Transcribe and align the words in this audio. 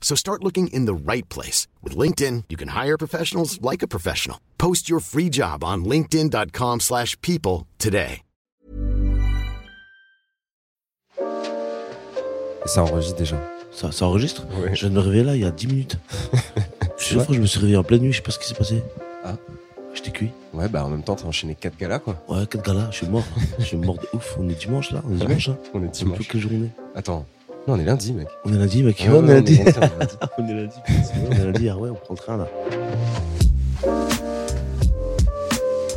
So 0.00 0.16
start 0.16 0.42
looking 0.42 0.66
in 0.72 0.86
the 0.86 0.94
right 0.94 1.28
place. 1.28 1.68
With 1.84 1.96
LinkedIn, 1.96 2.44
you 2.48 2.56
can 2.56 2.70
hire 2.70 2.98
professionals 2.98 3.60
like 3.62 3.82
a 3.84 3.88
professional. 3.88 4.38
Post 4.58 4.88
your 4.90 5.00
free 5.00 5.30
job 5.30 5.62
on 5.62 5.84
linkedin.com/people 5.84 6.80
slash 6.80 7.16
people 7.20 7.66
today. 7.78 8.22
Ça 12.66 12.82
enregistre 12.82 13.16
déjà. 13.16 13.36
Ça, 13.72 13.90
ça 13.92 14.06
enregistre? 14.06 14.46
Ouais. 14.60 14.74
Je 14.74 14.80
viens 14.80 14.90
de 14.90 14.94
me 14.94 15.00
réveiller 15.00 15.24
là 15.24 15.34
il 15.36 15.42
y 15.42 15.44
a 15.44 15.50
10 15.50 15.66
minutes. 15.66 15.98
je 16.98 17.18
je 17.30 17.40
me 17.40 17.46
suis 17.46 17.58
réveillé 17.58 17.76
en 17.76 17.84
pleine 17.84 18.02
nuit, 18.02 18.12
je 18.12 18.18
sais 18.18 18.22
pas 18.22 18.30
ce 18.32 18.38
qui 18.38 18.48
s'est 18.48 18.54
passé. 18.54 18.82
Ah. 19.24 19.36
J'étais 19.94 20.10
cuit. 20.10 20.30
Ouais, 20.52 20.68
bah 20.68 20.84
en 20.84 20.88
même 20.88 21.02
temps, 21.02 21.16
t'as 21.16 21.26
enchaîné 21.26 21.54
4 21.54 21.76
galas, 21.76 21.98
quoi. 21.98 22.22
Ouais, 22.28 22.44
quel 22.48 22.62
gars 22.62 22.74
là, 22.74 22.88
je 22.90 22.98
suis 22.98 23.06
mort. 23.08 23.24
je 23.58 23.64
suis 23.64 23.76
mort 23.76 23.96
de 23.96 24.06
ouf. 24.12 24.36
On 24.38 24.48
est 24.48 24.54
dimanche 24.54 24.90
là, 24.92 25.02
on 25.08 25.14
est 25.14 25.26
dimanche. 25.26 25.48
Hein. 25.48 25.56
On 25.74 25.82
est 25.82 25.94
C'est 25.94 26.04
plus 26.04 26.12
dimanche. 26.12 26.28
quelle 26.28 26.40
journée 26.40 26.70
Attends. 26.94 27.26
Non, 27.70 27.76
on 27.76 27.78
est 27.78 27.84
lundi, 27.84 28.12
mec. 28.12 28.26
On 28.44 28.52
est 28.52 28.58
lundi, 28.58 28.82
mec. 28.82 28.98
Ouais, 28.98 29.08
Ouais, 29.12 29.18
on 29.18 29.26
ouais, 29.26 29.30
est 29.30 29.34
lundi. 29.34 29.60
on 30.38 30.48
est 30.48 30.54
lundi, 30.54 30.74
On 31.28 31.32
est 31.32 31.44
lundi, 31.44 31.68
ah 31.68 31.76
ouais, 31.78 31.88
on 31.90 31.94
prend 31.94 32.14
le 32.14 32.16
train 32.16 32.36
là. 32.36 32.48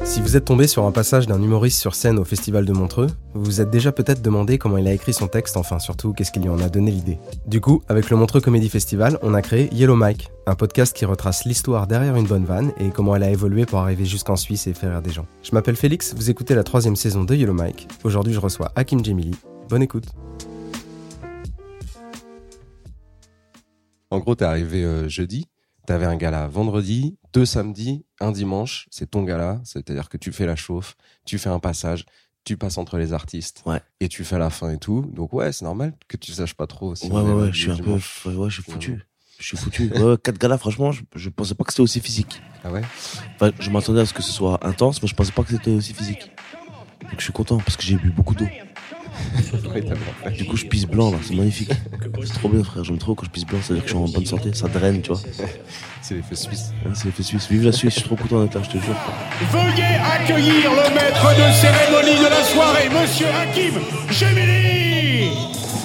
Si 0.04 0.22
vous 0.22 0.38
êtes 0.38 0.46
tombé 0.46 0.68
sur 0.68 0.86
un 0.86 0.92
passage 0.92 1.26
d'un 1.26 1.42
humoriste 1.42 1.80
sur 1.80 1.96
scène 1.96 2.20
au 2.20 2.24
Festival 2.26 2.66
de 2.66 2.74
Montreux, 2.74 3.08
vous 3.34 3.44
vous 3.44 3.62
êtes 3.62 3.72
déjà 3.72 3.92
peut-être 3.92 4.22
demandé 4.22 4.60
comment 4.60 4.78
il 4.78 4.88
a 4.88 4.94
écrit 4.94 5.14
son 5.14 5.28
texte, 5.28 5.58
enfin 5.58 5.80
surtout 5.80 6.14
qu'est-ce 6.14 6.32
qui 6.32 6.40
lui 6.42 6.50
en 6.50 6.60
a 6.60 6.70
donné 6.70 6.92
l'idée. 6.92 7.18
Du 7.48 7.60
coup, 7.60 7.82
avec 7.90 8.12
le 8.12 8.18
Montreux 8.18 8.40
Comedy 8.42 8.70
Festival, 8.70 9.18
on 9.24 9.34
a 9.34 9.42
créé 9.42 9.74
Yellow 9.74 9.96
Mike, 9.96 10.30
un 10.46 10.54
podcast 10.54 10.96
qui 10.96 11.06
retrace 11.06 11.46
l'histoire 11.46 11.88
derrière 11.88 12.16
une 12.16 12.28
bonne 12.28 12.46
vanne 12.46 12.72
et 12.80 12.90
comment 12.90 13.16
elle 13.16 13.24
a 13.24 13.32
évolué 13.32 13.66
pour 13.66 13.80
arriver 13.80 14.06
jusqu'en 14.06 14.36
Suisse 14.36 14.68
et 14.68 14.76
faire 14.76 14.92
rire 14.92 15.02
des 15.02 15.10
gens. 15.12 15.26
Je 15.42 15.50
m'appelle 15.54 15.76
Félix, 15.78 16.14
vous 16.16 16.30
écoutez 16.30 16.54
la 16.54 16.64
troisième 16.64 16.96
saison 16.96 17.24
de 17.24 17.34
Yellow 17.34 17.54
Mike. 17.54 17.88
Aujourd'hui, 18.04 18.34
je 18.34 18.40
reçois 18.40 18.72
Hakim 18.76 19.04
Jemili. 19.04 19.34
Bonne 19.70 19.82
écoute. 19.82 20.06
En 24.14 24.20
gros, 24.20 24.36
t'es 24.36 24.46
arrivé 24.46 24.84
euh, 24.84 25.10
jeudi, 25.10 25.48
t'avais 25.88 26.06
un 26.06 26.16
gala 26.16 26.48
vendredi, 26.48 27.18
deux 27.34 27.46
samedis, 27.48 28.06
un 28.20 28.32
dimanche, 28.32 28.86
c'est 28.92 29.10
ton 29.10 29.24
gala, 29.24 29.60
c'est-à-dire 29.64 30.08
que 30.08 30.18
tu 30.18 30.32
fais 30.32 30.46
la 30.46 30.56
chauffe, 30.56 30.96
tu 31.26 31.40
fais 31.40 31.50
un 31.50 31.58
passage, 31.58 32.06
tu 32.44 32.56
passes 32.56 32.78
entre 32.78 33.00
les 33.00 33.12
artistes, 33.12 33.64
Ouais. 33.66 33.82
et 34.02 34.08
tu 34.10 34.24
fais 34.24 34.38
la 34.38 34.52
fin 34.52 34.70
et 34.70 34.78
tout. 34.78 35.02
Donc 35.16 35.34
ouais, 35.34 35.52
c'est 35.52 35.66
normal 35.66 35.94
que 36.08 36.16
tu 36.18 36.32
saches 36.32 36.54
pas 36.54 36.68
trop. 36.68 36.94
si 36.94 37.08
Ouais, 37.10 37.22
ouais, 37.24 37.34
ouais, 37.34 37.50
je 37.54 37.60
suis 37.60 37.72
un 37.72 37.78
peu. 37.78 37.94
Ouais, 37.94 38.50
je 38.50 38.62
suis 38.62 38.72
foutu. 38.72 39.02
Je 39.40 39.48
suis 39.48 39.58
foutu. 39.58 39.90
Ouais, 39.92 40.16
4 40.24 40.38
galas, 40.38 40.60
franchement, 40.60 40.92
je, 40.92 41.02
je 41.16 41.30
pensais 41.30 41.56
pas 41.56 41.64
que 41.64 41.72
c'était 41.72 41.82
aussi 41.82 42.00
physique. 42.00 42.40
Ah 42.64 42.72
ouais? 42.72 42.82
Enfin, 43.34 43.52
je 43.60 43.72
m'attendais 43.72 44.02
à 44.02 44.06
ce 44.06 44.14
que 44.14 44.22
ce 44.22 44.32
soit 44.32 44.64
intense, 44.64 45.02
mais 45.02 45.08
je 45.08 45.16
pensais 45.16 45.32
pas 45.32 45.42
que 45.42 45.50
c'était 45.50 45.72
aussi 45.72 45.96
physique. 45.96 46.30
Donc 47.02 47.16
je 47.18 47.24
suis 47.24 47.34
content 47.34 47.58
parce 47.58 47.78
que 47.78 47.84
j'ai 47.84 47.96
bu 47.96 48.12
beaucoup 48.12 48.36
d'eau. 48.36 48.48
Du 50.38 50.46
coup, 50.46 50.58
je 50.58 50.66
pisse 50.66 50.86
blanc 50.86 51.12
là, 51.12 51.18
c'est 51.22 51.36
magnifique. 51.36 51.70
C'est 52.26 52.34
trop 52.34 52.50
bien, 52.50 52.64
frère. 52.64 52.84
J'aime 52.84 52.98
trop 52.98 53.16
quand 53.16 53.26
je 53.26 53.30
pisse 53.30 53.46
blanc, 53.46 53.60
c'est-à-dire 53.62 53.84
que 53.84 53.90
je 53.90 53.96
suis 53.96 54.04
en 54.04 54.08
bonne 54.08 54.26
santé, 54.26 54.54
ça 54.54 54.68
draine, 54.68 55.02
tu 55.02 55.10
vois. 55.12 55.20
C'est 56.02 56.16
l'effet 56.16 56.36
suisse. 56.36 56.74
Ouais, 56.86 56.92
c'est 56.94 57.06
l'effet 57.06 57.24
suisse. 57.24 57.48
Vive 57.50 57.64
la 57.66 57.72
Suisse, 57.72 57.94
je 57.94 58.00
suis 58.00 58.08
trop 58.08 58.16
content 58.16 58.44
d'être 58.44 58.56
là, 58.56 58.62
je 58.64 58.70
te 58.78 58.84
jure. 58.84 58.96
Veuillez 59.52 59.96
accueillir 60.16 60.72
le 60.72 60.94
maître 60.94 61.30
de 61.36 61.54
cérémonie 61.54 62.20
de 62.20 62.30
la 62.30 62.44
soirée, 62.44 62.90
Monsieur 62.90 63.28
Hakim 63.28 63.76
Gemili 64.10 65.32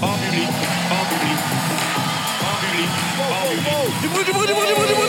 En 0.03 0.15
public, 0.15 0.49
en 0.91 1.05
public, 1.09 1.39
en 2.43 2.55
public, 2.63 2.91
en 3.21 3.49
public. 3.49 3.69
Du 4.03 4.09
bruit, 4.09 4.25
du 4.25 4.33
bruit, 4.33 4.47
du 4.47 4.53
bruit, 4.55 4.67
du 4.69 4.75
bruit, 4.75 4.89
du 4.89 4.95
bruit, 4.95 5.08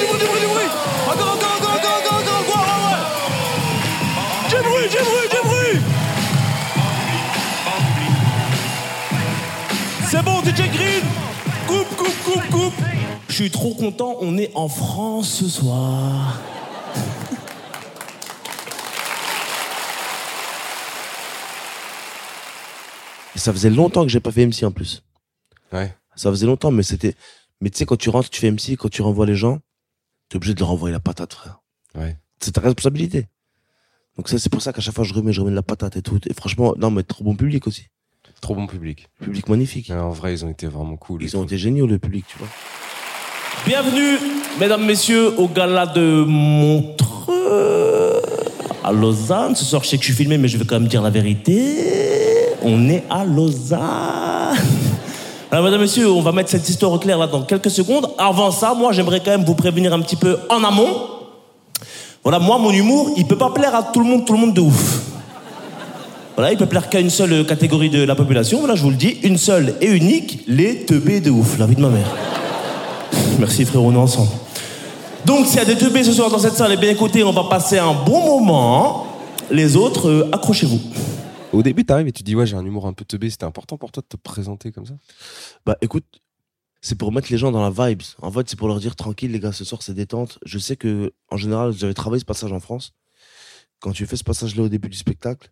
DJ 10.50 10.68
Green. 10.72 11.04
Coupe, 11.68 11.96
coupe, 11.96 12.24
coupe, 12.24 12.50
coupe. 12.50 12.86
Je 13.28 13.34
suis 13.34 13.52
trop 13.52 13.76
content, 13.76 14.18
on 14.20 14.36
est 14.36 14.52
en 14.56 14.68
France 14.68 15.30
ce 15.30 15.48
soir. 15.48 16.42
Et 23.36 23.38
ça 23.38 23.54
faisait 23.54 23.70
longtemps 23.70 24.02
que 24.02 24.10
j'ai 24.10 24.20
pas 24.20 24.32
fait 24.32 24.44
MC 24.44 24.64
en 24.64 24.72
plus. 24.72 25.04
Ouais. 25.72 25.96
Ça 26.16 26.32
faisait 26.32 26.48
longtemps, 26.48 26.72
mais 26.72 26.82
c'était. 26.82 27.14
Mais 27.62 27.70
tu 27.70 27.78
sais, 27.78 27.86
quand 27.86 27.98
tu 27.98 28.10
rentres, 28.10 28.32
tu 28.32 28.42
fais 28.42 28.50
MC, 28.50 28.76
quand 28.76 28.90
tu 28.90 29.04
renvoies 29.04 29.28
les 29.28 29.36
gens, 29.36 29.60
t'es 30.30 30.38
obligé 30.38 30.56
de 30.56 30.62
leur 30.62 30.72
envoyer 30.72 30.94
la 30.94 31.00
patate, 31.00 31.32
frère. 31.32 31.60
Ouais. 31.94 32.18
C'est 32.40 32.54
ta 32.54 32.62
responsabilité. 32.62 33.28
Donc 34.18 34.30
ça, 34.30 34.40
c'est 34.40 34.50
pour 34.50 34.64
ça 34.64 34.74
qu'à 34.74 34.82
chaque 34.82 34.96
fois, 34.96 35.04
je 35.04 35.14
remets, 35.14 35.32
je 35.32 35.42
remets 35.42 35.52
de 35.52 35.56
la 35.56 35.62
patate 35.62 35.96
et 35.96 36.02
tout. 36.02 36.20
Et 36.28 36.34
franchement, 36.34 36.74
non, 36.76 36.90
mais 36.90 37.04
trop 37.04 37.24
bon 37.24 37.36
public 37.36 37.68
aussi. 37.68 37.90
Trop 38.42 38.56
bon 38.56 38.68
public. 38.68 39.08
Public 39.22 39.50
magnifique. 39.50 39.92
En 39.92 40.12
vrai, 40.12 40.34
ils 40.34 40.46
ont 40.46 40.50
été 40.50 40.68
vraiment 40.68 40.96
cool. 40.96 41.24
Ils 41.24 41.36
ont 41.36 41.44
été 41.44 41.58
géniaux, 41.58 41.88
le 41.88 42.00
public, 42.00 42.26
tu 42.28 42.38
vois. 42.38 42.48
Bienvenue, 43.66 44.18
mesdames, 44.60 44.86
messieurs, 44.86 45.38
au 45.38 45.48
gala 45.48 45.86
de 45.86 46.24
Montreux 46.26 48.22
à 48.84 48.94
Lausanne. 48.94 49.56
Ce 49.56 49.66
soir, 49.66 49.84
je 49.84 49.90
sais 49.90 49.98
que 49.98 50.04
je 50.04 50.08
suis 50.08 50.16
filmé, 50.16 50.38
mais 50.38 50.48
je 50.48 50.58
vais 50.58 50.64
quand 50.64 50.80
même 50.80 50.88
dire 50.88 51.02
la 51.02 51.10
vérité. 51.10 52.56
On 52.64 52.90
est 52.90 53.04
à 53.10 53.26
Lausanne. 53.26 53.80
Alors, 55.52 55.66
mesdames, 55.66 55.82
messieurs, 55.82 56.10
on 56.10 56.22
va 56.22 56.32
mettre 56.32 56.50
cette 56.50 56.68
histoire 56.70 56.94
au 56.94 57.00
clair 57.00 57.18
là 57.18 57.28
dans 57.28 57.44
quelques 57.44 57.72
secondes. 57.72 58.10
Avant 58.18 58.52
ça, 58.52 58.74
moi, 58.74 58.94
j'aimerais 58.94 59.20
quand 59.20 59.32
même 59.32 59.44
vous 59.44 59.56
prévenir 59.56 59.94
un 59.94 60.02
petit 60.02 60.16
peu 60.16 60.38
en 60.50 60.64
amont. 60.64 60.96
Voilà, 62.24 62.40
moi, 62.40 62.58
mon 62.58 62.72
humour, 62.72 63.14
il 63.18 63.26
peut 63.26 63.38
pas 63.38 63.50
plaire 63.50 63.76
à 63.76 63.84
tout 63.84 64.00
le 64.00 64.06
monde, 64.06 64.26
tout 64.26 64.34
le 64.34 64.40
monde 64.40 64.54
de 64.54 64.62
ouf. 64.62 65.09
Voilà, 66.40 66.54
il 66.54 66.58
peut 66.58 66.68
plaire 66.68 66.88
qu'à 66.88 67.02
une 67.02 67.10
seule 67.10 67.46
catégorie 67.46 67.90
de 67.90 68.02
la 68.02 68.16
population. 68.16 68.60
Voilà, 68.60 68.74
je 68.74 68.82
vous 68.82 68.92
le 68.92 68.96
dis, 68.96 69.20
une 69.24 69.38
seule 69.38 69.76
et 69.82 69.88
unique, 69.88 70.46
les 70.48 70.86
teubés 70.86 71.20
de 71.20 71.30
ouf, 71.30 71.60
la 71.60 71.66
vie 71.66 71.76
de 71.76 71.82
ma 71.82 71.90
mère. 71.90 72.16
Merci 73.40 73.66
frérot, 73.66 73.90
on 73.90 73.94
est 73.94 73.98
ensemble. 73.98 74.32
Donc 75.26 75.48
s'il 75.48 75.58
y 75.58 75.60
a 75.60 75.66
des 75.66 75.76
teubés 75.76 76.02
ce 76.02 76.14
soir 76.14 76.30
dans 76.30 76.40
cette 76.40 76.54
salle, 76.54 76.72
eh 76.74 76.78
bien 76.78 76.92
écoutez, 76.92 77.26
on 77.26 77.34
va 77.34 77.44
passer 77.50 77.78
un 77.78 77.94
bon 77.94 78.40
moment. 78.40 79.06
Les 79.52 79.76
autres, 79.76 80.08
euh, 80.08 80.30
accrochez-vous. 80.32 80.80
Au 81.52 81.62
début, 81.62 81.84
t'arrives 81.84 82.08
et 82.08 82.14
tu 82.14 82.24
dis, 82.24 82.38
ouais, 82.38 82.46
j'ai 82.46 82.56
un 82.56 82.66
humour 82.66 82.88
un 82.88 82.94
peu 82.94 83.04
teubé. 83.04 83.30
C'était 83.30 83.44
important 83.44 83.78
pour 83.78 83.92
toi 83.92 84.02
de 84.02 84.08
te 84.08 84.16
présenter 84.16 84.72
comme 84.72 84.86
ça? 84.86 84.94
Bah 85.66 85.76
écoute, 85.82 86.06
c'est 86.80 86.98
pour 86.98 87.12
mettre 87.12 87.34
les 87.34 87.38
gens 87.38 87.52
dans 87.52 87.70
la 87.70 87.90
vibes. 87.90 88.04
En 88.22 88.32
fait, 88.32 88.50
c'est 88.50 88.58
pour 88.58 88.70
leur 88.70 88.80
dire 88.80 88.96
tranquille, 88.96 89.34
les 89.34 89.42
gars, 89.42 89.52
ce 89.52 89.66
soir 89.66 89.82
c'est 89.82 89.94
détente. 89.94 90.40
Je 90.46 90.58
sais 90.58 90.78
que 90.78 91.12
en 91.30 91.36
général, 91.36 91.74
j'avais 91.74 91.94
travaillé 91.94 92.22
ce 92.22 92.26
passage 92.26 92.54
en 92.54 92.62
France. 92.62 92.94
Quand 93.82 93.92
tu 93.92 94.06
fais 94.06 94.16
ce 94.16 94.24
passage-là 94.24 94.64
au 94.64 94.70
début 94.70 94.88
du 94.88 94.98
spectacle, 94.98 95.52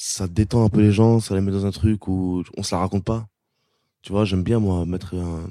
ça 0.00 0.28
détend 0.28 0.64
un 0.64 0.68
peu 0.68 0.80
les 0.80 0.92
gens, 0.92 1.18
ça 1.20 1.34
les 1.34 1.40
met 1.40 1.50
dans 1.50 1.66
un 1.66 1.72
truc 1.72 2.06
où 2.06 2.44
on 2.56 2.62
se 2.62 2.72
la 2.74 2.80
raconte 2.80 3.04
pas. 3.04 3.26
Tu 4.02 4.12
vois, 4.12 4.24
j'aime 4.24 4.44
bien 4.44 4.60
moi 4.60 4.86
mettre 4.86 5.16
un- 5.16 5.50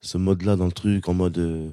ce 0.00 0.18
mode-là 0.18 0.56
dans 0.56 0.66
le 0.66 0.72
truc 0.72 1.08
en 1.08 1.14
mode. 1.14 1.38
euh, 1.38 1.72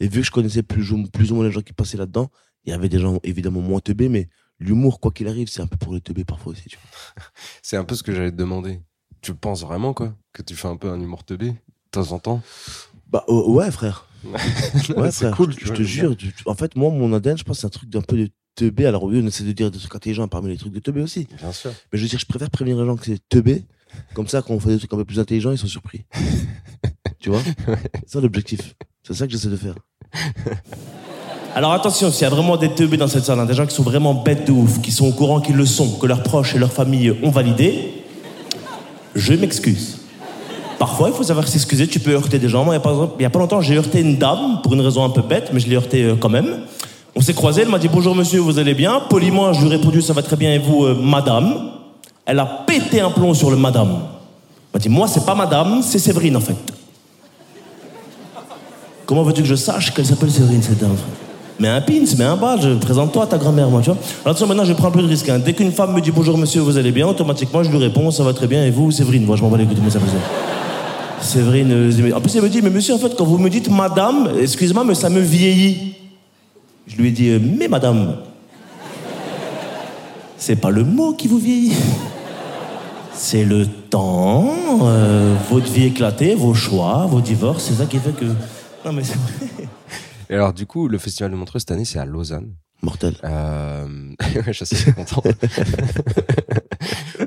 Et 0.00 0.08
vu 0.08 0.20
que 0.20 0.26
je 0.26 0.30
connaissais 0.32 0.62
plus 0.62 0.92
ou, 0.92 1.06
plus 1.08 1.32
ou 1.32 1.36
moins 1.36 1.44
les 1.46 1.52
gens 1.52 1.60
qui 1.62 1.72
passaient 1.74 1.98
là-dedans, 1.98 2.30
il 2.64 2.70
y 2.70 2.72
avait 2.72 2.88
des 2.88 2.98
gens 2.98 3.20
évidemment 3.22 3.60
moins 3.60 3.80
teubés, 3.80 4.08
mais 4.08 4.28
l'humour, 4.58 4.98
quoi 5.00 5.10
qu'il 5.12 5.28
arrive, 5.28 5.48
c'est 5.48 5.62
un 5.62 5.66
peu 5.66 5.76
pour 5.76 5.94
les 5.94 6.00
teubés 6.00 6.24
parfois 6.24 6.52
aussi. 6.52 6.68
Tu 6.68 6.78
vois. 6.78 7.24
C'est 7.62 7.76
un 7.76 7.84
peu 7.84 7.94
ce 7.94 8.02
que 8.02 8.14
j'allais 8.14 8.30
te 8.32 8.36
demander. 8.36 8.80
Tu 9.22 9.34
penses 9.34 9.62
vraiment, 9.62 9.94
quoi 9.94 10.14
Que 10.32 10.42
tu 10.42 10.54
fais 10.56 10.68
un 10.68 10.76
peu 10.76 10.90
un 10.90 11.00
humour 11.00 11.24
teubé 11.24 11.50
de 11.50 11.56
temps 11.90 12.12
en 12.12 12.18
temps? 12.18 12.42
Bah 13.08 13.24
euh, 13.28 13.44
ouais, 13.48 13.70
frère. 13.70 14.06
Ouais, 14.96 15.10
c'est 15.10 15.26
frère, 15.26 15.36
cool, 15.36 15.52
je, 15.58 15.72
te 15.72 15.82
jure. 15.82 16.16
tu- 16.16 16.32
en 16.46 16.54
fait, 16.54 16.76
moi, 16.76 16.90
mon 16.90 17.12
ADN, 17.12 17.38
je 17.38 17.44
pense 17.44 17.60
c'est 17.60 17.66
un 17.66 17.70
truc 17.70 17.88
d'un 17.90 18.02
peu 18.02 18.16
de 18.16 18.30
teubé. 18.56 18.86
Alors 18.86 19.04
oui, 19.04 19.20
on 19.22 19.26
essaie 19.26 19.44
de 19.44 19.52
dire 19.52 19.70
des 19.70 19.78
trucs 19.78 19.94
intelligents 19.94 20.26
parmi 20.26 20.48
les 20.48 20.56
trucs 20.56 20.72
de 20.72 20.80
teubé 20.80 21.02
aussi. 21.02 21.28
Bien 21.38 21.52
sûr. 21.52 21.70
Mais 21.92 21.98
je 21.98 22.02
veux 22.02 22.08
dire, 22.08 22.18
je 22.18 22.26
préfère 22.26 22.50
prévenir 22.50 22.76
les 22.78 22.86
gens 22.86 22.96
que 22.96 23.04
c'est 23.04 23.20
teubé. 23.28 23.64
Comme 24.14 24.26
ça, 24.26 24.42
quand 24.42 24.52
on 24.52 24.60
fait 24.60 24.70
des 24.70 24.78
trucs 24.78 24.92
un 24.92 24.96
peu 24.96 25.04
plus 25.04 25.20
intelligents, 25.20 25.52
ils 25.52 25.58
sont 25.58 25.66
surpris. 25.68 26.04
tu 27.20 27.30
vois? 27.30 27.40
C'est 27.44 28.10
ça 28.10 28.20
l'objectif. 28.20 28.74
C'est 29.06 29.14
ça 29.14 29.26
que 29.26 29.32
j'essaie 29.32 29.48
de 29.48 29.56
faire. 29.56 29.76
Alors 31.54 31.72
attention, 31.72 32.10
s'il 32.10 32.22
y 32.22 32.26
a 32.26 32.30
vraiment 32.30 32.56
des 32.56 32.74
teubés 32.74 32.96
dans 32.96 33.08
cette 33.08 33.24
salle, 33.24 33.40
hein, 33.40 33.46
des 33.46 33.54
gens 33.54 33.66
qui 33.66 33.74
sont 33.74 33.82
vraiment 33.82 34.12
bêtes 34.12 34.46
de 34.46 34.52
ouf, 34.52 34.82
qui 34.82 34.92
sont 34.92 35.06
au 35.06 35.12
courant 35.12 35.40
qu'ils 35.40 35.56
le 35.56 35.64
sont, 35.64 35.98
que 35.98 36.06
leurs 36.06 36.22
proches 36.22 36.54
et 36.54 36.58
leurs 36.58 36.72
familles 36.72 37.16
ont 37.22 37.30
validé, 37.30 37.94
je 39.14 39.32
m'excuse. 39.32 40.00
Parfois, 40.78 41.08
il 41.08 41.14
faut 41.14 41.22
savoir 41.22 41.48
s'excuser, 41.48 41.86
tu 41.86 41.98
peux 41.98 42.10
heurter 42.10 42.38
des 42.38 42.50
gens. 42.50 42.64
Moi, 42.64 42.74
il 42.74 43.22
y 43.22 43.24
a 43.24 43.28
a 43.28 43.30
pas 43.30 43.38
longtemps, 43.38 43.62
j'ai 43.62 43.76
heurté 43.76 44.00
une 44.00 44.18
dame 44.18 44.60
pour 44.62 44.74
une 44.74 44.82
raison 44.82 45.02
un 45.04 45.08
peu 45.08 45.22
bête, 45.22 45.50
mais 45.54 45.60
je 45.60 45.68
l'ai 45.68 45.76
heurté 45.76 46.04
euh, 46.04 46.16
quand 46.16 46.28
même. 46.28 46.64
On 47.18 47.22
s'est 47.22 47.32
croisés, 47.32 47.62
elle 47.62 47.70
m'a 47.70 47.78
dit 47.78 47.88
bonjour 47.88 48.14
monsieur, 48.14 48.40
vous 48.40 48.58
allez 48.58 48.74
bien? 48.74 49.00
Poliment, 49.08 49.50
je 49.54 49.62
lui 49.62 49.68
ai 49.68 49.76
répondu 49.76 50.02
ça 50.02 50.12
va 50.12 50.22
très 50.22 50.36
bien 50.36 50.52
et 50.52 50.58
vous, 50.58 50.84
euh, 50.84 50.94
madame? 50.94 51.70
Elle 52.26 52.38
a 52.38 52.44
pété 52.44 53.00
un 53.00 53.10
plomb 53.10 53.32
sur 53.32 53.50
le 53.50 53.56
madame. 53.56 53.88
Elle 53.88 54.74
m'a 54.74 54.78
dit 54.78 54.88
moi, 54.90 55.08
c'est 55.08 55.24
pas 55.24 55.34
madame, 55.34 55.80
c'est 55.82 55.98
Séverine 55.98 56.36
en 56.36 56.40
fait. 56.40 56.56
Comment 59.06 59.22
veux-tu 59.22 59.40
que 59.40 59.48
je 59.48 59.54
sache 59.54 59.94
qu'elle 59.94 60.04
s'appelle 60.04 60.30
Séverine, 60.30 60.60
cette 60.62 60.78
dame? 60.78 60.94
Mais 61.58 61.68
un 61.68 61.80
pins, 61.80 62.04
mais 62.18 62.24
un 62.24 62.36
badge, 62.36 62.66
présente-toi 62.80 63.22
à 63.22 63.26
ta 63.26 63.38
grand-mère, 63.38 63.70
moi, 63.70 63.80
tu 63.80 63.88
vois. 63.88 63.98
Alors, 64.26 64.46
maintenant, 64.46 64.66
je 64.66 64.74
prends 64.74 64.88
un 64.88 64.90
peu 64.90 65.00
de 65.00 65.06
risque. 65.06 65.30
hein. 65.30 65.38
Dès 65.38 65.54
qu'une 65.54 65.72
femme 65.72 65.94
me 65.94 66.02
dit 66.02 66.10
bonjour 66.10 66.36
monsieur, 66.36 66.60
vous 66.60 66.76
allez 66.76 66.92
bien, 66.92 67.06
automatiquement, 67.06 67.62
je 67.62 67.70
lui 67.70 67.78
réponds 67.78 68.10
ça 68.10 68.24
va 68.24 68.34
très 68.34 68.46
bien, 68.46 68.62
et 68.66 68.70
vous, 68.70 68.90
Séverine? 68.90 69.24
Moi, 69.24 69.36
je 69.36 69.42
m'en 69.42 69.56
les 69.56 69.64
couilles 69.64 69.76
de 69.76 69.80
mes 69.80 69.86
affaires. 69.86 70.02
Séverine, 71.22 71.72
euh, 71.72 72.14
en 72.14 72.20
plus, 72.20 72.36
elle 72.36 72.42
me 72.42 72.50
dit, 72.50 72.60
mais 72.60 72.68
monsieur, 72.68 72.92
en 72.92 72.98
fait, 72.98 73.16
quand 73.16 73.24
vous 73.24 73.38
me 73.38 73.48
dites 73.48 73.70
madame, 73.70 74.32
excusez-moi, 74.38 74.84
mais 74.84 74.94
ça 74.94 75.08
me 75.08 75.20
vieillit. 75.20 75.94
Je 76.86 76.96
lui 76.96 77.08
ai 77.08 77.10
dit, 77.10 77.30
euh, 77.30 77.40
mais 77.40 77.68
madame, 77.68 78.16
c'est 80.36 80.56
pas 80.56 80.70
le 80.70 80.84
mot 80.84 81.14
qui 81.14 81.28
vous 81.28 81.38
vieillit. 81.38 81.74
C'est 83.12 83.44
le 83.44 83.66
temps, 83.66 84.54
euh, 84.82 85.34
votre 85.50 85.70
vie 85.72 85.84
éclatée, 85.86 86.34
vos 86.34 86.54
choix, 86.54 87.06
vos 87.06 87.20
divorces, 87.20 87.64
c'est 87.64 87.74
ça 87.74 87.86
qui 87.86 87.98
fait 87.98 88.12
que. 88.12 88.26
Non, 88.84 88.92
mais 88.92 89.02
c'est. 89.02 89.16
Et 90.30 90.34
alors, 90.34 90.52
du 90.52 90.66
coup, 90.66 90.88
le 90.88 90.98
festival 90.98 91.30
de 91.30 91.36
Montreux 91.36 91.58
cette 91.58 91.70
année, 91.70 91.84
c'est 91.84 91.98
à 91.98 92.04
Lausanne. 92.04 92.52
Mortel. 92.82 93.16
Euh... 93.24 94.12
ouais, 94.46 94.52
je 94.52 94.64
suis 94.64 94.92
content. 94.92 95.22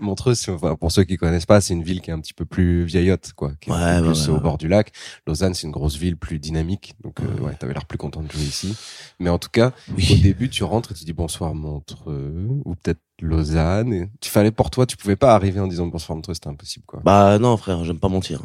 Montreux, 0.02 0.34
enfin, 0.50 0.76
pour 0.76 0.92
ceux 0.92 1.04
qui 1.04 1.18
connaissent 1.18 1.46
pas, 1.46 1.62
c'est 1.62 1.74
une 1.74 1.84
ville 1.84 2.02
qui 2.02 2.12
est 2.12 2.14
un 2.14 2.20
petit 2.20 2.34
peu 2.34 2.46
plus 2.46 2.84
vieillotte, 2.86 3.34
quoi, 3.36 3.52
qui 3.60 3.70
est 3.70 3.74
Ouais, 3.74 3.80
un 3.80 4.00
peu 4.02 4.08
ouais, 4.08 4.14
plus 4.14 4.28
ouais, 4.30 4.36
au 4.36 4.40
bord 4.40 4.58
du 4.58 4.68
lac. 4.68 4.92
Lausanne, 5.28 5.54
c'est 5.54 5.68
une 5.68 5.72
grosse 5.74 5.98
ville 5.98 6.18
plus 6.18 6.40
dynamique, 6.40 6.94
donc 7.04 7.20
euh, 7.20 7.42
ouais, 7.44 7.54
t'avais 7.56 7.74
l'air 7.74 7.86
plus 7.86 7.98
content 7.98 8.22
de 8.22 8.32
jouer 8.32 8.44
ici. 8.44 8.76
Mais 9.20 9.30
en 9.30 9.40
tout 9.40 9.50
cas, 9.52 9.72
Oui. 9.96 10.16
au 10.20 10.24
début, 10.24 10.50
tu 10.50 10.64
rentres 10.64 10.92
et 10.92 10.96
tu 10.96 11.04
dis 11.04 11.14
bonsoir 11.14 11.54
Montreux 11.56 12.48
ou 12.66 12.76
peut-être 12.76 13.00
Lausanne. 13.22 13.94
Et 13.94 14.10
tu 14.22 14.30
fallait 14.30 14.52
pour 14.52 14.70
toi, 14.70 14.86
tu 14.86 14.96
pouvais 14.98 15.16
pas 15.16 15.34
arriver 15.34 15.60
en 15.60 15.68
disant 15.68 15.88
bonsoir 15.88 16.16
Montreux, 16.16 16.34
c'était 16.36 16.50
impossible, 16.50 16.86
quoi. 16.86 17.02
Bah 17.04 17.38
non, 17.40 17.58
frère, 17.58 17.84
j'aime 17.84 18.00
pas 18.00 18.10
mentir. 18.10 18.42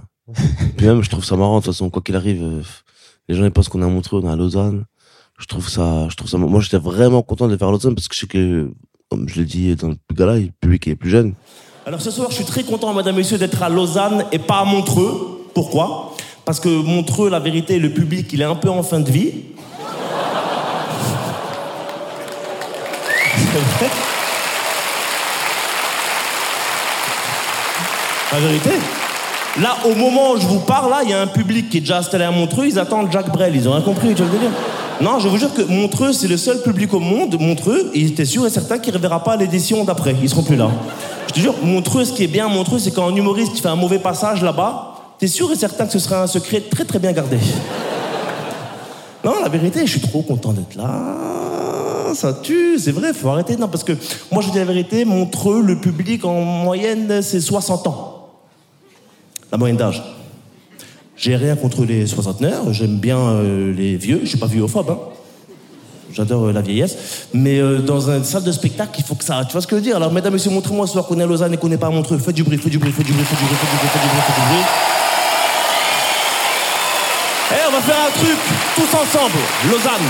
Puis 0.77 0.87
même, 0.87 1.03
je 1.03 1.11
trouve 1.11 1.25
ça 1.25 1.37
marrant. 1.37 1.59
De 1.61 1.65
toute 1.65 1.75
façon, 1.75 1.91
quoi 1.91 2.03
qu'il 2.03 2.17
arrive, 2.17 2.43
euh, 2.43 2.63
les 3.29 3.35
gens 3.35 3.45
ils 3.45 3.51
pensent 3.51 3.69
qu'on 3.69 3.83
est 3.83 3.85
à 3.85 3.89
Montreux, 3.89 4.21
on 4.25 4.29
est 4.29 4.33
à 4.33 4.37
Lausanne. 4.37 4.87
Je 5.39 5.47
trouve 5.47 5.69
ça, 5.69 6.09
je 6.09 6.17
trouve 6.17 6.31
ça. 6.31 6.39
Moi, 6.39 6.61
j'étais 6.61 6.79
vraiment 6.79 7.23
content 7.23 7.49
de 7.49 7.57
faire 7.57 7.71
Lausanne 7.71 7.95
parce 7.95 8.09
que 8.09 8.15
je 8.15 8.21
sais 8.21 8.27
que, 8.27 8.71
comme 9.11 9.29
je 9.29 9.41
l'ai 9.41 9.45
dit 9.45 9.75
dans 9.75 9.89
le 9.89 9.97
gala, 10.13 10.37
le 10.37 10.51
public 10.61 10.89
est 10.89 10.95
plus 10.95 11.11
jeune. 11.11 11.35
Alors 11.87 12.01
ce 12.01 12.11
soir, 12.11 12.29
je 12.31 12.37
suis 12.37 12.45
très 12.45 12.63
content, 12.63 12.95
madame, 12.95 13.17
messieurs, 13.17 13.37
d'être 13.37 13.63
à 13.63 13.69
Lausanne 13.69 14.25
et 14.33 14.39
pas 14.39 14.61
à 14.61 14.65
Montreux. 14.65 15.45
Pourquoi? 15.55 16.15
Parce 16.45 16.61
que 16.61 16.69
Montreux, 16.69 17.29
la 17.29 17.41
vérité, 17.41 17.79
le 17.79 17.91
public, 17.91 18.33
il 18.33 18.41
est 18.41 18.45
un 18.45 18.55
peu 18.55 18.71
en 18.71 18.83
fin 18.83 19.01
de 19.01 19.11
vie. 19.11 19.33
La 28.33 28.41
vérité. 28.41 28.71
Là, 29.61 29.77
au 29.85 29.95
moment 29.95 30.33
où 30.33 30.41
je 30.41 30.47
vous 30.47 30.59
parle, 30.59 30.91
là, 30.91 31.03
il 31.05 31.11
y 31.11 31.13
a 31.13 31.21
un 31.21 31.29
public 31.29 31.71
qui 31.71 31.77
est 31.77 31.81
déjà 31.81 31.99
installé 31.99 32.25
à 32.25 32.33
Montreux, 32.33 32.67
ils 32.67 32.81
attendent 32.81 33.13
Jacques 33.13 33.31
Brel, 33.31 33.55
ils 33.55 33.69
ont 33.69 33.73
rien 33.73 33.83
compris, 33.83 34.13
tu 34.13 34.25
veux 34.25 34.39
dire? 34.39 34.51
Non, 35.05 35.19
je 35.19 35.29
vous 35.29 35.37
jure 35.37 35.53
que 35.53 35.61
Montreux, 35.61 36.15
c'est 36.15 36.29
le 36.29 36.39
seul 36.39 36.63
public 36.63 36.95
au 36.95 36.99
monde, 36.99 37.39
Montreux, 37.39 37.91
et 37.93 38.07
était 38.07 38.25
sûr 38.25 38.47
et 38.47 38.49
certain 38.49 38.79
qu'il 38.79 38.91
ne 38.91 38.97
reverra 38.97 39.23
pas 39.23 39.37
l'édition 39.37 39.85
d'après, 39.85 40.17
ils 40.23 40.31
seront 40.31 40.43
plus 40.43 40.57
là. 40.57 40.71
Je 41.27 41.35
te 41.35 41.41
jure, 41.41 41.55
Montreux, 41.63 42.07
ce 42.07 42.13
qui 42.15 42.25
est 42.25 42.27
bien 42.27 42.49
Montreux, 42.49 42.79
c'est 42.79 42.91
quand 42.91 43.07
un 43.07 43.15
humoriste 43.15 43.59
fait 43.59 43.69
un 43.69 43.77
mauvais 43.77 43.99
passage 43.99 44.43
là-bas, 44.43 44.95
t'es 45.19 45.27
sûr 45.27 45.53
et 45.53 45.57
certain 45.57 45.85
que 45.85 45.93
ce 45.93 45.99
sera 45.99 46.23
un 46.23 46.27
secret 46.27 46.63
très 46.71 46.87
très 46.87 46.99
bien 46.99 47.13
gardé. 47.13 47.37
Non, 49.23 49.35
la 49.43 49.51
vérité, 49.51 49.81
je 49.85 49.91
suis 49.91 50.01
trop 50.01 50.23
content 50.23 50.55
d'être 50.55 50.75
là. 50.75 52.15
Ça 52.15 52.33
tue, 52.33 52.79
c'est 52.79 52.93
vrai, 52.93 53.13
faut 53.13 53.29
arrêter. 53.29 53.59
Non, 53.59 53.69
parce 53.69 53.85
que 53.85 53.93
moi, 54.33 54.41
je 54.41 54.49
dis 54.49 54.59
la 54.59 54.65
vérité, 54.65 55.05
Montreux, 55.05 55.61
le 55.61 55.77
public 55.77 56.25
en 56.25 56.41
moyenne, 56.41 57.21
c'est 57.21 57.43
60 57.43 57.87
ans. 57.89 58.31
La 59.53 59.59
moyenne 59.59 59.77
d'âge. 59.77 60.03
J'ai 61.17 61.37
rien 61.37 61.55
contre 61.57 61.85
les 61.85 62.07
soixantenaires, 62.07 62.73
j'aime 62.73 62.99
bien 62.99 63.19
euh, 63.19 63.73
les 63.73 63.97
vieux, 63.97 64.21
je 64.25 64.29
suis 64.29 64.39
pas 64.39 64.47
vieux-ophobe, 64.47 64.91
hein. 64.91 64.99
J'adore 66.13 66.47
euh, 66.47 66.53
la 66.53 66.61
vieillesse. 66.61 67.27
Mais 67.33 67.59
euh, 67.59 67.79
dans 67.79 68.11
une 68.11 68.25
salle 68.25 68.45
de 68.45 68.53
spectacle, 68.53 68.93
il 68.99 69.05
faut 69.05 69.15
que 69.17 69.25
ça. 69.25 69.45
Tu 69.45 69.53
vois 69.53 69.61
ce 69.61 69.67
que 69.67 69.77
je 69.77 69.81
veux 69.81 69.87
dire? 69.87 69.97
Alors, 69.97 70.13
mesdames, 70.13 70.33
messieurs, 70.33 70.51
montrez-moi 70.51 70.87
ce 70.87 70.93
soir 70.93 71.07
qu'on 71.07 71.19
est 71.19 71.25
à 71.25 71.27
Lausanne 71.27 71.53
et 71.55 71.57
qu'on 71.57 71.69
n'est 71.69 71.77
pas 71.77 71.89
à 71.89 71.91
Montreux. 71.91 72.19
Faites 72.19 72.35
du 72.35 72.45
bruit, 72.45 72.59
faites 72.59 72.71
du 72.71 72.79
bruit, 72.79 72.93
faites 72.93 73.07
du 73.07 73.13
bruit, 73.13 73.25
faites 73.25 73.39
du 73.39 73.45
bruit, 73.45 73.57
faites 73.57 73.71
du 73.71 73.77
bruit, 73.77 73.89
faites 73.91 74.03
du 74.03 74.09
bruit, 74.09 74.23
faites 74.27 74.37
du 74.37 74.43
bruit. 74.49 74.65
Eh, 77.51 77.69
on 77.69 77.73
va 77.73 77.81
faire 77.81 78.03
un 78.07 78.13
truc 78.19 78.39
tous 78.77 78.97
ensemble. 78.97 79.39
Lausanne. 79.71 80.09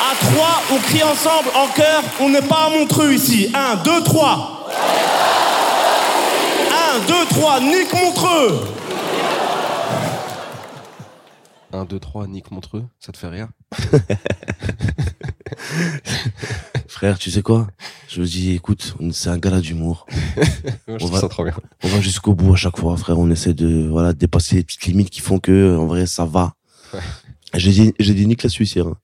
À 0.00 0.14
trois, 0.24 0.62
on 0.72 0.78
crie 0.78 1.02
ensemble 1.02 1.48
en 1.54 1.66
chœur. 1.74 2.02
On 2.20 2.28
n'est 2.30 2.42
pas 2.42 2.66
à 2.66 2.70
Montreux 2.70 3.12
ici. 3.12 3.50
Un, 3.54 3.76
deux, 3.76 4.02
trois. 4.02 4.70
Un, 6.70 6.98
deux, 7.06 7.26
trois. 7.28 7.60
Nique 7.60 7.92
Montreux. 7.92 8.60
1, 11.72 11.84
2, 11.86 11.98
3, 11.98 12.26
Nick 12.26 12.50
Montreux, 12.50 12.84
ça 13.00 13.12
te 13.12 13.18
fait 13.18 13.28
rire 13.28 13.48
Frère, 16.88 17.18
tu 17.18 17.30
sais 17.30 17.42
quoi? 17.42 17.66
Je 18.08 18.20
me 18.20 18.26
dis, 18.26 18.52
écoute, 18.52 18.94
c'est 19.12 19.30
un 19.30 19.38
gala 19.38 19.60
d'humour. 19.60 20.06
On. 20.88 20.96
On 21.02 21.88
va 21.88 22.00
jusqu'au 22.00 22.34
bout 22.34 22.52
à 22.52 22.56
chaque 22.56 22.78
fois, 22.78 22.96
frère. 22.96 23.18
On 23.18 23.30
essaie 23.30 23.54
de 23.54 23.88
voilà 23.88 24.12
dépasser 24.12 24.56
les 24.56 24.62
petites 24.64 24.84
limites 24.86 25.10
qui 25.10 25.20
font 25.20 25.38
que, 25.38 25.76
en 25.76 25.86
vrai, 25.86 26.06
ça 26.06 26.24
va. 26.24 26.54
J'ai 27.54 27.70
dit, 27.70 27.94
j'ai 27.98 28.14
dit 28.14 28.26
Nick 28.26 28.42
la 28.42 28.50
Suisse 28.50 28.74
hier. 28.74 28.86
hein. 28.86 28.96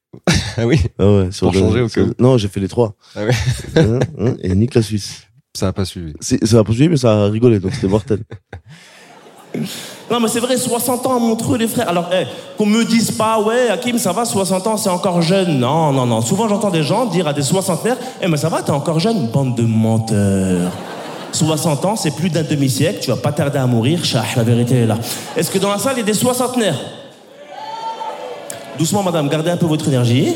Ah 0.56 0.66
oui? 0.66 0.80
Ah 0.98 1.06
ouais, 1.06 1.28
Pour 1.38 1.52
le- 1.52 1.58
changer 1.58 1.86
cas 1.88 2.02
où. 2.02 2.12
Non, 2.18 2.38
j'ai 2.38 2.48
fait 2.48 2.60
les 2.60 2.68
trois. 2.68 2.94
Ah 3.14 3.24
ouais 3.24 3.34
Hein, 3.76 3.98
hein, 4.18 4.34
et 4.40 4.54
Nick 4.54 4.74
la 4.74 4.82
Suisse. 4.82 5.22
Ça 5.54 5.68
a 5.68 5.72
pas 5.72 5.84
suivi. 5.84 6.12
Ça 6.20 6.58
a 6.58 6.64
poursuivi, 6.64 6.88
mais 6.88 6.96
ça 6.96 7.24
a 7.24 7.28
rigolé, 7.28 7.58
donc 7.60 7.74
c'était 7.74 7.88
mortel. 7.88 8.22
Non, 10.10 10.20
mais 10.20 10.28
c'est 10.28 10.40
vrai, 10.40 10.56
60 10.56 11.06
ans 11.06 11.16
à 11.16 11.18
Montreux, 11.18 11.58
les 11.58 11.68
frères. 11.68 11.88
Alors, 11.88 12.08
eh, 12.12 12.24
qu'on 12.56 12.66
me 12.66 12.84
dise 12.84 13.10
pas, 13.10 13.40
ouais, 13.40 13.68
Hakim, 13.68 13.98
ça 13.98 14.12
va, 14.12 14.24
60 14.24 14.66
ans, 14.66 14.76
c'est 14.76 14.88
encore 14.88 15.20
jeune. 15.20 15.58
Non, 15.58 15.92
non, 15.92 16.06
non. 16.06 16.20
Souvent, 16.20 16.48
j'entends 16.48 16.70
des 16.70 16.82
gens 16.82 17.06
dire 17.06 17.26
à 17.26 17.32
des 17.32 17.42
soixantenaires, 17.42 17.96
eh, 18.20 18.28
mais 18.28 18.36
ça 18.36 18.48
va, 18.48 18.62
t'es 18.62 18.70
encore 18.70 19.00
jeune, 19.00 19.26
bande 19.28 19.54
de 19.54 19.62
menteurs. 19.62 20.70
60 21.32 21.84
ans, 21.84 21.96
c'est 21.96 22.12
plus 22.12 22.30
d'un 22.30 22.42
demi-siècle, 22.42 23.00
tu 23.02 23.10
vas 23.10 23.16
pas 23.16 23.32
tarder 23.32 23.58
à 23.58 23.66
mourir, 23.66 24.04
chah, 24.04 24.24
la 24.36 24.42
vérité 24.42 24.76
est 24.76 24.86
là. 24.86 24.96
Est-ce 25.36 25.50
que 25.50 25.58
dans 25.58 25.70
la 25.70 25.78
salle, 25.78 25.94
il 25.96 26.00
y 26.00 26.02
a 26.02 26.06
des 26.06 26.14
soixantenaires? 26.14 26.78
Doucement, 28.78 29.02
madame, 29.02 29.28
gardez 29.28 29.50
un 29.50 29.56
peu 29.56 29.66
votre 29.66 29.88
énergie. 29.88 30.34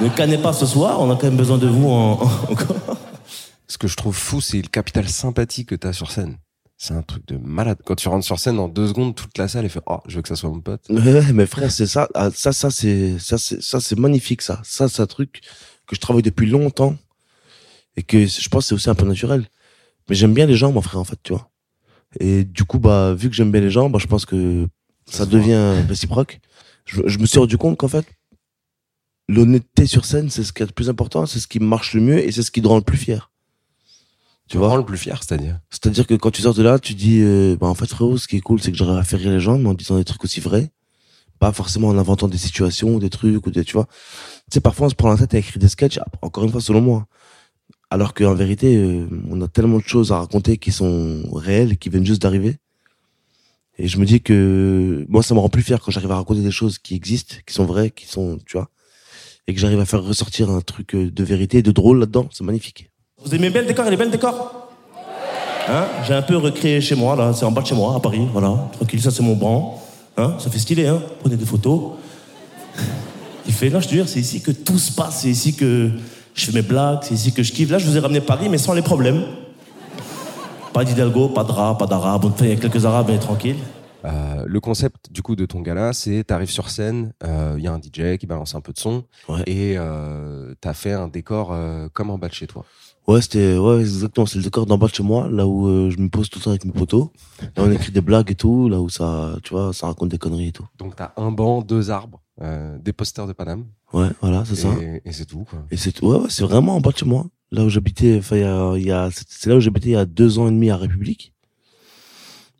Ne 0.00 0.08
cannez 0.08 0.38
pas 0.38 0.52
ce 0.52 0.66
soir, 0.66 1.00
on 1.00 1.10
a 1.10 1.14
quand 1.14 1.24
même 1.24 1.36
besoin 1.36 1.58
de 1.58 1.66
vous. 1.66 2.18
Ce 3.66 3.78
que 3.78 3.86
je 3.86 3.96
trouve 3.96 4.16
fou, 4.16 4.40
c'est 4.40 4.62
le 4.62 4.68
capital 4.68 5.08
sympathie 5.08 5.64
que 5.64 5.74
t'as 5.74 5.92
sur 5.92 6.10
scène. 6.10 6.36
C'est 6.82 6.94
un 6.94 7.02
truc 7.02 7.28
de 7.28 7.36
malade. 7.36 7.76
Quand 7.84 7.94
tu 7.94 8.08
rentres 8.08 8.24
sur 8.24 8.38
scène, 8.38 8.58
en 8.58 8.66
deux 8.66 8.88
secondes, 8.88 9.14
toute 9.14 9.36
la 9.36 9.48
salle, 9.48 9.66
elle 9.66 9.70
fait 9.70 9.82
Oh, 9.84 9.98
je 10.08 10.16
veux 10.16 10.22
que 10.22 10.28
ça 10.28 10.34
soit 10.34 10.48
mon 10.48 10.60
pote. 10.60 10.80
Ouais, 10.88 11.30
mais 11.34 11.44
frère, 11.44 11.70
c'est 11.70 11.86
ça, 11.86 12.08
ah, 12.14 12.30
ça, 12.34 12.54
ça, 12.54 12.70
c'est, 12.70 13.18
ça, 13.18 13.36
c'est, 13.36 13.60
ça, 13.60 13.80
c'est 13.80 13.98
magnifique, 13.98 14.40
ça. 14.40 14.62
Ça, 14.64 14.88
c'est 14.88 15.02
un 15.02 15.06
truc 15.06 15.42
que 15.86 15.94
je 15.94 16.00
travaille 16.00 16.22
depuis 16.22 16.46
longtemps 16.46 16.96
et 17.98 18.02
que 18.02 18.24
je 18.24 18.48
pense 18.48 18.64
que 18.64 18.68
c'est 18.68 18.74
aussi 18.74 18.88
un 18.88 18.94
peu 18.94 19.04
naturel. 19.04 19.46
Mais 20.08 20.14
j'aime 20.14 20.32
bien 20.32 20.46
les 20.46 20.56
gens, 20.56 20.72
mon 20.72 20.80
frère, 20.80 21.00
en 21.00 21.04
fait, 21.04 21.18
tu 21.22 21.34
vois. 21.34 21.50
Et 22.18 22.44
du 22.44 22.64
coup, 22.64 22.78
bah, 22.78 23.12
vu 23.12 23.28
que 23.28 23.36
j'aime 23.36 23.52
bien 23.52 23.60
les 23.60 23.70
gens, 23.70 23.90
bah, 23.90 23.98
je 24.00 24.06
pense 24.06 24.24
que 24.24 24.66
ça, 25.04 25.26
devient 25.26 25.84
réciproque. 25.86 26.40
Je, 26.86 27.02
je 27.04 27.18
me 27.18 27.26
suis 27.26 27.38
rendu 27.38 27.58
compte 27.58 27.76
qu'en 27.76 27.88
fait, 27.88 28.06
l'honnêteté 29.28 29.84
sur 29.84 30.06
scène, 30.06 30.30
c'est 30.30 30.44
ce 30.44 30.54
qui 30.54 30.62
est 30.62 30.66
le 30.66 30.72
plus 30.72 30.88
important, 30.88 31.26
c'est 31.26 31.40
ce 31.40 31.46
qui 31.46 31.60
marche 31.60 31.92
le 31.92 32.00
mieux 32.00 32.26
et 32.26 32.32
c'est 32.32 32.42
ce 32.42 32.50
qui 32.50 32.62
te 32.62 32.68
rend 32.68 32.76
le 32.76 32.84
plus 32.84 32.96
fier. 32.96 33.30
Tu 34.50 34.58
vois? 34.58 34.76
le 34.76 34.84
plus 34.84 34.98
fier, 34.98 35.22
c'est-à-dire. 35.22 35.60
C'est-à-dire 35.70 36.08
que 36.08 36.14
quand 36.14 36.32
tu 36.32 36.42
sors 36.42 36.54
de 36.54 36.62
là, 36.62 36.80
tu 36.80 36.94
dis, 36.94 37.20
euh, 37.22 37.56
bah, 37.56 37.68
en 37.68 37.74
fait, 37.76 37.86
frérot, 37.86 38.18
ce 38.18 38.26
qui 38.26 38.36
est 38.36 38.40
cool, 38.40 38.60
c'est 38.60 38.72
que 38.72 38.76
j'aurais 38.76 38.98
à 38.98 39.04
faire 39.04 39.20
rire 39.20 39.30
les 39.30 39.38
gens, 39.38 39.58
mais 39.58 39.68
en 39.68 39.74
disant 39.74 39.96
des 39.96 40.04
trucs 40.04 40.24
aussi 40.24 40.40
vrais. 40.40 40.72
Pas 41.38 41.52
forcément 41.52 41.86
en 41.86 41.96
inventant 41.96 42.26
des 42.26 42.36
situations 42.36 42.96
ou 42.96 42.98
des 42.98 43.10
trucs 43.10 43.46
ou 43.46 43.50
des, 43.52 43.64
tu 43.64 43.74
vois. 43.74 43.86
Tu 43.86 44.54
sais, 44.54 44.60
parfois, 44.60 44.88
on 44.88 44.90
se 44.90 44.96
prend 44.96 45.08
la 45.08 45.16
tête 45.16 45.34
à 45.34 45.38
écrire 45.38 45.60
des 45.60 45.68
sketchs, 45.68 46.00
encore 46.20 46.42
une 46.42 46.50
fois, 46.50 46.60
selon 46.60 46.80
moi. 46.80 47.06
Alors 47.90 48.12
qu'en 48.12 48.34
vérité, 48.34 48.76
euh, 48.76 49.06
on 49.30 49.40
a 49.40 49.46
tellement 49.46 49.78
de 49.78 49.84
choses 49.84 50.10
à 50.10 50.18
raconter 50.18 50.58
qui 50.58 50.72
sont 50.72 51.22
réelles 51.32 51.78
qui 51.78 51.88
viennent 51.88 52.04
juste 52.04 52.22
d'arriver. 52.22 52.56
Et 53.78 53.86
je 53.86 53.98
me 53.98 54.04
dis 54.04 54.20
que, 54.20 55.06
moi, 55.08 55.22
ça 55.22 55.34
me 55.34 55.38
rend 55.38 55.48
plus 55.48 55.62
fier 55.62 55.80
quand 55.80 55.92
j'arrive 55.92 56.10
à 56.10 56.16
raconter 56.16 56.42
des 56.42 56.50
choses 56.50 56.78
qui 56.78 56.96
existent, 56.96 57.36
qui 57.46 57.54
sont 57.54 57.66
vraies, 57.66 57.90
qui 57.90 58.06
sont, 58.06 58.38
tu 58.46 58.56
vois. 58.56 58.68
Et 59.46 59.54
que 59.54 59.60
j'arrive 59.60 59.78
à 59.78 59.86
faire 59.86 60.02
ressortir 60.02 60.50
un 60.50 60.60
truc 60.60 60.96
euh, 60.96 61.08
de 61.08 61.24
vérité, 61.24 61.62
de 61.62 61.70
drôle 61.70 62.00
là-dedans. 62.00 62.28
C'est 62.32 62.44
magnifique. 62.44 62.89
Vous 63.24 63.34
aimez 63.34 63.50
bien 63.50 63.62
le 63.62 63.66
décor 63.68 63.84
Il 63.86 63.92
est 63.92 63.96
bien 63.96 64.06
le 64.06 64.10
décor 64.10 64.68
Hein? 65.68 65.84
J'ai 66.04 66.14
un 66.14 66.22
peu 66.22 66.36
recréé 66.36 66.80
chez 66.80 66.96
moi, 66.96 67.14
là. 67.14 67.32
C'est 67.32 67.44
en 67.44 67.52
bas 67.52 67.60
de 67.62 67.66
chez 67.66 67.74
moi, 67.76 67.94
à 67.94 68.00
Paris. 68.00 68.26
Voilà. 68.32 68.68
Tranquille, 68.72 69.00
ça, 69.00 69.10
c'est 69.10 69.22
mon 69.22 69.36
banc. 69.36 69.80
Hein? 70.16 70.34
Ça 70.38 70.50
fait 70.50 70.58
stylé, 70.58 70.86
hein? 70.88 71.00
Prenez 71.20 71.36
des 71.36 71.44
photos. 71.44 71.92
Il 73.46 73.52
kiffer. 73.52 73.70
Non, 73.70 73.78
je 73.80 73.86
te 73.88 73.94
jure, 73.94 74.08
c'est 74.08 74.18
ici 74.20 74.42
que 74.42 74.50
tout 74.50 74.78
se 74.78 74.90
passe. 74.90 75.20
C'est 75.20 75.28
ici 75.28 75.54
que 75.54 75.90
je 76.34 76.46
fais 76.46 76.52
mes 76.52 76.62
blagues. 76.62 77.00
C'est 77.02 77.14
ici 77.14 77.32
que 77.32 77.42
je 77.44 77.52
kiffe. 77.52 77.70
Là, 77.70 77.78
je 77.78 77.86
vous 77.86 77.96
ai 77.96 78.00
ramené 78.00 78.20
Paris, 78.20 78.48
mais 78.48 78.58
sans 78.58 78.72
les 78.72 78.82
problèmes. 78.82 79.22
Pas 80.72 80.84
d'Hidalgo, 80.84 81.28
pas 81.28 81.44
de 81.44 81.52
rap, 81.52 81.78
pas 81.78 81.86
d'arabe. 81.86 82.24
Enfin, 82.24 82.46
il 82.46 82.50
y 82.50 82.52
a 82.52 82.56
quelques 82.56 82.84
arabes, 82.84 83.06
mais 83.08 83.18
tranquille. 83.18 83.56
Euh, 84.04 84.44
le 84.46 84.60
concept 84.60 85.12
du 85.12 85.22
coup 85.22 85.36
de 85.36 85.44
ton 85.44 85.60
gala, 85.60 85.92
c'est 85.92 86.24
t'arrives 86.24 86.50
sur 86.50 86.70
scène, 86.70 87.12
euh, 87.22 87.54
il 87.58 87.64
y 87.64 87.66
a 87.68 87.72
un 87.72 87.78
DJ 87.78 88.16
qui 88.18 88.26
balance 88.26 88.54
un 88.54 88.62
peu 88.62 88.72
de 88.72 88.78
son 88.78 89.04
Ouais. 89.28 89.42
et 89.46 89.74
euh, 89.76 90.54
t'as 90.62 90.72
fait 90.72 90.92
un 90.92 91.06
décor 91.06 91.50
euh, 91.52 91.88
comme 91.92 92.08
en 92.08 92.16
bas 92.16 92.28
de 92.28 92.32
chez 92.32 92.46
toi. 92.46 92.64
Ouais, 93.08 93.20
c'était, 93.22 93.56
ouais, 93.58 93.80
exactement. 93.80 94.26
C'est 94.26 94.38
le 94.38 94.44
décor 94.44 94.66
d'en 94.66 94.78
bas 94.78 94.86
de 94.86 94.94
chez 94.94 95.02
moi, 95.02 95.28
là 95.28 95.46
où 95.46 95.66
euh, 95.66 95.90
je 95.90 95.98
me 95.98 96.08
pose 96.08 96.30
tout 96.30 96.38
le 96.38 96.44
temps 96.44 96.50
avec 96.50 96.64
mes 96.64 96.70
potos. 96.72 97.08
Là, 97.40 97.48
on 97.64 97.70
écrit 97.72 97.90
des 97.90 98.00
blagues 98.02 98.30
et 98.30 98.34
tout, 98.36 98.68
là 98.68 98.80
où 98.80 98.88
ça, 98.88 99.36
tu 99.42 99.50
vois, 99.52 99.72
ça 99.72 99.86
raconte 99.88 100.10
des 100.10 100.18
conneries 100.18 100.48
et 100.48 100.52
tout. 100.52 100.66
Donc 100.78 100.94
t'as 100.96 101.12
un 101.16 101.32
banc, 101.32 101.62
deux 101.62 101.90
arbres, 101.90 102.20
euh, 102.40 102.78
des 102.78 102.92
posters 102.92 103.26
de 103.26 103.32
Paname 103.32 103.64
Ouais, 103.92 104.08
voilà, 104.20 104.44
c'est 104.44 104.54
ça. 104.54 104.68
et, 104.80 105.00
et 105.04 105.12
c'est 105.12 105.24
tout 105.26 105.44
quoi. 105.48 105.64
Et 105.72 105.76
c'est, 105.76 106.00
ouais, 106.02 106.18
ouais, 106.18 106.26
c'est 106.28 106.44
vraiment 106.44 106.76
en 106.76 106.80
bas 106.80 106.92
de 106.92 106.98
chez 106.98 107.06
moi. 107.06 107.26
Là 107.50 107.64
où 107.64 107.68
j'habitais, 107.68 108.18
enfin, 108.18 108.36
il 108.36 108.42
y 108.42 108.44
a, 108.44 108.76
y 108.78 108.90
a, 108.92 109.08
c'est 109.12 109.50
là 109.50 109.56
où 109.56 109.60
j'habitais 109.60 109.88
il 109.88 109.92
y 109.92 109.96
a 109.96 110.04
deux 110.04 110.38
ans 110.38 110.46
et 110.46 110.52
demi 110.52 110.70
à 110.70 110.76
République. 110.76 111.34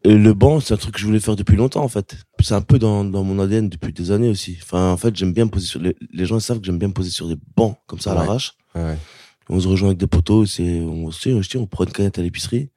Et 0.03 0.15
le 0.17 0.33
banc, 0.33 0.61
c'est 0.61 0.73
un 0.75 0.79
truc 0.79 0.95
que 0.95 1.01
je 1.01 1.05
voulais 1.07 1.21
faire 1.21 1.37
depuis 1.37 1.57
longtemps, 1.57 1.85
en 1.85 1.89
fait. 1.89 2.17
C'est 2.41 2.55
un 2.55 2.63
peu 2.63 2.79
dans, 2.79 3.05
dans 3.05 3.23
mon 3.23 3.39
ADN 3.39 3.69
depuis 3.69 3.93
des 3.93 4.11
années 4.11 4.31
aussi. 4.31 4.57
Enfin, 4.63 4.91
en 4.93 4.97
fait, 4.97 5.15
j'aime 5.15 5.35
bien 5.35 5.45
me 5.45 5.51
poser 5.51 5.67
sur, 5.67 5.79
les, 5.79 5.95
les 6.13 6.25
gens 6.25 6.41
savent 6.41 6.59
que 6.59 6.65
j'aime 6.67 6.79
bien 6.79 6.89
me 6.89 6.95
poser 6.95 7.11
sur 7.11 7.29
des 7.29 7.37
bancs, 7.55 7.77
comme 7.87 8.01
ça, 8.01 8.13
à 8.13 8.15
Ouais. 8.15 8.21
l'arrache. 8.23 8.55
Ouais. 8.75 8.97
On 9.53 9.59
se 9.59 9.67
rejoint 9.67 9.89
avec 9.89 9.99
des 9.99 10.07
potos, 10.07 10.49
c'est, 10.49 10.81
on 10.81 11.11
se 11.11 11.21
tire, 11.23 11.43
je 11.43 11.49
tire, 11.49 11.61
on 11.61 11.67
prend 11.67 11.85
une 11.85 11.91
canette 11.91 12.19
à 12.21 12.23
l'épicerie. 12.23 12.71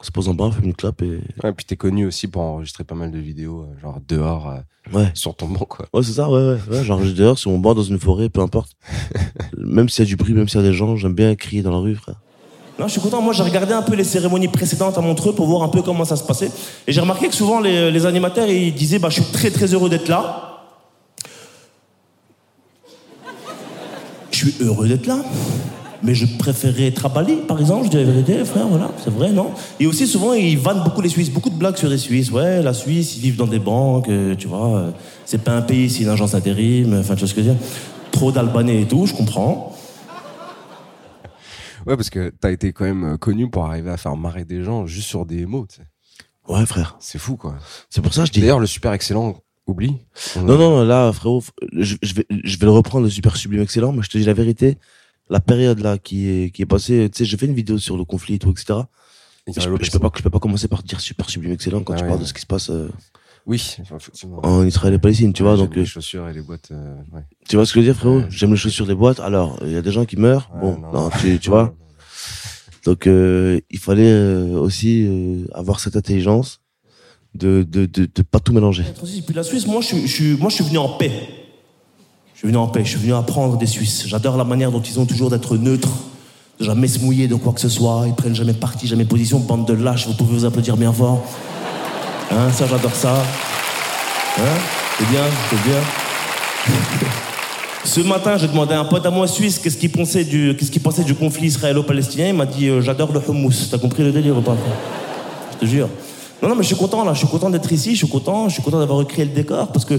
On 0.00 0.02
se 0.02 0.10
pose 0.10 0.28
en 0.28 0.34
bas, 0.34 0.46
on 0.46 0.50
fait 0.50 0.64
une 0.64 0.74
clap 0.74 1.00
et, 1.00 1.20
Ouais, 1.44 1.52
puis 1.52 1.64
t'es 1.64 1.76
connu 1.76 2.06
aussi 2.06 2.26
pour 2.26 2.42
enregistrer 2.42 2.82
pas 2.82 2.96
mal 2.96 3.12
de 3.12 3.20
vidéos, 3.20 3.62
euh, 3.62 3.80
genre 3.80 4.00
dehors, 4.08 4.48
euh, 4.50 4.98
ouais. 4.98 5.12
sur 5.14 5.36
ton 5.36 5.46
banc 5.46 5.64
quoi. 5.64 5.86
Ouais, 5.92 6.02
c'est 6.02 6.14
ça, 6.14 6.28
ouais, 6.28 6.40
ouais, 6.40 6.58
ouais. 6.68 6.84
Genre, 6.84 7.00
je 7.04 7.12
dehors, 7.12 7.38
sur 7.38 7.52
mon 7.52 7.60
banc, 7.60 7.74
dans 7.74 7.84
une 7.84 8.00
forêt, 8.00 8.28
peu 8.28 8.40
importe. 8.40 8.72
même 9.56 9.88
s'il 9.88 10.04
y 10.04 10.08
a 10.08 10.08
du 10.08 10.16
bruit, 10.16 10.34
même 10.34 10.48
s'il 10.48 10.60
y 10.60 10.64
a 10.64 10.66
des 10.66 10.74
gens, 10.74 10.96
j'aime 10.96 11.14
bien 11.14 11.32
crier 11.36 11.62
dans 11.62 11.70
la 11.70 11.78
rue, 11.78 11.94
frère. 11.94 12.16
Non, 12.80 12.88
je 12.88 12.92
suis 12.92 13.00
content. 13.00 13.22
Moi, 13.22 13.32
j'ai 13.32 13.44
regardé 13.44 13.72
un 13.72 13.82
peu 13.82 13.94
les 13.94 14.02
cérémonies 14.02 14.48
précédentes 14.48 14.98
à 14.98 15.00
Montreux 15.00 15.36
pour 15.36 15.46
voir 15.46 15.62
un 15.62 15.68
peu 15.68 15.82
comment 15.82 16.04
ça 16.04 16.16
se 16.16 16.24
passait. 16.24 16.50
Et 16.88 16.92
j'ai 16.92 17.00
remarqué 17.00 17.28
que 17.28 17.34
souvent, 17.34 17.60
les, 17.60 17.92
les 17.92 18.06
animateurs, 18.06 18.48
ils 18.48 18.74
disaient 18.74 18.98
bah, 18.98 19.08
Je 19.08 19.22
suis 19.22 19.32
très, 19.32 19.50
très 19.50 19.72
heureux 19.72 19.88
d'être 19.88 20.08
là. 20.08 20.48
Je 24.32 24.36
suis 24.36 24.54
heureux 24.60 24.88
d'être 24.88 25.06
là. 25.06 25.22
Mais 26.04 26.14
je 26.16 26.26
préférerais 26.36 26.86
être 26.88 27.06
à 27.06 27.08
Bali, 27.08 27.36
par 27.46 27.60
exemple, 27.60 27.84
je 27.84 27.90
dis 27.90 27.96
la 27.96 28.02
vérité, 28.04 28.44
frère, 28.44 28.66
voilà, 28.66 28.90
c'est 29.04 29.10
vrai, 29.12 29.30
non? 29.30 29.52
Et 29.78 29.86
aussi, 29.86 30.06
souvent, 30.08 30.32
ils 30.32 30.58
vannent 30.58 30.82
beaucoup 30.82 31.00
les 31.00 31.08
Suisses, 31.08 31.30
beaucoup 31.30 31.50
de 31.50 31.54
blagues 31.54 31.76
sur 31.76 31.88
les 31.88 31.98
Suisses. 31.98 32.30
Ouais, 32.32 32.60
la 32.60 32.72
Suisse, 32.74 33.16
ils 33.16 33.20
vivent 33.20 33.36
dans 33.36 33.46
des 33.46 33.60
banques, 33.60 34.08
euh, 34.08 34.34
tu 34.34 34.48
vois, 34.48 34.76
euh, 34.78 34.90
c'est 35.24 35.42
pas 35.44 35.52
un 35.56 35.62
pays, 35.62 35.88
c'est 35.88 36.02
une 36.02 36.08
agence 36.08 36.34
intérim, 36.34 36.98
enfin, 36.98 37.14
tu 37.14 37.20
vois 37.20 37.28
ce 37.28 37.34
que 37.34 37.42
je 37.42 37.48
veux 37.50 37.54
dire? 37.54 37.62
Trop 38.10 38.32
d'Albanais 38.32 38.82
et 38.82 38.86
tout, 38.86 39.06
je 39.06 39.14
comprends. 39.14 39.76
Ouais, 41.86 41.96
parce 41.96 42.10
que 42.10 42.32
t'as 42.40 42.50
été 42.52 42.72
quand 42.72 42.84
même 42.84 43.04
euh, 43.14 43.16
connu 43.16 43.48
pour 43.50 43.64
arriver 43.66 43.90
à 43.90 43.96
faire 43.96 44.16
marrer 44.16 44.44
des 44.44 44.62
gens 44.62 44.86
juste 44.86 45.08
sur 45.08 45.26
des 45.26 45.46
mots. 45.46 45.66
tu 45.68 45.76
sais. 45.76 45.82
Ouais, 46.52 46.64
frère. 46.66 46.96
C'est 47.00 47.18
fou 47.18 47.36
quoi. 47.36 47.54
C'est 47.90 48.00
pour 48.02 48.12
ça 48.14 48.22
que 48.22 48.28
je 48.28 48.32
dis. 48.32 48.40
D'ailleurs, 48.40 48.60
le 48.60 48.66
super 48.66 48.92
excellent, 48.92 49.36
oublie. 49.66 49.96
On- 50.36 50.42
Non, 50.42 50.58
non, 50.58 50.84
là, 50.84 51.12
frérot, 51.12 51.42
je 51.72 51.96
vais, 52.14 52.26
je 52.30 52.56
vais 52.58 52.66
le 52.66 52.72
reprendre, 52.72 53.04
le 53.04 53.10
super 53.10 53.36
sublime 53.36 53.62
excellent, 53.62 53.92
mais 53.92 54.02
je 54.02 54.10
te 54.10 54.18
dis 54.18 54.24
la 54.24 54.32
vérité. 54.32 54.78
La 55.32 55.40
période 55.40 55.80
là 55.80 55.96
qui 55.98 56.28
est, 56.28 56.50
qui 56.54 56.62
est 56.62 56.66
passée, 56.66 57.08
tu 57.10 57.18
sais, 57.18 57.24
j'ai 57.24 57.36
fait 57.38 57.46
une 57.46 57.54
vidéo 57.54 57.78
sur 57.78 57.96
le 57.96 58.04
conflit 58.04 58.34
et 58.34 58.38
tout, 58.38 58.50
etc. 58.50 58.80
Je, 59.48 59.58
a 59.58 59.62
je 59.80 59.90
peux 59.90 59.98
pas, 59.98 60.10
je 60.16 60.22
peux 60.22 60.30
pas 60.30 60.38
commencer 60.38 60.68
par 60.68 60.82
dire 60.84 61.00
super 61.00 61.28
sublime 61.28 61.52
excellent 61.52 61.82
quand 61.82 61.94
Ah 61.94 61.96
tu 61.96 62.02
ouais, 62.02 62.08
parles 62.08 62.20
ouais. 62.20 62.24
de 62.24 62.28
ce 62.28 62.34
qui 62.34 62.42
se 62.42 62.46
passe 62.46 62.68
euh, 62.70 62.88
Oui, 63.46 63.76
effectivement. 63.80 64.40
en 64.44 64.64
Israël 64.64 64.94
et 64.94 64.98
Palestine, 64.98 65.32
tu 65.32 65.42
vois. 65.42 65.56
Donc, 65.56 65.74
les 65.74 65.82
euh, 65.82 65.84
chaussures 65.86 66.28
et 66.28 66.34
les 66.34 66.42
boîtes. 66.42 66.68
euh, 66.70 66.94
ouais. 67.12 67.22
tu 67.48 67.56
vois 67.56 67.64
ce 67.66 67.72
que 67.72 67.80
je 67.80 67.86
veux 67.86 67.92
dire, 67.92 67.98
frérot 67.98 68.18
Ouais, 68.18 68.26
J'aime 68.30 68.50
les 68.50 68.56
chaussures 68.56 68.86
des 68.86 68.94
boîtes. 68.94 69.18
Alors, 69.20 69.58
il 69.64 69.72
y 69.72 69.76
a 69.76 69.82
des 69.82 69.90
gens 69.90 70.04
qui 70.04 70.16
meurent. 70.16 70.50
Ouais, 70.54 70.60
bon, 70.60 70.78
non, 70.92 71.10
tu, 71.20 71.38
tu 71.40 71.48
vois. 71.50 71.74
Donc, 72.84 73.06
euh, 73.06 73.58
il 73.70 73.78
fallait 73.78 74.12
euh, 74.12 74.58
aussi 74.58 75.06
euh, 75.06 75.46
avoir 75.54 75.80
cette 75.80 75.96
intelligence 75.96 76.60
de, 77.34 77.62
de, 77.66 77.86
de, 77.86 78.06
de 78.14 78.22
pas 78.22 78.38
tout 78.38 78.52
mélanger. 78.52 78.84
Puis 79.26 79.34
la 79.34 79.42
Suisse, 79.42 79.66
moi 79.66 79.80
je, 79.80 79.86
suis- 79.86 80.02
je, 80.06 80.12
suis- 80.12 80.36
moi, 80.36 80.50
je 80.50 80.56
suis 80.56 80.64
venu 80.64 80.78
en 80.78 80.90
paix. 80.98 81.10
Je 82.42 82.48
suis 82.48 82.54
venu 82.54 82.64
en 82.64 82.66
paix, 82.66 82.80
je 82.82 82.88
suis 82.88 82.98
venu 82.98 83.14
apprendre 83.14 83.56
des 83.56 83.68
Suisses. 83.68 84.02
J'adore 84.08 84.36
la 84.36 84.42
manière 84.42 84.72
dont 84.72 84.80
ils 84.80 84.98
ont 84.98 85.06
toujours 85.06 85.30
d'être 85.30 85.56
neutres, 85.56 85.92
de 86.58 86.64
jamais 86.64 86.88
se 86.88 86.98
mouiller 86.98 87.28
de 87.28 87.36
quoi 87.36 87.52
que 87.52 87.60
ce 87.60 87.68
soit. 87.68 88.02
Ils 88.08 88.14
prennent 88.14 88.34
jamais 88.34 88.52
parti, 88.52 88.88
jamais 88.88 89.04
position. 89.04 89.38
Bande 89.38 89.64
de 89.64 89.74
lâches, 89.74 90.08
vous 90.08 90.14
pouvez 90.14 90.38
vous 90.38 90.44
applaudir 90.44 90.76
bien 90.76 90.92
fort. 90.92 91.22
Hein, 92.32 92.50
ça, 92.52 92.66
j'adore 92.66 92.96
ça. 92.96 93.14
Hein, 94.38 94.42
c'est 94.98 95.08
bien, 95.08 95.22
c'est 95.50 95.62
bien. 95.62 95.78
Ce 97.84 98.00
matin, 98.00 98.36
j'ai 98.36 98.48
demandé 98.48 98.74
à 98.74 98.80
un 98.80 98.86
pote 98.86 99.06
à 99.06 99.10
moi 99.12 99.28
suisse 99.28 99.60
qu'est-ce 99.60 99.76
qu'il 99.76 99.92
pensait 99.92 100.24
du, 100.24 100.56
qu'est-ce 100.58 100.72
qu'il 100.72 100.82
pensait 100.82 101.04
du 101.04 101.14
conflit 101.14 101.46
israélo-palestinien? 101.46 102.26
Il 102.26 102.34
m'a 102.34 102.46
dit 102.46 102.68
euh, 102.68 102.80
J'adore 102.80 103.12
le 103.12 103.20
hummus. 103.20 103.68
T'as 103.70 103.78
compris 103.78 104.02
le 104.02 104.10
délire 104.10 104.36
ou 104.36 104.40
pas? 104.40 104.56
Je 105.52 105.58
te 105.58 105.66
jure. 105.66 105.88
Non, 106.42 106.48
non, 106.48 106.56
mais 106.56 106.62
je 106.64 106.68
suis 106.68 106.76
content 106.76 107.04
là. 107.04 107.12
Je 107.12 107.18
suis 107.18 107.28
content 107.28 107.50
d'être 107.50 107.70
ici. 107.70 107.92
Je 107.92 107.98
suis 107.98 108.08
content. 108.08 108.48
Je 108.48 108.54
suis 108.54 108.62
content 108.64 108.80
d'avoir 108.80 108.98
recréé 108.98 109.26
le 109.26 109.30
décor 109.30 109.68
parce 109.68 109.84
que 109.84 109.94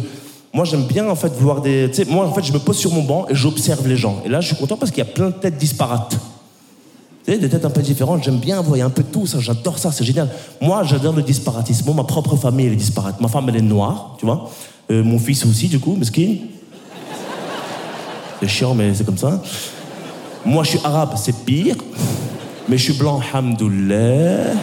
moi, 0.53 0.65
j'aime 0.65 0.83
bien 0.83 1.09
en 1.09 1.15
fait 1.15 1.33
voir 1.33 1.61
des. 1.61 1.89
Tu 1.91 2.05
moi, 2.05 2.27
en 2.27 2.31
fait, 2.31 2.43
je 2.43 2.53
me 2.53 2.59
pose 2.59 2.77
sur 2.77 2.91
mon 2.93 3.01
banc 3.01 3.25
et 3.27 3.33
j'observe 3.33 3.87
les 3.87 3.97
gens. 3.97 4.21
Et 4.23 4.29
là, 4.29 4.39
je 4.39 4.47
suis 4.47 4.55
content 4.55 4.77
parce 4.77 4.91
qu'il 4.91 5.03
y 5.03 5.07
a 5.07 5.11
plein 5.11 5.27
de 5.27 5.33
têtes 5.33 5.57
disparates. 5.57 6.15
Tu 7.25 7.37
des 7.37 7.49
têtes 7.49 7.65
un 7.65 7.71
peu 7.71 7.81
différentes. 7.81 8.23
J'aime 8.23 8.37
bien 8.37 8.61
voir. 8.61 8.77
Il 8.77 8.81
un 8.81 8.91
peu 8.91 9.03
tout. 9.03 9.25
Ça, 9.25 9.39
j'adore 9.39 9.79
ça. 9.79 9.91
C'est 9.91 10.03
génial. 10.03 10.29
Moi, 10.61 10.83
j'adore 10.83 11.13
le 11.13 11.23
disparatisme. 11.23 11.85
Moi, 11.85 11.95
ma 11.95 12.03
propre 12.03 12.35
famille, 12.35 12.67
elle 12.67 12.73
est 12.73 12.75
disparate. 12.75 13.19
Ma 13.19 13.29
femme, 13.29 13.49
elle 13.49 13.55
est 13.55 13.61
noire, 13.61 14.15
tu 14.19 14.27
vois. 14.27 14.51
Euh, 14.91 15.03
mon 15.03 15.17
fils 15.17 15.43
aussi, 15.45 15.69
du 15.69 15.79
coup, 15.79 15.95
mesquine. 15.95 16.37
C'est 18.39 18.47
chiant, 18.47 18.75
mais 18.75 18.93
c'est 18.93 19.05
comme 19.05 19.17
ça. 19.17 19.41
Moi, 20.45 20.63
je 20.63 20.71
suis 20.71 20.79
arabe, 20.83 21.13
c'est 21.15 21.35
pire. 21.45 21.77
Mais 22.69 22.77
je 22.77 22.83
suis 22.83 22.93
blanc, 22.93 23.21
hamdoullah. 23.33 24.53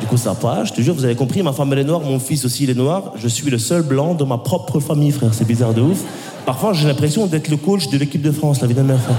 Du 0.00 0.06
coup, 0.06 0.16
ça 0.16 0.34
passe. 0.34 0.68
Je 0.68 0.72
te 0.72 0.80
jure, 0.80 0.94
vous 0.94 1.04
avez 1.04 1.14
compris, 1.14 1.42
ma 1.42 1.52
femme, 1.52 1.72
elle 1.72 1.80
est 1.80 1.84
noire, 1.84 2.00
mon 2.00 2.18
fils 2.18 2.44
aussi, 2.44 2.64
il 2.64 2.70
est 2.70 2.74
noir. 2.74 3.12
Je 3.16 3.28
suis 3.28 3.50
le 3.50 3.58
seul 3.58 3.82
blanc 3.82 4.14
de 4.14 4.24
ma 4.24 4.38
propre 4.38 4.80
famille, 4.80 5.10
frère. 5.10 5.34
C'est 5.34 5.46
bizarre 5.46 5.74
de 5.74 5.82
ouf. 5.82 6.02
Parfois, 6.46 6.72
j'ai 6.72 6.88
l'impression 6.88 7.26
d'être 7.26 7.48
le 7.48 7.56
coach 7.56 7.88
de 7.88 7.98
l'équipe 7.98 8.22
de 8.22 8.32
France, 8.32 8.60
la 8.62 8.66
vie 8.66 8.74
mère, 8.74 8.98
frère. 8.98 9.16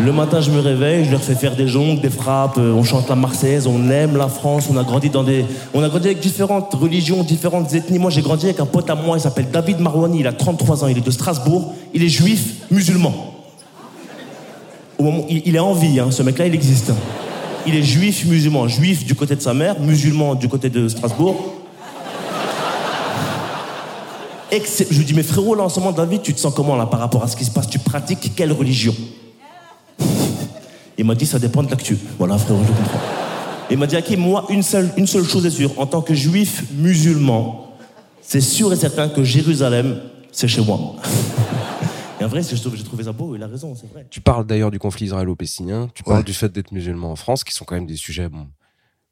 Le 0.00 0.10
matin, 0.10 0.40
je 0.40 0.50
me 0.50 0.58
réveille, 0.58 1.04
je 1.04 1.10
leur 1.10 1.20
fais 1.20 1.34
faire 1.34 1.54
des 1.54 1.68
jongles, 1.68 2.00
des 2.00 2.08
frappes, 2.08 2.56
euh, 2.56 2.72
on 2.72 2.82
chante 2.82 3.10
la 3.10 3.14
Marseillaise, 3.14 3.66
on 3.66 3.90
aime 3.90 4.16
la 4.16 4.28
France, 4.28 4.68
on 4.72 4.76
a 4.78 4.84
grandi 4.84 5.10
dans 5.10 5.22
des, 5.22 5.44
on 5.74 5.82
a 5.82 5.88
grandi 5.90 6.06
avec 6.06 6.20
différentes 6.20 6.72
religions, 6.72 7.22
différentes 7.22 7.74
ethnies. 7.74 7.98
Moi, 7.98 8.10
j'ai 8.10 8.22
grandi 8.22 8.46
avec 8.46 8.58
un 8.60 8.64
pote 8.64 8.88
à 8.88 8.94
moi, 8.94 9.18
il 9.18 9.20
s'appelle 9.20 9.50
David 9.52 9.80
Marouani, 9.80 10.20
il 10.20 10.26
a 10.26 10.32
33 10.32 10.84
ans, 10.84 10.86
il 10.86 10.96
est 10.96 11.04
de 11.04 11.10
Strasbourg, 11.10 11.74
il 11.92 12.02
est 12.02 12.08
juif, 12.08 12.62
musulman. 12.70 13.12
Au 14.98 15.02
moment, 15.02 15.26
il, 15.28 15.54
est 15.54 15.58
en 15.58 15.74
vie, 15.74 16.00
hein, 16.00 16.08
ce 16.10 16.22
mec-là, 16.22 16.46
il 16.46 16.54
existe. 16.54 16.92
Il 17.66 17.76
est 17.76 17.82
juif, 17.82 18.24
musulman, 18.24 18.66
juif 18.68 19.04
du 19.04 19.14
côté 19.14 19.36
de 19.36 19.40
sa 19.40 19.54
mère, 19.54 19.78
musulman 19.80 20.34
du 20.34 20.48
côté 20.48 20.68
de 20.68 20.88
Strasbourg. 20.88 21.54
Je 24.50 24.98
lui 24.98 25.04
dis, 25.04 25.14
mais 25.14 25.22
frérot, 25.22 25.54
là 25.54 25.62
en 25.62 25.68
ce 25.68 25.80
moment, 25.80 25.92
David, 25.92 26.22
tu 26.22 26.34
te 26.34 26.40
sens 26.40 26.52
comment 26.54 26.76
là 26.76 26.86
par 26.86 27.00
rapport 27.00 27.22
à 27.22 27.28
ce 27.28 27.36
qui 27.36 27.44
se 27.44 27.50
passe? 27.50 27.70
Tu 27.70 27.78
pratiques 27.78 28.32
quelle 28.36 28.52
religion? 28.52 28.94
Il 30.98 31.06
m'a 31.06 31.14
dit, 31.14 31.24
ça 31.24 31.38
dépend 31.38 31.62
de 31.62 31.70
l'actu. 31.70 31.96
Voilà, 32.18 32.36
frérot, 32.36 32.60
je 32.62 32.72
comprends. 32.72 33.00
Il 33.70 33.78
m'a 33.78 33.86
dit, 33.86 33.96
Hakim, 33.96 34.20
moi, 34.20 34.44
une 34.50 34.62
seule, 34.62 34.90
une 34.98 35.06
seule 35.06 35.24
chose 35.24 35.46
est 35.46 35.50
sûre. 35.50 35.70
En 35.78 35.86
tant 35.86 36.02
que 36.02 36.12
juif 36.12 36.64
musulman, 36.76 37.68
c'est 38.20 38.42
sûr 38.42 38.72
et 38.72 38.76
certain 38.76 39.08
que 39.08 39.24
Jérusalem, 39.24 40.00
c'est 40.30 40.48
chez 40.48 40.60
moi. 40.60 40.96
Et 42.22 42.24
en 42.24 42.28
vrai, 42.28 42.42
c'est- 42.42 42.56
j'ai 42.56 42.84
trouvé 42.84 43.04
ça 43.04 43.12
beau, 43.12 43.34
il 43.36 43.42
a 43.42 43.46
raison, 43.48 43.74
c'est 43.74 43.90
vrai. 43.92 44.06
Tu 44.10 44.20
parles 44.20 44.46
d'ailleurs 44.46 44.70
du 44.70 44.78
conflit 44.78 45.06
israélo-palestinien. 45.06 45.90
Tu 45.94 46.02
parles 46.04 46.18
Ouais. 46.18 46.22
du 46.24 46.32
fait 46.32 46.50
d'être 46.52 46.70
musulman 46.72 47.10
en 47.12 47.16
France, 47.16 47.42
qui 47.44 47.52
sont 47.52 47.64
quand 47.64 47.74
même 47.74 47.86
des 47.86 47.96
sujets. 47.96 48.28
Bon, 48.28 48.46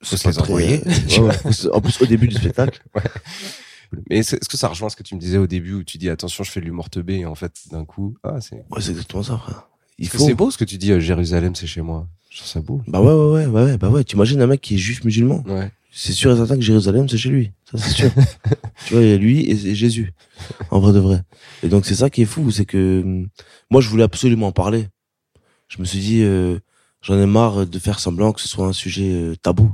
faut 0.03 0.17
se 0.17 0.29
les 0.29 0.35
très- 0.35 0.43
envoyer. 0.43 0.81
Ouais. 1.19 1.69
En 1.73 1.81
plus, 1.81 2.01
au 2.01 2.07
début 2.07 2.29
du 2.29 2.37
spectacle. 2.37 2.83
Mais 4.09 4.19
est-ce 4.19 4.37
que 4.49 4.57
ça 4.57 4.69
rejoint 4.69 4.89
ce 4.89 4.95
que 4.97 5.03
tu 5.03 5.17
me 5.17 5.21
disais 5.21 5.37
au 5.39 5.49
début 5.49 5.75
où 5.75 5.83
tu 5.83 5.99
dis 5.99 6.09
attention, 6.09 6.45
je 6.45 6.51
fais 6.53 6.61
de 6.61 6.65
l'humour 6.67 6.89
teubé 6.91 7.17
et 7.19 7.27
en 7.27 7.35
fait, 7.35 7.53
d'un 7.73 7.85
coup, 7.85 8.15
ah, 8.23 8.41
c'est. 8.41 8.65
Ouais, 8.71 8.81
c'est 8.81 8.91
exactement 8.93 9.23
ça, 9.25 9.37
frère. 9.37 9.67
C'est 10.01 10.35
beau 10.35 10.51
ce 10.51 10.57
que 10.57 10.65
tu 10.65 10.79
dis, 10.79 10.93
euh, 10.93 11.01
Jérusalem, 11.01 11.55
c'est 11.55 11.67
chez 11.67 11.83
moi. 11.83 12.07
Je 12.31 12.37
trouve 12.39 12.49
ça 12.49 12.61
beau. 12.61 12.81
Bah 12.87 13.01
ouais, 13.01 13.13
ouais, 13.13 13.33
ouais, 13.33 13.47
ouais, 13.47 13.65
ouais, 13.73 13.77
bah 13.77 13.89
ouais. 13.91 14.05
T'imagines 14.05 14.41
un 14.41 14.47
mec 14.47 14.61
qui 14.61 14.77
est 14.77 14.79
juif 14.79 15.03
musulman. 15.05 15.43
Ouais. 15.47 15.71
C'est 15.93 16.13
sûr 16.13 16.31
et 16.33 16.37
certain 16.37 16.55
que 16.57 16.61
Jérusalem, 16.63 17.09
c'est 17.09 17.19
chez 17.19 17.29
lui. 17.31 17.53
Ça, 17.71 17.79
c'est 17.79 17.91
sûr. 17.95 18.11
tu 18.87 18.95
vois, 18.95 19.03
il 19.03 19.09
y 19.11 19.13
a 19.13 19.17
lui 19.17 19.51
et, 19.51 19.75
Jésus. 19.75 20.13
En 20.71 20.79
vrai 20.81 20.93
de 20.93 20.99
vrai. 21.01 21.23
Et 21.63 21.69
donc, 21.69 21.85
c'est 21.85 21.95
ça 21.97 22.11
qui 22.11 22.23
est 22.23 22.27
fou, 22.27 22.51
c'est 22.51 22.65
que 22.65 23.03
hum, 23.05 23.29
moi, 23.71 23.81
je 23.81 23.89
voulais 23.89 24.05
absolument 24.05 24.49
en 24.49 24.53
parler. 24.53 24.89
Je 25.69 25.79
me 25.81 25.85
suis 25.85 25.99
dit, 25.99 26.23
euh, 26.23 26.59
j'en 27.03 27.19
ai 27.21 27.27
marre 27.27 27.67
de 27.67 27.79
faire 27.79 27.99
semblant 28.01 28.33
que 28.33 28.41
ce 28.41 28.49
soit 28.49 28.67
un 28.67 28.73
sujet 28.73 29.11
euh, 29.13 29.35
tabou. 29.37 29.73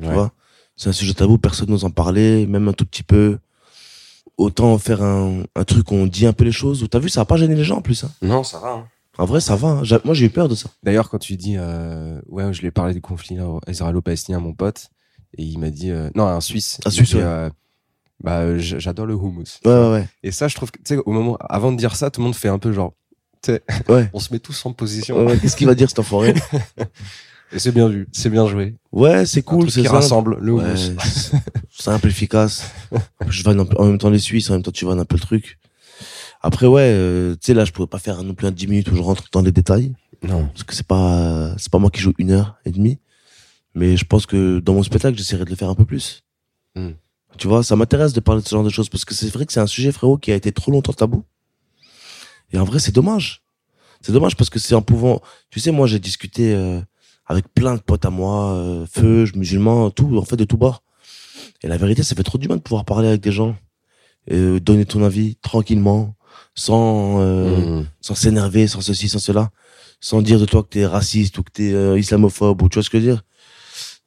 Tu 0.00 0.06
vois 0.06 0.32
C'est 0.76 0.88
un 0.88 0.92
sujet 0.92 1.14
tabou, 1.14 1.38
personne 1.38 1.70
n'ose 1.70 1.84
en 1.84 1.90
parler, 1.90 2.46
même 2.46 2.68
un 2.68 2.72
tout 2.72 2.84
petit 2.86 3.02
peu. 3.02 3.38
Autant 4.36 4.76
faire 4.78 5.00
un, 5.02 5.44
un 5.54 5.64
truc 5.64 5.92
où 5.92 5.94
on 5.94 6.06
dit 6.06 6.26
un 6.26 6.32
peu 6.32 6.44
les 6.44 6.50
choses. 6.52 6.84
T'as 6.90 6.98
vu, 6.98 7.08
ça 7.08 7.20
a 7.20 7.24
pas 7.24 7.36
gêné 7.36 7.54
les 7.54 7.62
gens 7.64 7.76
en 7.76 7.82
plus. 7.82 8.02
Hein. 8.04 8.10
Non, 8.20 8.42
ça 8.42 8.58
va. 8.58 8.72
hein. 8.72 8.88
En 9.16 9.26
vrai, 9.26 9.40
ça 9.40 9.54
va. 9.54 9.68
hein. 9.68 9.82
Moi, 10.04 10.12
j'ai 10.14 10.26
eu 10.26 10.30
peur 10.30 10.48
de 10.48 10.56
ça. 10.56 10.68
D'ailleurs, 10.82 11.08
quand 11.08 11.18
tu 11.18 11.36
dis, 11.36 11.54
euh, 11.56 12.20
ouais, 12.28 12.52
je 12.52 12.60
lui 12.60 12.66
ai 12.66 12.70
parlé 12.72 12.94
du 12.94 13.00
conflit 13.00 13.36
israélo-palestinien 13.68 14.38
à 14.38 14.40
mon 14.40 14.52
pote, 14.52 14.88
et 15.38 15.42
il 15.42 15.58
m'a 15.58 15.70
dit, 15.70 15.90
euh, 15.90 16.10
non, 16.14 16.26
un 16.26 16.40
Suisse. 16.40 16.78
Un 16.84 16.90
Suisse, 16.90 17.10
dit, 17.10 17.16
ouais. 17.16 17.22
euh, 17.22 17.50
Bah, 18.22 18.38
euh, 18.40 18.58
j'adore 18.58 19.06
le 19.06 19.14
hummus. 19.14 19.60
Ouais, 19.64 19.72
ouais, 19.72 19.90
ouais. 19.92 20.08
Et 20.22 20.30
ça, 20.30 20.48
je 20.48 20.54
trouve 20.54 20.70
que, 20.70 20.78
tu 20.78 20.94
sais, 20.94 20.96
au 21.04 21.10
moment, 21.12 21.36
avant 21.40 21.72
de 21.72 21.76
dire 21.76 21.96
ça, 21.96 22.10
tout 22.10 22.20
le 22.20 22.24
monde 22.24 22.34
fait 22.34 22.48
un 22.48 22.58
peu 22.58 22.72
genre, 22.72 22.94
tu 23.42 23.52
sais, 23.52 23.62
Ouais. 23.88 24.08
on 24.12 24.18
se 24.18 24.32
met 24.32 24.38
tous 24.38 24.64
en 24.66 24.72
position. 24.72 25.24
Ouais, 25.26 25.38
Qu'est-ce 25.38 25.56
qu'il 25.56 25.66
va 25.66 25.74
dire 25.74 25.88
cet 25.88 25.98
enfoiré? 25.98 26.34
Et 27.52 27.58
c'est 27.60 27.72
bien 27.72 27.88
vu, 27.88 28.08
c'est 28.10 28.30
bien 28.30 28.48
joué. 28.48 28.74
Ouais, 28.90 29.26
c'est 29.26 29.42
cool, 29.42 29.70
c'est 29.70 29.80
qui 29.82 29.86
simple. 29.86 29.96
rassemble 29.96 30.38
le 30.40 30.52
hummus. 30.52 30.92
simple, 31.70 32.08
efficace. 32.08 32.70
Je 33.28 33.42
vanne 33.44 33.60
en 33.76 33.84
même 33.84 33.98
temps 33.98 34.10
les 34.10 34.18
Suisses, 34.18 34.50
en 34.50 34.54
même 34.54 34.62
temps 34.62 34.72
tu 34.72 34.84
vannes 34.86 34.98
un 34.98 35.04
peu 35.04 35.14
le 35.16 35.20
truc. 35.20 35.58
Après, 36.42 36.66
ouais, 36.66 36.82
euh, 36.82 37.34
tu 37.34 37.38
sais, 37.42 37.54
là, 37.54 37.64
je 37.64 37.72
pourrais 37.72 37.86
pas 37.86 37.98
faire 37.98 38.22
non 38.24 38.34
plus 38.34 38.46
un 38.46 38.50
10 38.50 38.66
minutes 38.66 38.90
où 38.90 38.96
je 38.96 39.00
rentre 39.02 39.24
dans 39.32 39.40
les 39.40 39.52
détails. 39.52 39.94
Non. 40.22 40.46
Parce 40.46 40.64
que 40.64 40.74
c'est 40.74 40.86
pas, 40.86 41.54
c'est 41.58 41.70
pas 41.70 41.78
moi 41.78 41.90
qui 41.90 42.00
joue 42.00 42.12
une 42.18 42.32
heure 42.32 42.56
et 42.64 42.70
demie. 42.70 42.98
Mais 43.74 43.96
je 43.96 44.04
pense 44.04 44.26
que 44.26 44.60
dans 44.60 44.74
mon 44.74 44.82
spectacle, 44.82 45.16
j'essaierai 45.16 45.44
de 45.44 45.50
le 45.50 45.56
faire 45.56 45.68
un 45.68 45.74
peu 45.74 45.84
plus. 45.84 46.22
Hmm. 46.74 46.92
Tu 47.36 47.48
vois, 47.48 47.64
ça 47.64 47.74
m'intéresse 47.74 48.12
de 48.12 48.20
parler 48.20 48.42
de 48.42 48.46
ce 48.46 48.54
genre 48.54 48.64
de 48.64 48.70
choses 48.70 48.88
parce 48.88 49.04
que 49.04 49.14
c'est 49.14 49.28
vrai 49.32 49.44
que 49.46 49.52
c'est 49.52 49.60
un 49.60 49.66
sujet, 49.66 49.90
frérot, 49.90 50.18
qui 50.18 50.30
a 50.30 50.36
été 50.36 50.52
trop 50.52 50.70
longtemps 50.70 50.92
tabou. 50.92 51.24
Et 52.52 52.58
en 52.58 52.64
vrai, 52.64 52.78
c'est 52.78 52.92
dommage. 52.92 53.42
C'est 54.00 54.12
dommage 54.12 54.36
parce 54.36 54.50
que 54.50 54.58
c'est 54.58 54.74
en 54.74 54.82
pouvant, 54.82 55.20
tu 55.50 55.58
sais, 55.58 55.72
moi, 55.72 55.86
j'ai 55.86 55.98
discuté, 55.98 56.54
euh, 56.54 56.80
avec 57.26 57.52
plein 57.52 57.74
de 57.74 57.80
potes 57.80 58.04
à 58.04 58.10
moi, 58.10 58.52
euh, 58.54 58.86
feu, 58.86 59.24
musulmans, 59.34 59.90
tout, 59.90 60.16
en 60.18 60.24
fait, 60.24 60.36
de 60.36 60.44
tout 60.44 60.56
bord. 60.58 60.82
Et 61.62 61.68
la 61.68 61.76
vérité, 61.76 62.02
ça 62.02 62.14
fait 62.14 62.22
trop 62.22 62.38
du 62.38 62.46
bien 62.46 62.56
de 62.56 62.62
pouvoir 62.62 62.84
parler 62.84 63.08
avec 63.08 63.22
des 63.22 63.32
gens, 63.32 63.56
et 64.28 64.36
euh, 64.36 64.60
donner 64.60 64.84
ton 64.84 65.02
avis 65.02 65.36
tranquillement, 65.36 66.14
sans, 66.54 67.20
euh, 67.20 67.80
Mmh. 67.80 67.86
sans 68.00 68.14
s'énerver, 68.14 68.68
sans 68.68 68.80
ceci, 68.80 69.08
sans 69.08 69.18
cela, 69.18 69.50
sans 70.00 70.22
dire 70.22 70.38
de 70.38 70.44
toi 70.44 70.62
que 70.62 70.68
t'es 70.68 70.86
raciste 70.86 71.38
ou 71.38 71.42
que 71.42 71.50
t'es 71.50 71.72
euh, 71.72 71.98
islamophobe 71.98 72.62
ou 72.62 72.68
tu 72.68 72.74
vois 72.74 72.82
ce 72.82 72.90
que 72.90 72.98
je 73.00 73.04
veux 73.04 73.12
dire. 73.12 73.24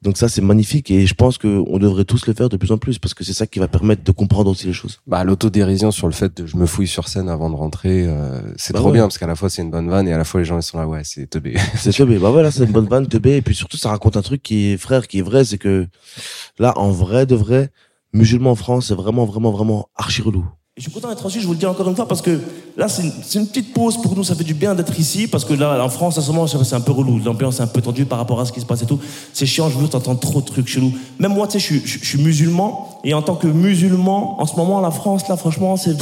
Donc 0.00 0.16
ça, 0.16 0.28
c'est 0.28 0.40
magnifique 0.40 0.92
et 0.92 1.06
je 1.06 1.14
pense 1.14 1.38
que 1.38 1.60
on 1.66 1.78
devrait 1.78 2.04
tous 2.04 2.26
le 2.28 2.32
faire 2.32 2.48
de 2.48 2.56
plus 2.56 2.70
en 2.70 2.78
plus 2.78 3.00
parce 3.00 3.14
que 3.14 3.24
c'est 3.24 3.32
ça 3.32 3.48
qui 3.48 3.58
va 3.58 3.66
permettre 3.66 4.04
de 4.04 4.12
comprendre 4.12 4.48
aussi 4.50 4.68
les 4.68 4.72
choses. 4.72 5.00
Bah, 5.08 5.24
l'autodérision 5.24 5.90
sur 5.90 6.06
le 6.06 6.12
fait 6.12 6.40
de 6.40 6.46
je 6.46 6.56
me 6.56 6.66
fouille 6.66 6.86
sur 6.86 7.08
scène 7.08 7.28
avant 7.28 7.50
de 7.50 7.56
rentrer, 7.56 8.04
euh, 8.06 8.40
c'est 8.56 8.72
Bah 8.72 8.78
trop 8.78 8.88
ouais. 8.90 8.94
bien 8.94 9.02
parce 9.02 9.18
qu'à 9.18 9.26
la 9.26 9.34
fois 9.34 9.50
c'est 9.50 9.62
une 9.62 9.72
bonne 9.72 9.88
vanne 9.90 10.06
et 10.06 10.12
à 10.12 10.18
la 10.18 10.22
fois 10.22 10.38
les 10.40 10.44
gens 10.44 10.56
ils 10.56 10.62
sont 10.62 10.78
là, 10.78 10.86
ouais, 10.86 11.00
c'est 11.02 11.26
teubé. 11.28 11.56
C'est 11.74 11.92
teubé. 11.92 12.18
Bah 12.18 12.30
voilà, 12.30 12.52
c'est 12.52 12.64
une 12.64 12.70
bonne 12.70 12.86
vanne, 12.86 13.08
teubé. 13.08 13.36
Et 13.38 13.42
puis 13.42 13.56
surtout, 13.56 13.76
ça 13.76 13.90
raconte 13.90 14.16
un 14.16 14.22
truc 14.22 14.40
qui 14.40 14.66
est, 14.72 14.76
frère, 14.76 15.08
qui 15.08 15.18
est 15.18 15.22
vrai, 15.22 15.44
c'est 15.44 15.58
que 15.58 15.88
là, 16.60 16.78
en 16.78 16.90
vrai 16.90 17.26
de 17.26 17.34
vrai, 17.34 17.70
musulman 18.12 18.52
en 18.52 18.54
France, 18.54 18.86
c'est 18.88 18.94
vraiment, 18.94 19.24
vraiment, 19.24 19.50
vraiment 19.50 19.88
archi 19.96 20.22
relou. 20.22 20.46
Je 20.78 20.84
suis 20.84 20.92
content 20.92 21.08
d'être 21.08 21.24
reçu, 21.24 21.40
je 21.40 21.46
vous 21.48 21.54
le 21.54 21.58
dis 21.58 21.66
encore 21.66 21.88
une 21.88 21.96
fois, 21.96 22.06
parce 22.06 22.22
que 22.22 22.38
là, 22.76 22.86
c'est 22.86 23.02
une, 23.34 23.48
petite 23.48 23.74
pause 23.74 24.00
pour 24.00 24.14
nous, 24.14 24.22
ça 24.22 24.36
fait 24.36 24.44
du 24.44 24.54
bien 24.54 24.76
d'être 24.76 24.96
ici, 24.96 25.26
parce 25.26 25.44
que 25.44 25.52
là, 25.52 25.84
en 25.84 25.88
France, 25.88 26.18
à 26.18 26.22
ce 26.22 26.30
moment, 26.30 26.46
c'est 26.46 26.74
un 26.76 26.80
peu 26.80 26.92
relou, 26.92 27.18
l'ambiance 27.18 27.58
est 27.58 27.64
un 27.64 27.66
peu 27.66 27.82
tendue 27.82 28.04
par 28.04 28.16
rapport 28.16 28.38
à 28.40 28.44
ce 28.44 28.52
qui 28.52 28.60
se 28.60 28.64
passe 28.64 28.82
et 28.82 28.86
tout. 28.86 29.00
C'est 29.32 29.44
chiant, 29.44 29.68
je 29.68 29.76
veux 29.76 29.88
t'entendre 29.88 30.20
trop 30.20 30.40
de 30.40 30.46
trucs 30.46 30.68
chelous. 30.68 30.92
Même 31.18 31.34
moi, 31.34 31.48
tu 31.48 31.58
sais, 31.58 31.80
je, 31.84 31.98
suis- 32.06 32.22
musulman, 32.22 33.00
et 33.02 33.12
en 33.12 33.22
tant 33.22 33.34
que 33.34 33.48
musulman, 33.48 34.40
en 34.40 34.46
ce 34.46 34.54
moment, 34.54 34.80
la 34.80 34.92
France, 34.92 35.26
là, 35.28 35.36
franchement, 35.36 35.76
c'est. 35.76 35.96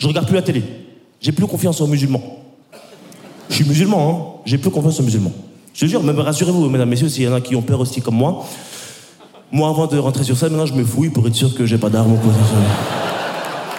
Je 0.00 0.08
regarde 0.08 0.26
plus 0.26 0.34
la 0.34 0.42
télé. 0.42 0.64
J'ai 1.20 1.30
plus 1.30 1.46
confiance 1.46 1.80
aux 1.80 1.86
musulmans. 1.86 2.22
Je 3.50 3.54
suis 3.54 3.64
musulman, 3.64 4.10
hein, 4.10 4.40
j'ai 4.46 4.58
plus 4.58 4.70
confiance 4.70 4.98
aux 4.98 5.04
musulmans. 5.04 5.32
Je 5.74 5.82
te 5.82 5.86
jure, 5.86 6.02
même 6.02 6.18
rassurez-vous, 6.18 6.68
mesdames, 6.68 6.88
messieurs, 6.88 7.08
s'il 7.08 7.22
y 7.22 7.28
en 7.28 7.34
a 7.34 7.40
qui 7.40 7.54
ont 7.54 7.62
peur 7.62 7.78
aussi 7.78 8.00
comme 8.00 8.16
moi. 8.16 8.44
Moi, 9.52 9.68
avant 9.68 9.86
de 9.86 9.96
rentrer 9.96 10.24
sur 10.24 10.36
scène, 10.36 10.48
maintenant, 10.48 10.66
je 10.66 10.74
me 10.74 10.84
fouille 10.84 11.10
pour 11.10 11.24
être 11.28 11.36
sûr 11.36 11.54
que 11.54 11.66
j'ai 11.66 11.78
pas 11.78 11.88
d'armes 11.88 12.14
ou 12.14 12.16
quoi. 12.16 12.32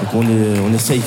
Donc 0.03 0.15
on 0.15 0.27
est, 0.27 0.59
on 0.59 0.73
est 0.73 0.77
safe. 0.79 0.99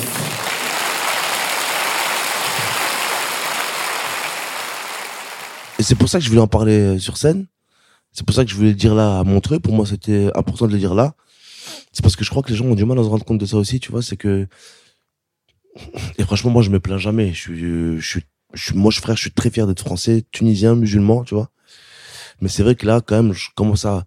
Et 5.77 5.83
c'est 5.83 5.93
pour 5.93 6.09
ça 6.09 6.17
que 6.17 6.23
je 6.25 6.29
voulais 6.29 6.41
en 6.41 6.47
parler 6.47 6.79
euh, 6.79 6.97
sur 6.97 7.17
scène. 7.17 7.45
C'est 8.11 8.25
pour 8.25 8.35
ça 8.35 8.43
que 8.43 8.49
je 8.49 8.55
voulais 8.55 8.69
le 8.69 8.75
dire 8.75 8.95
là 8.95 9.19
à 9.19 9.23
Montreux. 9.23 9.59
Pour 9.59 9.75
moi, 9.75 9.85
c'était 9.85 10.31
important 10.33 10.65
de 10.65 10.71
le 10.71 10.79
dire 10.79 10.95
là. 10.95 11.13
C'est 11.91 12.01
parce 12.01 12.15
que 12.15 12.23
je 12.23 12.31
crois 12.31 12.41
que 12.41 12.49
les 12.49 12.55
gens 12.55 12.65
ont 12.65 12.73
du 12.73 12.85
mal 12.85 12.97
à 12.97 13.03
se 13.03 13.07
rendre 13.07 13.23
compte 13.23 13.37
de 13.37 13.45
ça 13.45 13.57
aussi, 13.57 13.79
tu 13.79 13.91
vois. 13.91 14.01
C'est 14.01 14.17
que. 14.17 14.47
Et 16.17 16.23
franchement, 16.23 16.49
moi, 16.49 16.63
je 16.63 16.71
me 16.71 16.79
plains 16.79 16.97
jamais. 16.97 17.33
Je 17.33 17.39
suis, 17.39 17.65
euh, 17.65 17.99
je 17.99 18.07
suis, 18.07 18.23
moi, 18.73 18.89
je 18.89 18.99
frère, 18.99 19.15
je 19.15 19.21
suis 19.21 19.31
très 19.31 19.51
fier 19.51 19.67
d'être 19.67 19.81
français, 19.81 20.25
tunisien, 20.31 20.73
musulman, 20.73 21.23
tu 21.23 21.35
vois. 21.35 21.51
Mais 22.41 22.49
c'est 22.49 22.63
vrai 22.63 22.73
que 22.73 22.87
là, 22.87 22.99
quand 22.99 23.21
même, 23.21 23.33
je 23.33 23.49
commence 23.55 23.85
à. 23.85 24.05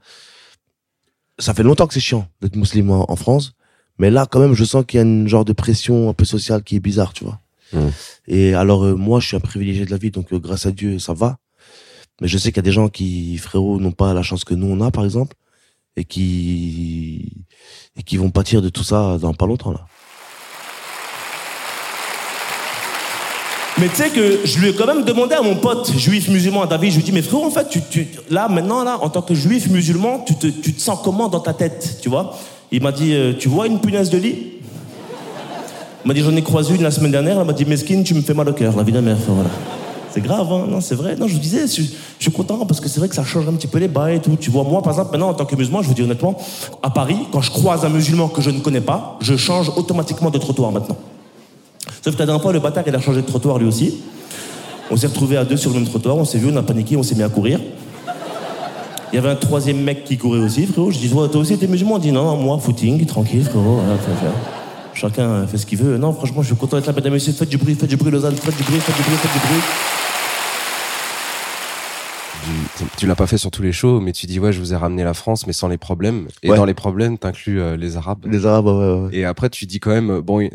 Ça 1.39 1.55
fait 1.55 1.63
longtemps 1.63 1.87
que 1.87 1.95
c'est 1.95 2.01
chiant 2.01 2.27
d'être 2.41 2.57
musulman 2.57 3.09
en 3.09 3.15
France. 3.15 3.55
Mais 4.01 4.11
là, 4.11 4.25
quand 4.25 4.41
même, 4.41 4.55
je 4.55 4.65
sens 4.65 4.83
qu'il 4.87 4.97
y 4.97 5.01
a 5.03 5.05
une 5.05 5.29
genre 5.29 5.45
de 5.45 5.53
pression 5.53 6.09
un 6.09 6.15
peu 6.15 6.25
sociale 6.25 6.63
qui 6.63 6.75
est 6.75 6.81
bizarre, 6.81 7.13
tu 7.13 7.23
vois. 7.23 7.39
Mhm. 7.75 7.93
Et 8.29 8.55
alors, 8.55 8.87
euh, 8.87 8.95
moi, 8.95 9.21
je 9.21 9.27
suis 9.27 9.37
un 9.37 9.41
privilégié 9.41 9.85
de 9.85 9.91
la 9.91 9.99
vie, 9.99 10.11
donc 10.11 10.33
euh, 10.33 10.39
grâce 10.39 10.65
à 10.65 10.71
Dieu, 10.71 10.99
ça 10.99 11.13
va. 11.13 11.37
Mais 12.23 12.27
je 12.27 12.39
sais 12.39 12.51
qu'il 12.51 12.57
y 12.57 12.61
a 12.61 12.63
des 12.63 12.73
gens 12.73 12.89
qui, 12.89 13.37
frérot, 13.37 13.79
n'ont 13.79 13.93
pas 13.93 14.15
la 14.15 14.23
chance 14.23 14.43
que 14.45 14.55
nous, 14.55 14.67
on 14.67 14.81
a, 14.81 14.91
par 14.91 15.05
exemple, 15.05 15.37
et 15.97 16.07
qui, 16.07 17.45
et 17.95 18.03
qui 18.03 18.17
vont 18.17 18.31
pâtir 18.31 18.63
de 18.63 18.71
tout 18.71 18.85
ça 18.85 19.19
dans 19.21 19.35
pas 19.35 19.47
longtemps, 19.47 19.73
là. 19.73 19.87
Mais 23.79 23.89
tu 23.89 23.97
sais 23.97 24.09
que 24.09 24.41
je 24.45 24.59
lui 24.61 24.71
ai 24.71 24.75
quand 24.75 24.87
même 24.87 25.05
demandé 25.05 25.35
à 25.35 25.43
mon 25.43 25.57
pote 25.57 25.93
juif 25.93 26.29
musulman, 26.29 26.63
à 26.63 26.67
David, 26.67 26.91
je 26.91 26.97
lui 26.97 27.03
ai 27.03 27.05
dit, 27.05 27.13
mais 27.13 27.23
frérot, 27.23 27.45
en 27.45 27.51
fait, 27.51 27.69
tu, 27.69 27.83
tu, 27.83 28.09
là, 28.31 28.49
maintenant, 28.49 28.83
là, 28.83 28.97
en 29.03 29.11
tant 29.11 29.21
que 29.21 29.35
juif 29.35 29.69
musulman, 29.69 30.25
tu 30.27 30.37
te, 30.37 30.47
tu 30.47 30.73
te 30.73 30.81
sens 30.81 30.99
comment 31.05 31.29
dans 31.29 31.41
ta 31.41 31.53
tête, 31.53 31.99
tu 32.01 32.09
vois? 32.09 32.35
Il 32.73 32.83
m'a 32.83 32.93
dit, 32.93 33.15
euh, 33.15 33.33
tu 33.39 33.49
vois 33.49 33.67
une 33.67 33.81
punaise 33.81 34.11
de 34.11 34.19
lit? 34.19 34.37
Il 36.05 36.09
m'a 36.09 36.15
dit, 36.15 36.21
j'en 36.21 36.35
ai 36.35 36.43
croisé 36.43 36.75
une 36.75 36.83
la 36.83 36.91
semaine 36.91 37.11
dernière, 37.11 37.39
elle 37.41 37.47
m'a 37.47 37.53
dit, 37.53 37.65
mesquine, 37.65 38.05
tu 38.05 38.15
me 38.15 38.23
fais 38.23 38.35
mal 38.35 38.49
au 38.49 38.53
cœur, 38.53 38.77
la 38.77 38.83
vie 38.83 38.93
de 38.93 38.99
Enfin, 38.99 39.33
voilà. 39.33 39.51
C'est 40.13 40.21
grave, 40.21 40.53
hein 40.53 40.67
Non, 40.69 40.81
c'est 40.81 40.95
vrai. 40.95 41.15
Non, 41.17 41.29
je 41.29 41.37
disais, 41.37 41.67
je, 41.67 41.83
je 41.83 42.23
suis 42.23 42.33
content 42.33 42.67
parce 42.67 42.81
que 42.81 42.89
c'est 42.89 42.99
vrai 42.99 43.09
que 43.09 43.15
ça 43.15 43.25
change 43.25 43.47
un 43.49 43.53
petit 43.53 43.69
peu 43.69 43.79
les 43.79 43.87
bails 43.87 44.17
et 44.17 44.21
tout. 44.21 44.37
Tu 44.41 44.51
vois, 44.51 44.65
moi, 44.65 44.83
par 44.83 44.93
exemple, 44.93 45.13
maintenant, 45.13 45.29
en 45.29 45.35
tant 45.35 45.45
que 45.45 45.55
musulman, 45.55 45.83
je 45.83 45.89
vous 45.89 45.95
dis 45.95 46.03
honnêtement, 46.03 46.37
à 46.83 46.91
Paris, 46.91 47.19
quand 47.31 47.41
je 47.41 47.51
croise 47.51 47.85
un 47.85 47.91
musulman 47.91 48.29
que 48.29 48.43
je 48.43 48.51
ne 48.51 48.61
connais 48.61 48.81
pas, 48.81 49.19
je 49.21 49.37
change 49.37 49.71
automatiquement 49.77 50.31
de 50.31 50.39
trottoir 50.39 50.73
maintenant. 50.73 50.97
Sauf 52.03 52.15
que 52.15 52.19
la 52.19 52.27
dernière 52.27 52.43
fois, 52.43 52.53
le 52.53 52.61
bâtard, 52.61 52.85
il 52.87 52.95
a 52.95 53.01
changé 53.01 53.21
de 53.21 53.27
trottoir 53.27 53.59
lui 53.59 53.67
aussi. 53.67 53.99
On 54.91 54.97
s'est 54.97 55.07
retrouvés 55.07 55.37
à 55.37 55.45
deux 55.45 55.57
sur 55.57 55.71
le 55.71 55.79
même 55.79 55.89
trottoir, 55.89 56.17
on 56.17 56.25
s'est 56.25 56.39
vu, 56.39 56.51
on 56.53 56.57
a 56.57 56.63
paniqué, 56.63 56.97
on 56.97 57.03
s'est 57.03 57.15
mis 57.15 57.23
à 57.23 57.29
courir. 57.29 57.61
Il 59.13 59.17
y 59.17 59.19
avait 59.19 59.29
un 59.31 59.35
troisième 59.37 59.81
mec 59.83 60.05
qui 60.05 60.17
courait 60.17 60.39
aussi, 60.39 60.67
frérot. 60.67 60.91
Je 60.91 60.99
dis, 60.99 61.09
toi, 61.11 61.29
toi 61.29 61.41
aussi, 61.41 61.59
t'es 61.59 61.67
musulman 61.67 61.97
Il 61.99 62.03
dit, 62.03 62.13
non, 62.13 62.25
non, 62.25 62.37
moi, 62.37 62.59
footing, 62.59 63.05
tranquille, 63.07 63.45
frérot. 63.45 63.77
voilà, 63.83 63.97
fait- 63.99 64.13
fait- 64.25 64.33
Chacun 65.01 65.47
fait 65.47 65.57
ce 65.59 65.67
qu'il 65.67 65.79
veut. 65.79 65.97
Non, 65.99 66.13
franchement, 66.13 66.43
je 66.43 66.49
suis 66.49 66.57
content 66.57 66.77
d'être 66.77 66.87
là, 66.87 66.93
mesdames 66.93 67.13
et 67.13 67.17
messieurs. 67.17 67.33
Faites 67.33 67.49
du 67.49 67.57
bruit, 67.57 67.75
faites 67.75 67.89
du 67.89 67.97
bruit, 67.97 68.11
Lausanne, 68.11 68.35
faites 68.37 68.57
du 68.57 68.63
bruit, 68.63 68.79
faites 68.81 68.97
du 68.97 69.03
bruit, 69.03 69.17
faites 69.17 69.33
du 69.33 69.39
bruit. 69.49 69.61
Tu, 72.79 72.85
tu 72.97 73.07
l'as 73.07 73.15
pas 73.15 73.27
fait 73.27 73.37
sur 73.39 73.51
tous 73.51 73.63
les 73.63 73.73
shows, 73.73 74.01
mais 74.01 74.13
tu 74.13 74.27
dis 74.27 74.39
ouais, 74.41 74.53
je 74.53 74.61
vous 74.61 74.73
ai 74.73 74.77
ramené 74.77 75.05
la 75.05 75.15
France, 75.15 75.47
mais 75.47 75.53
sans 75.53 75.69
les 75.69 75.77
problèmes. 75.79 76.27
Et 76.43 76.51
Ouais. 76.51 76.57
dans 76.57 76.65
les 76.65 76.75
problèmes, 76.75 77.19
t'inclus 77.19 77.61
euh, 77.61 77.77
les 77.77 77.97
Arabes. 77.97 78.25
Les 78.27 78.47
Arabes, 78.47 78.67
ouais, 78.67 79.03
ouais. 79.09 79.09
Et 79.17 79.25
après, 79.25 79.51
tu 79.51 79.67
dis 79.67 79.79
quand 79.81 79.91
même, 79.91 80.21
bon, 80.21 80.41
il 80.41 80.51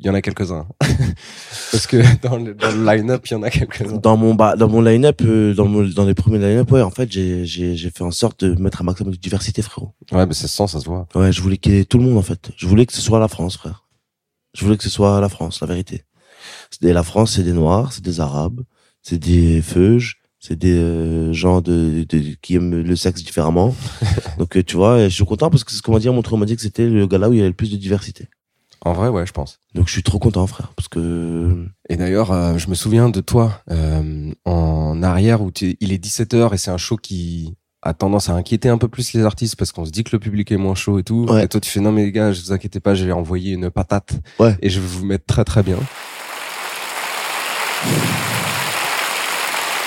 y 0.00 0.10
en 0.10 0.14
a 0.14 0.20
quelques-uns. 0.22 0.66
Parce 1.72 1.86
que 1.86 1.98
dans 2.26 2.36
le, 2.36 2.54
dans 2.54 2.70
le 2.70 2.84
line-up, 2.84 3.26
il 3.26 3.32
y 3.32 3.36
en 3.36 3.42
a 3.42 3.50
quelques-uns. 3.50 3.96
Dans 3.98 4.16
mon, 4.16 4.34
bah, 4.34 4.56
dans 4.56 4.68
mon 4.68 4.80
line-up, 4.80 5.20
euh, 5.24 5.54
dans, 5.54 5.66
mon- 5.66 5.86
dans 5.88 6.04
les 6.04 6.14
premiers 6.14 6.38
line-up, 6.38 6.70
ouais, 6.72 6.82
en 6.82 6.90
fait, 6.90 7.10
j'ai, 7.10 7.44
j'ai, 7.44 7.76
j'ai 7.76 7.90
fait 7.90 8.02
en 8.04 8.10
sorte 8.10 8.44
de 8.44 8.60
mettre 8.60 8.80
un 8.80 8.84
maximum 8.84 9.12
de 9.12 9.18
diversité, 9.18 9.62
frérot. 9.62 9.92
Ouais, 10.12 10.26
mais 10.26 10.34
c'est 10.34 10.48
sans, 10.48 10.66
ça 10.66 10.80
se 10.80 10.86
voit. 10.86 11.06
Ouais, 11.14 11.32
je 11.32 11.40
voulais 11.42 11.56
qu'il 11.58 11.74
y 11.74 11.78
ait 11.78 11.84
tout 11.84 11.98
le 11.98 12.04
monde, 12.04 12.18
en 12.18 12.22
fait. 12.22 12.50
Je 12.56 12.66
voulais 12.66 12.86
que 12.86 12.92
ce 12.92 13.00
soit 13.00 13.20
la 13.20 13.28
France, 13.28 13.56
frère. 13.56 13.84
Je 14.54 14.64
voulais 14.64 14.76
que 14.76 14.84
ce 14.84 14.90
soit 14.90 15.20
la 15.20 15.28
France, 15.28 15.60
la 15.60 15.66
vérité. 15.66 16.04
Et 16.82 16.92
la 16.92 17.02
France, 17.02 17.34
c'est 17.36 17.42
des 17.42 17.52
Noirs, 17.52 17.92
c'est 17.92 18.02
des 18.04 18.20
Arabes, 18.20 18.60
c'est 19.02 19.18
des 19.18 19.62
Feuges, 19.62 20.17
c'est 20.40 20.56
des 20.56 20.76
euh, 20.76 21.32
gens 21.32 21.60
de, 21.60 22.04
de, 22.08 22.36
qui 22.40 22.54
aiment 22.54 22.80
le 22.82 22.96
sexe 22.96 23.22
différemment. 23.24 23.74
Donc, 24.38 24.56
euh, 24.56 24.62
tu 24.62 24.76
vois, 24.76 25.08
je 25.08 25.14
suis 25.14 25.24
content 25.24 25.50
parce 25.50 25.64
que 25.64 25.70
c'est 25.72 25.78
ce 25.78 25.82
qu'on 25.82 25.92
m'a 25.92 25.98
dit, 25.98 26.08
mon 26.08 26.22
on 26.30 26.36
m'a 26.36 26.46
dit 26.46 26.56
que 26.56 26.62
c'était 26.62 26.86
le 26.88 27.06
gars 27.06 27.18
là 27.18 27.28
où 27.28 27.32
il 27.32 27.38
y 27.38 27.40
avait 27.40 27.48
le 27.48 27.54
plus 27.54 27.70
de 27.70 27.76
diversité. 27.76 28.28
En 28.84 28.92
vrai, 28.92 29.08
ouais, 29.08 29.26
je 29.26 29.32
pense. 29.32 29.58
Donc, 29.74 29.88
je 29.88 29.92
suis 29.92 30.04
trop 30.04 30.20
content, 30.20 30.46
frère, 30.46 30.72
parce 30.76 30.86
que 30.88 31.66
Et 31.88 31.96
d'ailleurs, 31.96 32.30
euh, 32.30 32.58
je 32.58 32.68
me 32.68 32.74
souviens 32.74 33.08
de 33.08 33.20
toi 33.20 33.60
euh, 33.70 34.30
en 34.44 35.02
arrière 35.02 35.42
où 35.42 35.50
il 35.60 35.92
est 35.92 36.02
17h 36.04 36.54
et 36.54 36.58
c'est 36.58 36.70
un 36.70 36.76
show 36.76 36.96
qui 36.96 37.54
a 37.82 37.92
tendance 37.92 38.28
à 38.28 38.34
inquiéter 38.34 38.68
un 38.68 38.78
peu 38.78 38.88
plus 38.88 39.12
les 39.14 39.22
artistes 39.22 39.56
parce 39.56 39.72
qu'on 39.72 39.84
se 39.84 39.90
dit 39.90 40.04
que 40.04 40.10
le 40.12 40.20
public 40.20 40.52
est 40.52 40.56
moins 40.56 40.76
chaud 40.76 40.98
et 41.00 41.02
tout. 41.02 41.26
Ouais. 41.28 41.44
Et 41.44 41.48
toi, 41.48 41.60
tu 41.60 41.70
fais 41.70 41.80
non, 41.80 41.90
mais 41.90 42.04
les 42.04 42.12
gars, 42.12 42.30
je 42.32 42.40
vous 42.40 42.52
inquiétez 42.52 42.78
pas, 42.78 42.94
j'ai 42.94 43.10
envoyé 43.10 43.52
une 43.54 43.70
patate 43.70 44.12
Ouais. 44.38 44.56
et 44.62 44.70
je 44.70 44.78
vais 44.78 44.86
vous 44.86 45.04
mettre 45.04 45.26
très 45.26 45.44
très 45.44 45.64
bien. 45.64 45.78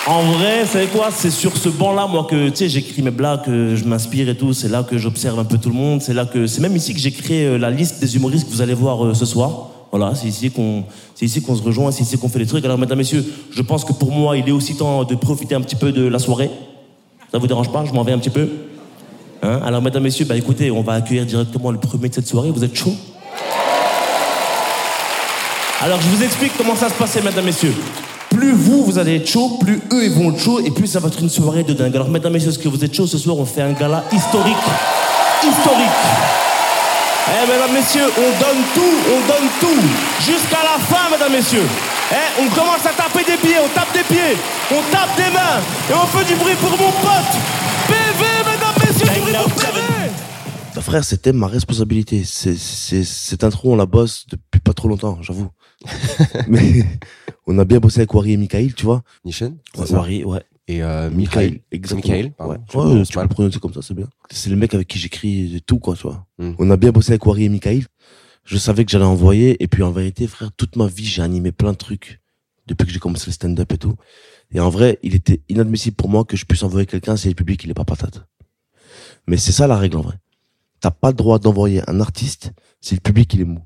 En 0.08 0.24
vrai, 0.24 0.66
savez 0.66 0.88
quoi 0.88 1.10
C'est 1.12 1.30
sur 1.30 1.56
ce 1.56 1.70
banc-là, 1.70 2.08
moi, 2.08 2.26
que 2.28 2.50
tu 2.50 2.56
sais, 2.56 2.70
j'écris 2.70 3.04
mes 3.04 3.12
blagues, 3.12 3.44
que 3.44 3.76
je 3.76 3.86
m'inspire 3.86 4.30
et 4.30 4.36
tout. 4.36 4.52
C'est 4.52 4.68
là 4.68 4.82
que 4.82 4.98
j'observe 4.98 5.38
un 5.38 5.44
peu 5.46 5.60
tout 5.60 5.70
le 5.70 5.76
monde. 5.76 6.02
C'est 6.02 6.16
là 6.16 6.26
que, 6.26 6.48
c'est 6.48 6.60
même 6.60 6.76
ici 6.76 6.96
que 6.96 7.00
j'ai 7.00 7.12
créé 7.12 7.46
euh, 7.46 7.58
la 7.58 7.70
liste 7.70 8.00
des 8.00 8.16
humoristes 8.16 8.48
que 8.48 8.52
vous 8.52 8.64
allez 8.64 8.74
voir 8.74 9.06
euh, 9.06 9.14
ce 9.14 9.26
soir. 9.26 9.68
Voilà, 9.92 10.16
c'est 10.16 10.28
ici 10.28 10.50
qu'on, 10.50 10.86
c'est 11.14 11.26
ici 11.26 11.44
qu'on 11.44 11.56
se 11.56 11.62
rejoint, 11.62 11.92
c'est 11.92 12.02
ici 12.02 12.18
qu'on 12.18 12.30
fait 12.30 12.40
les 12.40 12.48
trucs. 12.48 12.66
Alors, 12.66 12.80
mesdames, 12.80 12.98
messieurs, 12.98 13.24
je 13.52 13.62
pense 13.62 13.86
que 13.86 13.94
pour 13.94 14.12
moi, 14.12 14.38
il 14.38 14.48
est 14.50 14.52
aussi 14.52 14.76
temps 14.76 15.04
de 15.04 15.14
profiter 15.14 15.54
un 15.54 15.62
petit 15.62 15.76
peu 15.76 15.92
de 15.92 16.08
la 16.08 16.18
soirée. 16.18 16.50
Ça 17.32 17.38
vous 17.38 17.48
dérange 17.48 17.72
pas 17.72 17.86
Je 17.86 17.94
m'en 17.94 18.04
vais 18.04 18.14
un 18.14 18.18
petit 18.18 18.32
peu? 18.32 18.50
Hein? 19.44 19.60
Alors, 19.64 19.84
mesdames, 19.84 20.04
messieurs, 20.04 20.26
bah 20.26 20.36
écoutez, 20.36 20.72
on 20.72 20.82
va 20.82 20.94
accueillir 20.94 21.28
directement 21.28 21.70
le 21.70 21.78
premier 21.78 22.10
de 22.10 22.16
cette 22.16 22.28
soirée. 22.28 22.50
Vous 22.50 22.64
êtes 22.64 22.76
chaud? 22.76 22.96
Alors, 25.80 26.02
je 26.02 26.08
vous 26.08 26.24
explique 26.24 26.54
comment 26.58 26.76
ça 26.76 26.90
se 26.90 26.96
passait, 26.96 27.22
mesdames, 27.22 27.46
messieurs. 27.46 27.76
Plus 28.42 28.54
vous, 28.54 28.84
vous 28.86 28.98
allez 28.98 29.18
être 29.18 29.28
chaud, 29.28 29.60
plus 29.62 29.80
eux, 29.94 30.04
ils 30.04 30.10
vont 30.10 30.32
être 30.32 30.40
chauds, 30.40 30.60
et 30.62 30.72
plus 30.72 30.88
ça 30.88 31.00
va 31.00 31.10
être 31.10 31.22
une 31.22 31.30
soirée 31.30 31.62
de 31.62 31.74
dingue. 31.74 31.96
Alors, 31.96 32.10
mesdames, 32.10 32.34
messieurs, 32.34 32.50
est-ce 32.50 32.58
que 32.58 32.70
vous 32.70 32.84
êtes 32.84 32.92
chaud 32.92 33.06
ce 33.06 33.20
soir? 33.20 33.38
On 33.38 33.46
fait 33.46 33.62
un 33.62 33.74
gala 33.74 34.04
historique. 34.12 34.58
Historique. 35.44 36.02
Eh, 37.28 37.48
mesdames, 37.48 37.72
messieurs, 37.72 38.10
on 38.18 38.30
donne 38.42 38.64
tout, 38.74 38.98
on 39.14 39.28
donne 39.28 39.48
tout. 39.60 39.82
Jusqu'à 40.26 40.64
la 40.64 40.84
fin, 40.84 41.12
mesdames, 41.12 41.32
messieurs. 41.32 41.68
Eh, 42.12 42.42
on 42.42 42.48
commence 42.50 42.84
à 42.84 42.90
taper 42.90 43.24
des 43.32 43.38
pieds, 43.38 43.58
on 43.64 43.70
tape 43.76 43.94
des 43.94 44.02
pieds, 44.12 44.36
on 44.72 44.82
tape 44.92 45.16
des 45.16 45.32
mains, 45.32 45.62
et 45.88 45.94
on 45.94 46.08
fait 46.08 46.26
du 46.26 46.34
bruit 46.34 46.56
pour 46.56 46.72
mon 46.72 46.92
pote. 46.94 47.34
PV, 47.90 48.26
mesdames, 48.40 48.74
messieurs, 48.80 49.14
du 49.14 49.22
bruit 49.22 49.34
pour 49.34 49.54
PV. 49.54 49.82
Bah, 50.74 50.82
frère, 50.82 51.04
c'était 51.04 51.32
ma 51.32 51.46
responsabilité. 51.46 52.24
C'est, 52.26 52.58
c'est, 52.58 53.04
cette 53.04 53.44
intro, 53.44 53.74
on 53.74 53.76
la 53.76 53.86
bosse 53.86 54.26
depuis 54.32 54.60
pas 54.62 54.74
trop 54.74 54.88
longtemps, 54.88 55.20
j'avoue. 55.22 55.50
Mais 56.48 56.84
on 57.48 57.58
a 57.58 57.66
bien 57.66 57.80
bossé 57.80 58.00
avec 58.00 58.14
Wari 58.14 58.34
et 58.34 58.38
Mikaïl, 58.38 58.74
tu 58.74 58.86
vois. 58.86 59.04
Nishen 59.26 59.58
Ouais, 59.78 59.92
Wari. 59.92 60.24
Et 60.68 60.84
euh, 60.84 61.10
Mikhail. 61.10 61.62
exactement. 61.72 62.30
Pardon. 62.38 62.54
Ouais, 62.54 62.60
Je 62.72 62.78
Ouais, 63.00 63.04
tu 63.04 63.14
peux 63.14 63.22
le 63.22 63.28
prononcer 63.28 63.60
comme 63.60 63.74
ça, 63.74 63.82
c'est 63.82 63.94
bien. 63.94 64.08
C'est 64.30 64.50
le 64.50 64.56
mec 64.56 64.74
avec 64.74 64.88
qui 64.88 65.00
j'écris 65.00 65.62
tout, 65.66 65.80
quoi, 65.80 65.96
tu 65.96 66.04
vois. 66.04 66.26
Hmm. 66.38 66.54
On 66.60 66.70
a 66.70 66.78
bien 66.78 66.92
bossé 66.92 67.12
avec 67.12 67.26
Wari 67.26 67.46
et 67.46 67.50
Mikaïl. 67.50 67.88
Je 68.46 68.58
savais 68.58 68.86
que 68.86 68.92
j'allais 68.92 69.06
envoyer. 69.06 69.62
Et 69.62 69.68
puis, 69.68 69.84
en 69.84 69.92
vérité, 69.92 70.28
frère, 70.28 70.52
toute 70.56 70.76
ma 70.76 70.88
vie, 70.88 71.06
j'ai 71.06 71.22
animé 71.22 71.52
plein 71.52 71.72
de 71.72 71.78
trucs 71.78 72.22
depuis 72.68 72.86
que 72.88 72.94
j'ai 72.94 73.00
commencé 73.00 73.26
le 73.28 73.34
stand-up 73.34 73.72
et 73.74 73.78
tout. 73.78 73.96
Et 74.54 74.60
en 74.60 74.70
vrai, 74.70 75.00
il 75.04 75.16
était 75.16 75.42
inadmissible 75.50 75.96
pour 75.96 76.10
moi 76.10 76.24
que 76.26 76.38
je 76.38 76.46
puisse 76.46 76.64
envoyer 76.64 76.86
quelqu'un 76.86 77.18
si 77.18 77.28
le 77.28 77.36
public, 77.36 77.64
il 77.64 77.72
est 77.72 77.74
pas 77.76 77.84
patate. 77.86 78.24
Mais 79.28 79.38
c'est 79.38 79.52
ça 79.52 79.68
la 79.68 79.78
règle, 79.78 79.98
en 79.98 80.02
vrai. 80.02 80.16
T'as 80.80 80.92
pas 80.92 81.10
le 81.10 81.16
droit 81.16 81.38
d'envoyer 81.38 81.82
un 81.90 82.00
artiste 82.00 82.52
si 82.80 82.96
le 82.96 83.02
public, 83.02 83.34
il 83.34 83.42
est 83.42 83.46
mou. 83.46 83.60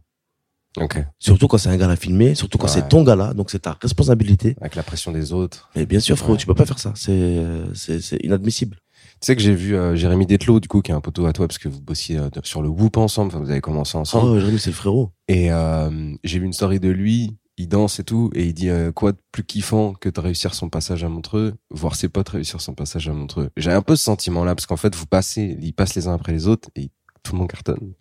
Ok. 0.77 0.97
Surtout 1.19 1.47
quand 1.47 1.57
c'est 1.57 1.69
un 1.69 1.77
gars 1.77 1.89
à 1.89 1.95
filmer, 1.95 2.35
surtout 2.35 2.57
quand 2.57 2.65
Ouais. 2.67 2.73
c'est 2.73 2.87
ton 2.89 3.03
gars 3.03 3.15
là, 3.15 3.33
donc 3.33 3.49
c'est 3.49 3.59
ta 3.59 3.77
responsabilité. 3.81 4.55
Avec 4.59 4.75
la 4.75 4.83
pression 4.83 5.11
des 5.11 5.31
autres. 5.33 5.69
Mais 5.75 5.85
bien 5.85 5.99
sûr, 5.99 6.17
frérot, 6.17 6.33
Ouais. 6.33 6.39
tu 6.39 6.45
peux 6.47 6.55
pas 6.55 6.65
faire 6.65 6.79
ça. 6.79 6.91
C'est, 6.95 7.41
c'est, 7.73 8.01
c'est 8.01 8.17
inadmissible. 8.23 8.77
Tu 9.21 9.27
sais 9.27 9.35
que 9.35 9.41
j'ai 9.41 9.55
vu 9.55 9.75
euh, 9.75 9.95
Jérémy 9.95 10.25
Detlo, 10.25 10.59
du 10.59 10.67
coup, 10.67 10.81
qui 10.81 10.91
est 10.91 10.93
un 10.93 10.99
poteau 11.01 11.25
à 11.25 11.31
toi, 11.33 11.47
parce 11.47 11.57
que 11.57 11.69
vous 11.69 11.81
bossiez 11.81 12.17
euh, 12.17 12.29
sur 12.43 12.61
le 12.61 12.67
Whoop 12.67 12.97
ensemble, 12.97 13.29
enfin, 13.33 13.43
vous 13.43 13.49
avez 13.51 13.61
commencé 13.61 13.97
ensemble. 13.97 14.31
Oh, 14.31 14.39
Jérémy, 14.39 14.59
c'est 14.59 14.71
le 14.71 14.75
frérot. 14.75 15.11
Et 15.29 15.51
euh, 15.51 16.13
j'ai 16.25 16.39
vu 16.39 16.45
une 16.45 16.51
story 16.53 16.81
de 16.81 16.89
lui, 16.89 17.37
il 17.57 17.69
danse 17.69 17.99
et 18.01 18.03
tout, 18.03 18.29
et 18.35 18.43
il 18.47 18.53
dit 18.53 18.69
euh, 18.69 18.91
quoi 18.91 19.13
de 19.13 19.17
plus 19.31 19.45
kiffant 19.45 19.93
que 19.93 20.09
de 20.09 20.19
réussir 20.19 20.53
son 20.53 20.67
passage 20.69 21.05
à 21.05 21.09
Montreux, 21.09 21.53
voir 21.69 21.95
ses 21.95 22.09
potes 22.09 22.27
réussir 22.29 22.59
son 22.59 22.73
passage 22.73 23.07
à 23.07 23.13
Montreux. 23.13 23.49
J'ai 23.55 23.71
un 23.71 23.81
peu 23.81 23.95
ce 23.95 24.03
sentiment-là, 24.03 24.53
parce 24.55 24.65
qu'en 24.65 24.75
fait, 24.77 24.93
vous 24.95 25.05
passez, 25.05 25.57
ils 25.61 25.73
passent 25.73 25.95
les 25.95 26.07
uns 26.09 26.13
après 26.13 26.33
les 26.33 26.47
autres, 26.47 26.69
et 26.75 26.89
tout 27.23 27.31
le 27.31 27.37
monde 27.39 27.49
cartonne. 27.49 27.93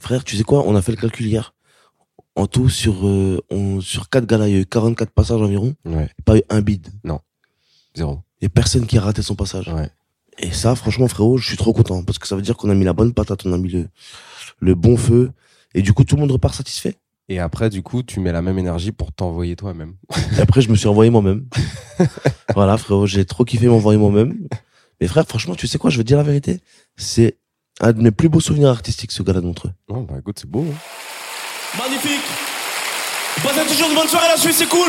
Frère, 0.00 0.22
tu 0.22 0.36
sais 0.36 0.44
quoi? 0.44 0.64
On 0.66 0.76
a 0.76 0.82
fait 0.82 0.92
le 0.92 0.98
calcul 0.98 1.26
hier. 1.26 1.54
En 2.38 2.46
tout, 2.46 2.68
sur, 2.68 3.06
euh, 3.06 3.40
on, 3.50 3.80
sur 3.80 4.08
4 4.08 4.24
galas, 4.26 4.46
il 4.48 4.54
y 4.54 4.56
a 4.56 4.60
eu 4.60 4.66
44 4.66 5.10
passages 5.10 5.40
environ. 5.42 5.74
Ouais, 5.84 6.08
Pas 6.24 6.38
eu 6.38 6.42
un 6.50 6.60
bide. 6.60 6.88
zéro. 7.96 8.20
Il 8.40 8.46
a 8.46 8.48
personne 8.48 8.86
qui 8.86 8.96
a 8.96 9.00
raté 9.00 9.22
son 9.22 9.34
passage. 9.34 9.66
Ouais. 9.68 9.90
Et 10.38 10.52
ça, 10.52 10.76
franchement, 10.76 11.08
frérot, 11.08 11.36
je 11.36 11.48
suis 11.48 11.56
trop 11.56 11.72
content. 11.72 12.04
Parce 12.04 12.20
que 12.20 12.28
ça 12.28 12.36
veut 12.36 12.42
dire 12.42 12.56
qu'on 12.56 12.70
a 12.70 12.74
mis 12.74 12.84
la 12.84 12.92
bonne 12.92 13.12
patate, 13.12 13.44
on 13.44 13.52
a 13.52 13.58
mis 13.58 13.70
le, 13.70 13.88
le 14.60 14.74
bon 14.76 14.96
feu. 14.96 15.32
Et 15.74 15.82
du 15.82 15.92
coup, 15.92 16.04
tout 16.04 16.14
le 16.14 16.20
monde 16.20 16.30
repart 16.30 16.54
satisfait. 16.54 16.94
Et 17.28 17.40
après, 17.40 17.70
du 17.70 17.82
coup, 17.82 18.02
tu 18.04 18.20
mets 18.20 18.30
la 18.32 18.40
même 18.40 18.56
énergie 18.58 18.92
pour 18.92 19.10
t'envoyer 19.12 19.56
toi-même. 19.56 19.96
Et 20.36 20.40
après, 20.40 20.60
je 20.62 20.70
me 20.70 20.76
suis 20.76 20.86
envoyé 20.88 21.10
moi-même. 21.10 21.46
voilà, 22.54 22.78
frérot, 22.78 23.06
j'ai 23.06 23.24
trop 23.24 23.44
kiffé 23.44 23.66
m'envoyer 23.66 23.98
moi-même. 23.98 24.46
Mais 25.00 25.08
frère, 25.08 25.26
franchement, 25.26 25.54
tu 25.56 25.66
sais 25.66 25.78
quoi, 25.78 25.90
je 25.90 25.98
veux 25.98 26.04
dire 26.04 26.16
la 26.18 26.22
vérité? 26.22 26.60
C'est 26.96 27.36
un 27.80 27.92
de 27.92 28.00
mes 28.00 28.12
plus 28.12 28.28
beaux 28.28 28.40
souvenirs 28.40 28.68
artistiques, 28.70 29.10
ce 29.12 29.22
gala 29.24 29.40
de 29.40 29.46
Montreux. 29.46 29.72
Non, 29.90 30.02
bah 30.02 30.14
écoute, 30.20 30.38
c'est 30.40 30.48
beau. 30.48 30.64
hein. 30.70 30.74
Magnifique. 31.76 32.24
Passez 33.42 33.66
toujours 33.68 33.88
une 33.90 33.94
bonne 33.94 34.08
soirée, 34.08 34.28
la 34.28 34.36
Suisse, 34.36 34.56
c'est 34.58 34.68
cool. 34.68 34.88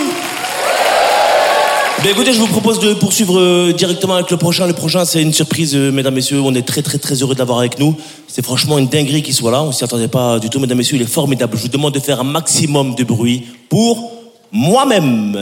Ben 2.02 2.12
écoutez, 2.12 2.34
je 2.34 2.40
vous 2.40 2.48
propose 2.48 2.80
de 2.80 2.94
poursuivre 2.94 3.38
euh, 3.38 3.74
directement 3.74 4.16
avec 4.16 4.32
le 4.32 4.38
prochain. 4.38 4.66
Le 4.66 4.74
prochain, 4.74 5.04
c'est 5.04 5.22
une 5.22 5.34
surprise, 5.34 5.76
euh, 5.76 5.92
mesdames, 5.92 6.14
messieurs. 6.14 6.40
On 6.40 6.56
est 6.56 6.66
très, 6.66 6.82
très, 6.82 6.98
très 6.98 7.16
heureux 7.16 7.34
de 7.34 7.40
l'avoir 7.40 7.60
avec 7.60 7.78
nous. 7.78 7.98
C'est 8.28 8.44
franchement 8.44 8.78
une 8.78 8.88
dinguerie 8.88 9.22
qu'il 9.22 9.34
soit 9.34 9.52
là. 9.52 9.62
On 9.62 9.74
s'y 9.74 9.84
attendait 9.84 10.08
pas 10.08 10.40
du 10.40 10.50
tout, 10.50 10.60
mesdames, 10.60 10.78
messieurs. 10.78 10.96
Il 10.96 11.02
est 11.02 11.06
formidable. 11.06 11.58
Je 11.58 11.64
vous 11.64 11.68
demande 11.68 11.94
de 11.94 12.00
faire 12.00 12.22
un 12.22 12.24
maximum 12.24 12.96
de 12.96 13.04
bruit 13.04 13.46
pour 13.68 14.14
moi-même. 14.52 15.38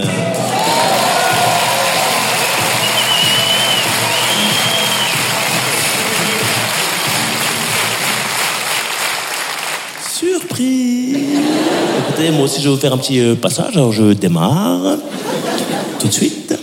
Surprise 10.11 11.06
Moi 12.19 12.45
aussi, 12.45 12.61
je 12.61 12.67
vais 12.67 12.73
vous 12.73 12.81
faire 12.81 12.93
un 12.93 12.97
petit 12.97 13.19
euh, 13.19 13.35
passage. 13.35 13.77
Alors, 13.77 13.91
je 13.91 14.13
démarre 14.13 14.97
tout 15.99 16.07
de 16.07 16.11
suite. 16.11 16.57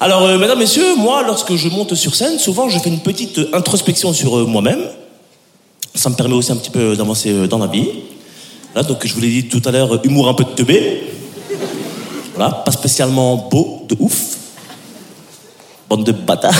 Alors, 0.00 0.22
euh, 0.22 0.38
mesdames, 0.38 0.60
messieurs, 0.60 0.94
moi, 0.96 1.24
lorsque 1.26 1.56
je 1.56 1.68
monte 1.68 1.96
sur 1.96 2.14
scène, 2.14 2.38
souvent, 2.38 2.68
je 2.68 2.78
fais 2.78 2.88
une 2.88 3.00
petite 3.00 3.38
euh, 3.38 3.50
introspection 3.54 4.12
sur 4.12 4.46
moi-même. 4.46 4.84
Ça 5.96 6.10
me 6.10 6.14
permet 6.14 6.34
aussi 6.34 6.52
un 6.52 6.56
petit 6.56 6.70
peu 6.70 6.94
d'avancer 6.94 7.48
dans 7.48 7.58
la 7.58 7.66
vie. 7.66 7.88
Voilà, 8.72 8.86
donc, 8.86 9.04
je 9.04 9.12
vous 9.12 9.20
l'ai 9.20 9.30
dit 9.30 9.48
tout 9.48 9.62
à 9.64 9.72
l'heure, 9.72 9.98
humour 10.04 10.28
un 10.28 10.34
peu 10.34 10.44
de 10.44 10.50
teubé. 10.50 11.02
Voilà, 12.36 12.52
pas 12.52 12.70
spécialement 12.70 13.48
beau, 13.50 13.84
de 13.88 13.96
ouf. 13.98 14.36
Bande 15.88 16.04
de 16.04 16.12
bâtards. 16.12 16.54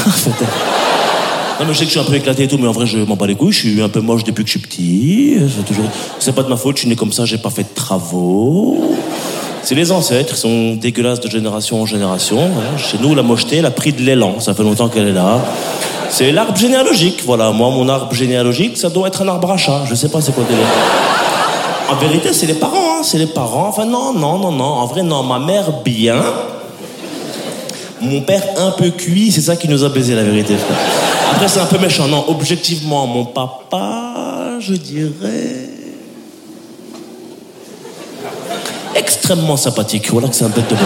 Je 1.68 1.78
sais 1.78 1.84
que 1.84 1.90
je 1.90 1.98
suis 1.98 2.00
un 2.00 2.04
peu 2.04 2.14
éclaté 2.14 2.42
et 2.44 2.48
tout, 2.48 2.58
mais 2.58 2.68
en 2.68 2.72
vrai 2.72 2.86
je 2.86 2.98
m'en 2.98 3.16
bats 3.16 3.26
les 3.26 3.34
couilles. 3.34 3.52
Je 3.52 3.58
suis 3.58 3.82
un 3.82 3.88
peu 3.88 4.00
moche 4.00 4.24
depuis 4.24 4.44
que 4.44 4.50
je 4.50 4.58
suis 4.58 4.60
petit. 4.60 5.36
C'est 5.56 5.64
toujours, 5.64 6.34
pas 6.34 6.42
de 6.42 6.48
ma 6.48 6.56
faute. 6.56 6.76
Je 6.76 6.80
suis 6.80 6.88
né 6.88 6.96
comme 6.96 7.12
ça. 7.12 7.24
J'ai 7.24 7.38
pas 7.38 7.50
fait 7.50 7.62
de 7.62 7.74
travaux. 7.74 8.94
C'est 9.62 9.74
les 9.76 9.92
ancêtres, 9.92 10.34
ils 10.34 10.38
sont 10.38 10.74
dégueulasses 10.74 11.20
de 11.20 11.30
génération 11.30 11.80
en 11.80 11.86
génération. 11.86 12.50
Chez 12.76 12.98
nous, 13.00 13.14
la 13.14 13.22
mocheté, 13.22 13.58
elle 13.58 13.66
a 13.66 13.70
pris 13.70 13.92
de 13.92 14.02
l'élan. 14.02 14.40
Ça 14.40 14.54
fait 14.54 14.64
longtemps 14.64 14.88
qu'elle 14.88 15.06
est 15.08 15.12
là. 15.12 15.40
C'est 16.10 16.32
l'arbre 16.32 16.56
généalogique. 16.56 17.22
Voilà, 17.24 17.52
moi, 17.52 17.70
mon 17.70 17.88
arbre 17.88 18.12
généalogique, 18.12 18.76
ça 18.76 18.90
doit 18.90 19.06
être 19.06 19.22
un 19.22 19.28
arbre 19.28 19.50
à 19.52 19.56
chat. 19.56 19.84
Je 19.88 19.94
sais 19.94 20.08
pas 20.08 20.20
c'est 20.20 20.32
quoi 20.34 20.44
délire. 20.48 20.66
En 21.88 21.94
vérité, 21.96 22.32
c'est 22.32 22.46
les 22.46 22.54
parents. 22.54 22.98
hein. 22.98 23.02
C'est 23.04 23.18
les 23.18 23.26
parents. 23.26 23.68
Enfin 23.68 23.84
non, 23.84 24.12
non, 24.12 24.38
non, 24.38 24.50
non. 24.50 24.64
En 24.64 24.86
vrai, 24.86 25.02
non. 25.04 25.22
Ma 25.22 25.38
mère 25.38 25.70
bien. 25.84 26.20
Mon 28.00 28.20
père 28.22 28.42
un 28.58 28.72
peu 28.72 28.90
cuit, 28.90 29.30
c'est 29.30 29.42
ça 29.42 29.54
qui 29.54 29.68
nous 29.68 29.84
a 29.84 29.88
baisé 29.88 30.16
la 30.16 30.24
vérité. 30.24 30.54
Après 31.42 31.54
c'est 31.54 31.60
un 31.60 31.66
peu 31.66 31.78
méchant, 31.78 32.06
non, 32.06 32.24
objectivement, 32.28 33.04
mon 33.08 33.24
papa, 33.24 34.58
je 34.60 34.74
dirais... 34.74 35.66
Extrêmement 38.94 39.56
sympathique, 39.56 40.08
voilà 40.12 40.28
que 40.28 40.36
c'est 40.36 40.44
un 40.44 40.50
bête 40.50 40.70
de 40.70 40.76
bon. 40.76 40.80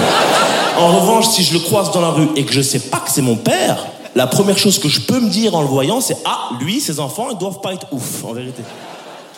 En 0.79 0.99
revanche, 0.99 1.29
si 1.29 1.43
je 1.43 1.53
le 1.53 1.59
croise 1.59 1.93
dans 1.93 2.01
la 2.01 2.09
rue 2.09 2.29
et 2.37 2.47
que 2.47 2.55
je 2.55 2.63
sais 2.63 2.79
pas 2.79 3.01
que 3.01 3.11
c'est 3.11 3.21
mon 3.21 3.37
père, 3.37 3.85
la 4.15 4.27
première 4.27 4.57
chose 4.57 4.79
que 4.79 4.89
je 4.89 5.03
peux 5.03 5.21
me 5.21 5.29
dire 5.29 5.55
en 5.55 5.61
le 5.61 5.69
voyant, 5.69 6.01
c'est 6.01 6.17
Ah, 6.25 6.49
lui, 6.59 6.81
ses 6.81 7.01
enfants, 7.01 7.27
ils 7.31 7.37
doivent 7.37 7.61
pas 7.61 7.75
être 7.75 7.93
ouf, 7.93 8.25
en 8.25 8.33
vérité. 8.33 8.63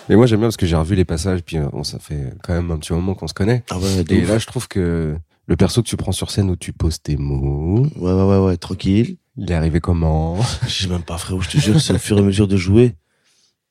Mais 0.09 0.15
moi, 0.15 0.27
j'aime 0.27 0.39
bien 0.39 0.47
parce 0.47 0.57
que 0.57 0.67
j'ai 0.67 0.77
revu 0.77 0.95
les 0.95 1.05
passages, 1.05 1.41
puis 1.45 1.57
euh, 1.59 1.67
bon, 1.73 1.83
ça 1.83 1.99
fait 1.99 2.33
quand 2.45 2.53
même 2.53 2.71
un 2.71 2.77
petit 2.77 2.93
moment 2.93 3.15
qu'on 3.15 3.27
se 3.27 3.35
connaît. 3.35 3.65
Ah 3.71 3.79
ouais, 3.79 4.05
Et 4.09 4.23
ouf. 4.23 4.29
là, 4.29 4.39
je 4.39 4.47
trouve 4.47 4.69
que 4.69 5.17
le 5.49 5.57
perso 5.57 5.83
que 5.83 5.89
tu 5.89 5.97
prends 5.97 6.13
sur 6.13 6.31
scène 6.31 6.49
où 6.49 6.55
tu 6.55 6.73
poses 6.73 7.03
tes 7.03 7.17
mots, 7.17 7.87
Ouais, 7.97 8.13
ouais, 8.13 8.23
ouais, 8.23 8.39
ouais, 8.39 8.57
tranquille. 8.57 9.17
Il 9.39 9.51
est 9.51 9.55
arrivé 9.55 9.81
comment? 9.81 10.37
Je 10.67 10.83
sais 10.83 10.89
même 10.89 11.03
pas, 11.03 11.17
frérot, 11.19 11.41
je 11.41 11.49
te 11.49 11.59
jure, 11.59 11.81
c'est 11.81 11.95
au 11.95 11.99
fur 11.99 12.17
et 12.19 12.21
à 12.21 12.23
mesure 12.25 12.49
de 12.49 12.57
jouer. 12.57 12.95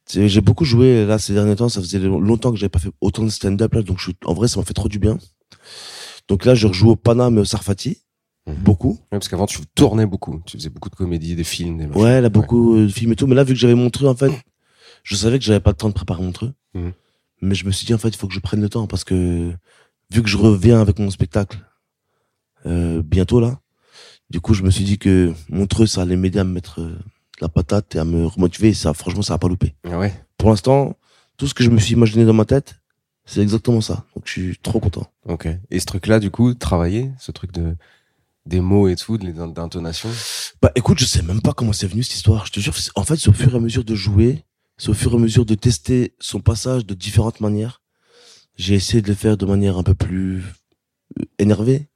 J'ai 0.10 0.40
beaucoup 0.42 0.64
joué 0.64 1.06
là 1.06 1.20
ces 1.20 1.34
derniers 1.34 1.56
temps, 1.58 1.68
ça 1.70 1.82
faisait 1.82 2.00
longtemps 2.00 2.52
que 2.52 2.58
j'avais 2.58 2.70
pas 2.70 2.80
fait 2.80 2.92
autant 3.02 3.24
de 3.24 3.30
stand-up 3.30 3.74
là, 3.74 3.82
donc 3.82 4.00
je, 4.00 4.12
en 4.26 4.34
vrai 4.34 4.48
ça 4.48 4.58
m'a 4.60 4.66
fait 4.66 4.74
trop 4.74 4.88
du 4.88 5.00
bien. 5.00 5.18
Donc 6.30 6.46
là 6.46 6.56
je 6.56 6.66
rejoue 6.68 6.92
au 6.92 6.96
Paname 6.96 7.38
et 7.38 7.42
au 7.42 7.46
Sarfati, 7.46 8.02
Mhm. 8.48 8.56
beaucoup. 8.64 8.92
Ouais, 8.92 9.18
parce 9.20 9.28
qu'avant, 9.28 9.46
tu 9.46 9.60
tournais 9.76 10.06
beaucoup. 10.06 10.42
Tu 10.46 10.56
faisais 10.58 10.70
beaucoup 10.70 10.90
de 10.90 10.96
comédies, 10.96 11.36
des 11.36 11.44
films, 11.44 11.78
des. 11.80 11.86
Ouais, 11.88 12.22
là 12.22 12.30
beaucoup 12.30 12.78
euh, 12.78 12.84
de 12.86 12.88
films 12.92 13.12
et 13.12 13.16
tout, 13.18 13.28
mais 13.28 13.36
là 13.36 13.44
vu 13.44 13.54
que 13.54 13.60
j'avais 13.60 13.76
montré 13.76 14.08
en 14.08 14.16
fait, 14.16 14.32
je 15.04 15.16
savais 15.18 15.38
que 15.38 15.44
j'avais 15.44 15.60
pas 15.60 15.72
le 15.72 15.76
temps 15.76 15.90
de 15.90 15.94
préparer 15.94 16.24
Montreux. 16.24 16.54
Mhm. 16.74 16.94
Mais 17.42 17.56
je 17.56 17.66
me 17.66 17.72
suis 17.72 17.86
dit 17.86 17.94
en 17.94 17.98
fait 17.98 18.08
il 18.08 18.16
faut 18.16 18.28
que 18.28 18.34
je 18.34 18.40
prenne 18.40 18.62
le 18.62 18.70
temps 18.70 18.88
parce 18.88 19.04
que 19.04 19.52
vu 20.12 20.24
que 20.24 20.30
je 20.30 20.38
reviens 20.38 20.80
avec 20.80 20.98
mon 21.00 21.12
spectacle 21.12 21.60
euh, 22.66 23.02
bientôt 23.04 23.42
là, 23.42 23.60
du 24.30 24.40
coup 24.40 24.54
je 24.54 24.64
me 24.64 24.72
suis 24.72 24.84
dit 24.84 24.98
que 24.98 25.34
Montreux 25.50 25.88
ça 25.88 26.02
allait 26.02 26.16
m'aider 26.16 26.40
à 26.40 26.44
me 26.44 26.54
mettre 26.54 26.82
euh, 26.82 26.98
la 27.42 27.50
patate 27.50 27.96
et 27.96 28.00
à 28.00 28.06
me 28.06 28.26
remotiver 28.26 28.74
ça 28.74 28.94
franchement 28.94 29.22
ça 29.22 29.36
a 29.36 29.38
pas 29.38 29.48
loupé. 29.48 29.76
Ah 29.86 29.98
ouais. 29.98 30.14
pour 30.38 30.50
l'instant, 30.50 30.96
tout 31.38 31.48
ce 31.48 31.54
que 31.54 31.64
je 31.64 31.70
me 31.70 31.80
suis 31.80 31.94
imaginé 31.94 32.26
dans 32.26 32.34
ma 32.34 32.46
tête, 32.46 32.76
c'est 33.26 33.42
exactement 33.42 33.82
ça. 33.82 34.06
Donc 34.16 34.26
je 34.26 34.32
suis 34.32 34.58
trop 34.58 34.80
content. 34.80 35.12
Ok. 35.28 35.48
Et 35.70 35.80
ce 35.80 35.86
truc-là, 35.86 36.20
du 36.20 36.32
coup, 36.32 36.54
travailler, 36.54 37.12
ce 37.20 37.32
truc 37.32 37.52
de 37.52 37.76
des 38.48 38.62
mots 38.62 38.88
et 38.88 38.96
tout, 38.96 39.18
d'intonation? 39.18 40.10
Bah 40.62 40.72
écoute, 40.76 41.00
je 41.00 41.06
sais 41.06 41.22
même 41.22 41.42
pas 41.42 41.54
comment 41.54 41.74
c'est 41.74 41.88
venu 41.88 42.02
cette 42.04 42.16
histoire. 42.16 42.46
Je 42.46 42.54
te 42.54 42.60
jure, 42.60 42.74
en 42.96 43.04
fait, 43.04 43.18
c'est 43.18 43.30
au 43.30 43.34
fur 43.34 43.54
et 43.54 43.58
à 43.58 43.60
mesure 43.60 43.84
de 43.84 43.94
jouer, 43.94 44.46
c'est 44.78 44.90
au 44.90 44.94
fur 44.94 45.12
et 45.12 45.16
à 45.16 45.20
mesure 45.20 45.46
de 45.46 45.56
tester 45.56 46.16
son 46.20 46.40
passage 46.40 46.86
de 46.86 46.94
différentes 46.94 47.42
manières. 47.42 47.82
J'ai 48.56 48.76
essayé 48.76 49.02
de 49.02 49.08
le 49.10 49.16
faire 49.16 49.38
de 49.38 49.46
manière 49.46 49.78
un 49.78 49.84
peu 49.84 49.94
plus 49.94 50.44
euh, 51.20 51.26
énervée. 51.38 51.90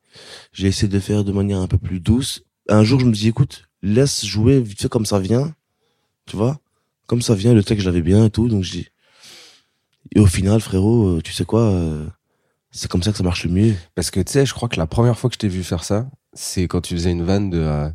J'ai 0.54 0.68
essayé 0.68 0.88
de 0.88 1.00
faire 1.00 1.24
de 1.24 1.32
manière 1.32 1.60
un 1.60 1.68
peu 1.68 1.78
plus 1.78 2.00
douce. 2.00 2.44
Un 2.70 2.84
jour, 2.84 3.00
je 3.00 3.06
me 3.06 3.12
dis, 3.12 3.28
écoute, 3.28 3.70
laisse 3.82 4.26
jouer 4.26 4.60
vite 4.60 4.82
fait 4.82 4.90
comme 4.90 5.06
ça 5.06 5.20
vient. 5.20 5.54
Tu 6.26 6.36
vois? 6.36 6.60
Comme 7.08 7.22
ça 7.22 7.36
vient, 7.36 7.54
le 7.54 7.64
texte, 7.64 7.84
je 7.84 7.90
l'avais 7.90 8.02
bien 8.02 8.26
et 8.26 8.30
tout. 8.30 8.48
Donc, 8.48 8.64
je 8.64 8.72
dis. 8.72 8.88
Et 10.16 10.20
au 10.20 10.26
final, 10.26 10.62
frérot, 10.62 11.22
tu 11.22 11.34
sais 11.34 11.46
quoi? 11.46 11.74
C'est 12.72 12.90
comme 12.90 13.04
ça 13.04 13.12
que 13.12 13.18
ça 13.18 13.24
marche 13.24 13.44
le 13.46 13.52
mieux. 13.52 13.76
Parce 13.96 14.12
que, 14.12 14.20
tu 14.20 14.32
sais, 14.32 14.46
je 14.46 14.54
crois 14.54 14.70
que 14.70 14.78
la 14.78 14.88
première 14.88 15.18
fois 15.18 15.30
que 15.30 15.34
je 15.36 15.40
t'ai 15.40 15.48
vu 15.48 15.64
faire 15.64 15.84
ça, 15.84 16.10
c'est 16.34 16.68
quand 16.68 16.82
tu 16.82 16.96
faisais 16.96 17.12
une 17.12 17.24
vanne 17.24 17.50
de, 17.50 17.92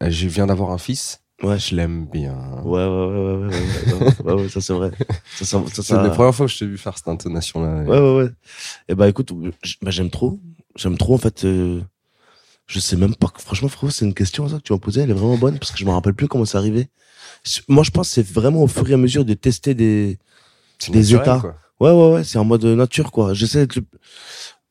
je 0.00 0.28
viens 0.28 0.46
d'avoir 0.46 0.70
un 0.70 0.78
fils. 0.78 1.20
Ouais. 1.42 1.58
Je 1.58 1.74
l'aime 1.74 2.06
bien. 2.06 2.36
Ouais, 2.62 2.84
ouais, 2.84 3.06
ouais, 3.06 3.16
ouais, 3.16 3.46
ouais, 3.46 4.14
ouais, 4.24 4.42
ouais, 4.42 4.48
ça 4.48 4.60
c'est 4.60 4.72
vrai. 4.72 4.92
Ça, 5.34 5.44
ça, 5.44 5.62
ça, 5.72 5.82
c'est 5.82 5.94
la 5.94 6.10
première 6.10 6.34
fois 6.34 6.46
que 6.46 6.52
je 6.52 6.58
t'ai 6.58 6.66
vu 6.66 6.78
faire 6.78 6.96
cette 6.96 7.08
intonation-là. 7.08 7.82
Ouais, 7.82 7.98
ouais, 7.98 8.16
ouais. 8.16 8.30
Et 8.88 8.94
bah 8.94 9.08
écoute, 9.08 9.32
j'aime 9.86 10.10
trop. 10.10 10.38
J'aime 10.76 10.96
trop 10.98 11.14
en 11.14 11.18
fait. 11.18 11.44
euh, 11.44 11.80
je 12.66 12.80
sais 12.80 12.96
même 12.96 13.14
pas. 13.14 13.32
Franchement, 13.38 13.68
frérot, 13.68 13.90
c'est 13.90 14.04
une 14.04 14.14
question 14.14 14.48
ça 14.48 14.56
que 14.56 14.62
tu 14.62 14.72
m'as 14.72 14.78
posée. 14.78 15.02
Elle 15.02 15.10
est 15.10 15.14
vraiment 15.14 15.36
bonne 15.36 15.58
parce 15.58 15.70
que 15.70 15.78
je 15.78 15.84
me 15.84 15.90
rappelle 15.90 16.14
plus 16.14 16.28
comment 16.28 16.44
c'est 16.44 16.58
arrivé. 16.58 16.88
Moi, 17.68 17.82
je 17.84 17.90
pense 17.90 18.08
que 18.08 18.14
c'est 18.14 18.26
vraiment 18.26 18.62
au 18.62 18.66
fur 18.66 18.88
et 18.90 18.94
à 18.94 18.96
mesure 18.96 19.24
de 19.24 19.34
tester 19.34 19.74
des. 19.74 20.18
Des 20.88 20.98
naturel, 20.98 21.22
états. 21.22 21.38
quoi. 21.40 21.54
Ouais, 21.80 21.90
ouais, 21.92 22.14
ouais. 22.16 22.24
C'est 22.24 22.38
en 22.38 22.44
mode 22.44 22.64
nature 22.64 23.12
quoi. 23.12 23.34
J'essaie 23.34 23.60
d'être. 23.60 23.76
le- 23.76 23.84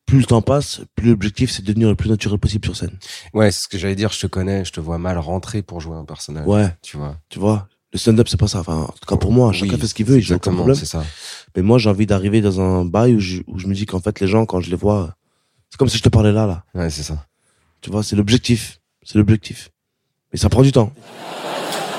Plus 0.06 0.18
le 0.18 0.24
temps 0.26 0.42
passe, 0.42 0.82
plus 0.96 1.10
l'objectif 1.10 1.50
c'est 1.50 1.62
de 1.62 1.66
devenir 1.68 1.88
le 1.88 1.94
plus 1.96 2.10
naturel 2.10 2.38
possible 2.38 2.66
sur 2.66 2.76
scène. 2.76 2.98
Ouais, 3.32 3.50
c'est 3.50 3.62
ce 3.62 3.68
que 3.68 3.78
j'allais 3.78 3.94
dire. 3.94 4.12
Je 4.12 4.20
te 4.20 4.26
connais, 4.26 4.62
je 4.64 4.70
te 4.72 4.78
vois 4.80 4.98
mal 4.98 5.16
rentrer 5.18 5.62
pour 5.62 5.80
jouer 5.80 5.96
un 5.96 6.04
personnage. 6.04 6.46
Ouais. 6.46 6.68
Tu 6.82 6.98
vois. 6.98 7.16
Tu 7.30 7.38
vois. 7.38 7.68
Le 7.92 7.98
stand-up 7.98 8.28
c'est 8.28 8.38
pas 8.38 8.46
ça. 8.48 8.58
Enfin, 8.60 8.82
en 8.82 8.86
tout 9.00 9.06
cas 9.08 9.16
pour 9.16 9.32
moi, 9.32 9.50
chacun 9.52 9.72
Oui, 9.74 9.80
fait 9.80 9.86
ce 9.86 9.94
qu'il 9.94 10.04
veut. 10.04 10.18
et 10.18 10.20
j'ai 10.20 10.34
aucun 10.34 10.52
problème. 10.52 10.76
c'est 10.76 10.84
ça. 10.84 11.02
Mais 11.56 11.62
moi, 11.62 11.78
j'ai 11.78 11.88
envie 11.88 12.04
d'arriver 12.06 12.40
dans 12.42 12.60
un 12.60 12.84
bail 12.84 13.14
où 13.14 13.20
je, 13.20 13.40
où 13.46 13.58
je 13.58 13.66
me 13.66 13.74
dis 13.74 13.86
qu'en 13.86 14.00
fait, 14.00 14.20
les 14.20 14.26
gens, 14.26 14.44
quand 14.46 14.60
je 14.60 14.68
les 14.68 14.76
vois, 14.76 15.14
c'est 15.74 15.78
comme 15.78 15.88
si 15.88 15.98
je 15.98 16.04
te 16.04 16.08
parlais 16.08 16.30
là, 16.30 16.46
là. 16.46 16.62
Ouais, 16.72 16.88
c'est 16.88 17.02
ça. 17.02 17.16
Tu 17.80 17.90
vois, 17.90 18.04
c'est 18.04 18.14
l'objectif. 18.14 18.78
C'est 19.02 19.18
l'objectif. 19.18 19.70
Mais 20.32 20.38
ça 20.38 20.48
prend 20.48 20.62
du 20.62 20.70
temps. 20.70 20.92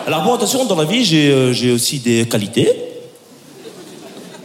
Alors 0.08 0.24
bon, 0.24 0.34
attention, 0.34 0.64
dans 0.64 0.78
la 0.78 0.86
vie, 0.86 1.04
j'ai 1.04 1.30
euh, 1.30 1.52
j'ai 1.52 1.74
aussi 1.74 2.00
des 2.00 2.26
qualités. 2.26 2.70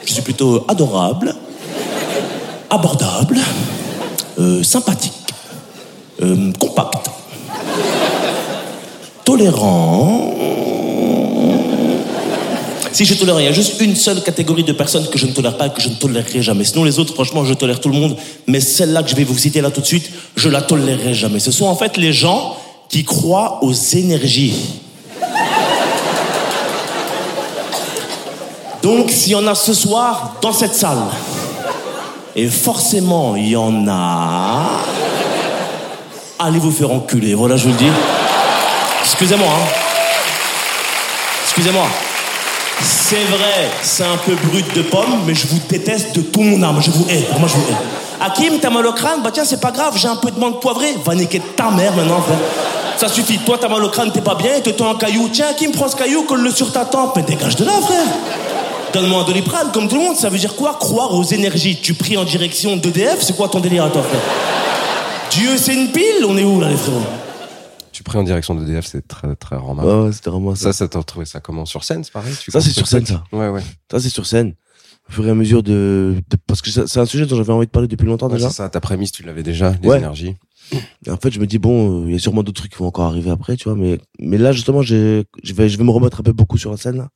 Je 0.05 0.13
suis 0.15 0.23
plutôt 0.23 0.65
adorable, 0.67 1.33
abordable, 2.71 3.39
euh, 4.41 4.65
sympathique, 4.65 5.33
euh, 6.23 6.53
compact, 6.59 7.09
tolérant. 9.25 10.30
Si 12.93 13.05
je 13.05 13.15
tolère, 13.15 13.41
il 13.41 13.45
y 13.45 13.49
a 13.49 13.53
juste 13.53 13.81
une 13.81 13.95
seule 13.95 14.23
catégorie 14.23 14.65
de 14.65 14.73
personnes 14.73 15.09
que 15.09 15.19
je 15.19 15.27
ne 15.27 15.33
tolère 15.33 15.57
pas 15.57 15.67
et 15.67 15.71
que 15.71 15.81
je 15.81 15.89
ne 15.89 15.95
tolérerai 15.95 16.43
jamais. 16.43 16.65
Sinon, 16.65 16.85
les 16.85 16.99
autres, 16.99 17.15
franchement, 17.15 17.45
je 17.45 17.55
tolère 17.55 17.81
tout 17.81 17.89
le 17.89 17.95
monde. 17.95 18.17
Mais 18.47 18.61
celle-là 18.61 19.03
que 19.03 19.11
je 19.11 19.15
vais 19.15 19.25
vous 19.25 19.39
citer 19.39 19.61
là 19.61 19.71
tout 19.71 19.81
de 19.81 19.87
suite, 19.87 20.11
je 20.37 20.49
la 20.49 20.61
tolérerai 20.61 21.15
jamais. 21.15 21.39
Ce 21.39 21.53
sont 21.53 21.67
en 21.67 21.77
fait 21.77 21.97
les 21.97 22.13
gens 22.13 22.57
qui 22.89 23.05
croient 23.05 23.61
aux 23.63 23.73
énergies. 23.73 24.55
Donc, 28.83 29.11
s'il 29.11 29.33
y 29.33 29.35
en 29.37 29.47
a 29.47 29.55
ce 29.55 29.73
soir 29.73 30.37
dans 30.43 30.53
cette 30.53 30.75
salle, 30.75 31.05
et 32.35 32.49
forcément 32.49 33.37
il 33.37 33.49
y 33.49 33.57
en 33.57 33.87
a, 33.89 34.67
allez 36.39 36.59
vous 36.59 36.71
faire 36.71 36.91
enculer. 36.91 37.35
Voilà, 37.35 37.57
je 37.57 37.65
vous 37.65 37.71
le 37.71 37.77
dis. 37.77 37.91
Excusez-moi, 39.03 39.49
hein. 39.49 39.69
Excusez-moi. 41.45 41.87
C'est 42.83 43.25
vrai, 43.25 43.71
c'est 43.83 44.05
un 44.05 44.17
peu 44.25 44.35
brut 44.49 44.75
de 44.75 44.83
pomme, 44.83 45.23
mais 45.27 45.35
je 45.35 45.47
vous 45.49 45.61
déteste 45.69 46.15
de 46.15 46.23
tout 46.23 46.43
mon 46.43 46.63
âme. 46.63 46.81
Je 46.81 46.91
vous 46.91 47.07
hais. 47.11 47.27
Moi, 47.39 47.49
je 47.49 47.55
vous 47.55 47.69
hais. 47.69 47.77
Hakim, 48.25 48.59
t'as 48.61 48.71
mal 48.71 48.87
au 48.87 48.93
crâne? 48.93 49.21
Bah 49.23 49.31
tiens, 49.33 49.45
c'est 49.45 49.61
pas 49.61 49.71
grave, 49.71 49.95
j'ai 49.97 50.09
un 50.09 50.17
peu 50.17 50.31
de 50.31 50.39
menthe 50.39 50.61
poivrée. 50.61 50.95
Va 51.05 51.15
niquer 51.15 51.41
ta 51.57 51.71
mère 51.71 51.95
maintenant, 51.95 52.21
frère. 52.21 52.39
Ça 52.99 53.09
suffit. 53.09 53.39
Toi, 53.39 53.59
t'as 53.61 53.69
mal 53.69 53.83
au 53.83 53.89
crâne, 53.89 54.13
t'es 54.13 54.21
pas 54.21 54.35
bien, 54.35 54.55
et 54.57 54.61
te 54.61 54.71
tends 54.71 54.91
un 54.91 54.95
caillou. 54.95 55.29
Tiens, 55.33 55.47
Hakim, 55.51 55.73
prends 55.73 55.89
ce 55.89 55.97
caillou, 55.97 56.23
colle-le 56.25 56.51
sur 56.51 56.71
ta 56.71 56.85
tempe. 56.85 57.15
Mais 57.17 57.23
dégage 57.23 57.57
de 57.57 57.65
là, 57.65 57.73
frère. 57.81 58.07
Donne-moi 58.93 59.23
un 59.23 59.25
doliprane, 59.25 59.71
comme 59.73 59.89
tout 59.89 59.97
le 59.97 60.03
monde. 60.03 60.17
Ça 60.17 60.29
veut 60.29 60.39
dire 60.39 60.55
quoi? 60.55 60.77
Croire 60.79 61.15
aux 61.15 61.25
énergies. 61.25 61.79
Tu 61.83 61.95
pries 61.95 62.17
en 62.17 62.25
direction 62.25 62.77
d'EDF, 62.77 63.23
c'est 63.23 63.37
quoi 63.37 63.49
ton 63.49 63.61
délire 63.61 63.85
à 63.85 63.91
toi, 63.91 64.03
frère? 64.03 64.21
Dieu, 65.31 65.57
c'est 65.57 65.75
une 65.75 65.89
pile? 65.89 66.25
On 66.29 66.37
est 66.37 66.45
où, 66.45 66.61
là, 66.61 66.69
les 66.69 66.77
frérots? 66.77 67.01
Tu 68.01 68.05
pries 68.05 68.17
en 68.17 68.23
direction 68.23 68.55
de 68.55 68.65
DF, 68.65 68.87
c'est 68.87 69.07
très, 69.07 69.37
très 69.37 69.57
remarquable. 69.57 70.05
ouais, 70.07 70.13
c'était 70.13 70.31
vraiment 70.31 70.55
ça. 70.55 70.65
Ça, 70.65 70.73
ça 70.73 70.89
t'a 70.89 70.99
retrouvé 71.01 71.27
ça 71.27 71.39
comment 71.41 71.67
Sur 71.67 71.85
scène, 71.85 72.03
c'est 72.03 72.13
pareil 72.15 72.33
tu 72.41 72.51
Ça, 72.51 72.63
c'est 72.63 72.71
sur 72.71 72.87
scène, 72.87 73.05
truc 73.05 73.19
Ouais, 73.31 73.49
ouais. 73.51 73.61
Ça, 73.91 74.01
c'est 74.01 74.09
sur 74.09 74.25
scène. 74.25 74.55
Au 75.07 75.13
fur 75.13 75.27
et 75.27 75.31
à 75.31 75.35
mesure 75.35 75.63
de, 75.63 76.15
de- 76.31 76.37
parce 76.47 76.63
que 76.63 76.71
c'est 76.71 76.99
un 76.99 77.05
sujet 77.05 77.27
dont 77.27 77.37
j'avais 77.37 77.53
envie 77.53 77.67
de 77.67 77.71
parler 77.71 77.89
depuis 77.89 78.07
longtemps 78.07 78.29
Ouais, 78.29 78.37
déjà. 78.37 78.49
c'est 78.49 78.57
ça, 78.57 78.71
ta 78.71 78.81
prémisse, 78.81 79.13
tu 79.13 79.23
l'avais 79.23 79.43
déjà, 79.43 79.75
les 79.83 79.87
Ouais. 79.91 79.99
énergies. 79.99 80.37
Et 81.07 81.11
en 81.11 81.19
fait, 81.19 81.31
je 81.31 81.41
me 81.41 81.47
dis 81.47 81.59
bon, 81.59 82.05
euh, 82.05 82.07
il 82.07 82.13
y 82.13 82.17
a 82.17 82.19
sûrement 82.19 82.43
d'autres 82.43 82.63
trucs 82.63 82.73
qui 82.73 82.79
vont 82.79 82.87
encore 82.87 83.05
arriver 83.05 83.29
après, 83.31 83.59
tu 83.59 83.65
vois. 83.69 83.77
Mais, 83.77 83.99
mais 84.19 84.39
là, 84.39 84.53
justement, 84.53 84.81
je 84.81 84.95
vais, 85.45 85.69
je 85.69 85.77
vais 85.77 85.85
me 85.85 85.91
remettre 85.91 86.21
un 86.21 86.23
peu 86.23 86.33
beaucoup 86.33 86.57
sur 86.57 86.71
la 86.71 86.79
scène 86.79 86.97
là. 86.97 87.11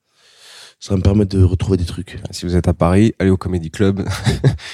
Ça 0.80 0.90
va 0.92 0.98
me 0.98 1.02
permettre 1.02 1.34
de 1.34 1.42
retrouver 1.42 1.78
des 1.78 1.86
trucs. 1.86 2.18
Si 2.30 2.44
vous 2.44 2.56
êtes 2.56 2.68
à 2.68 2.74
Paris, 2.74 3.14
allez 3.18 3.30
au 3.30 3.38
Comedy 3.38 3.70
Club. 3.70 4.06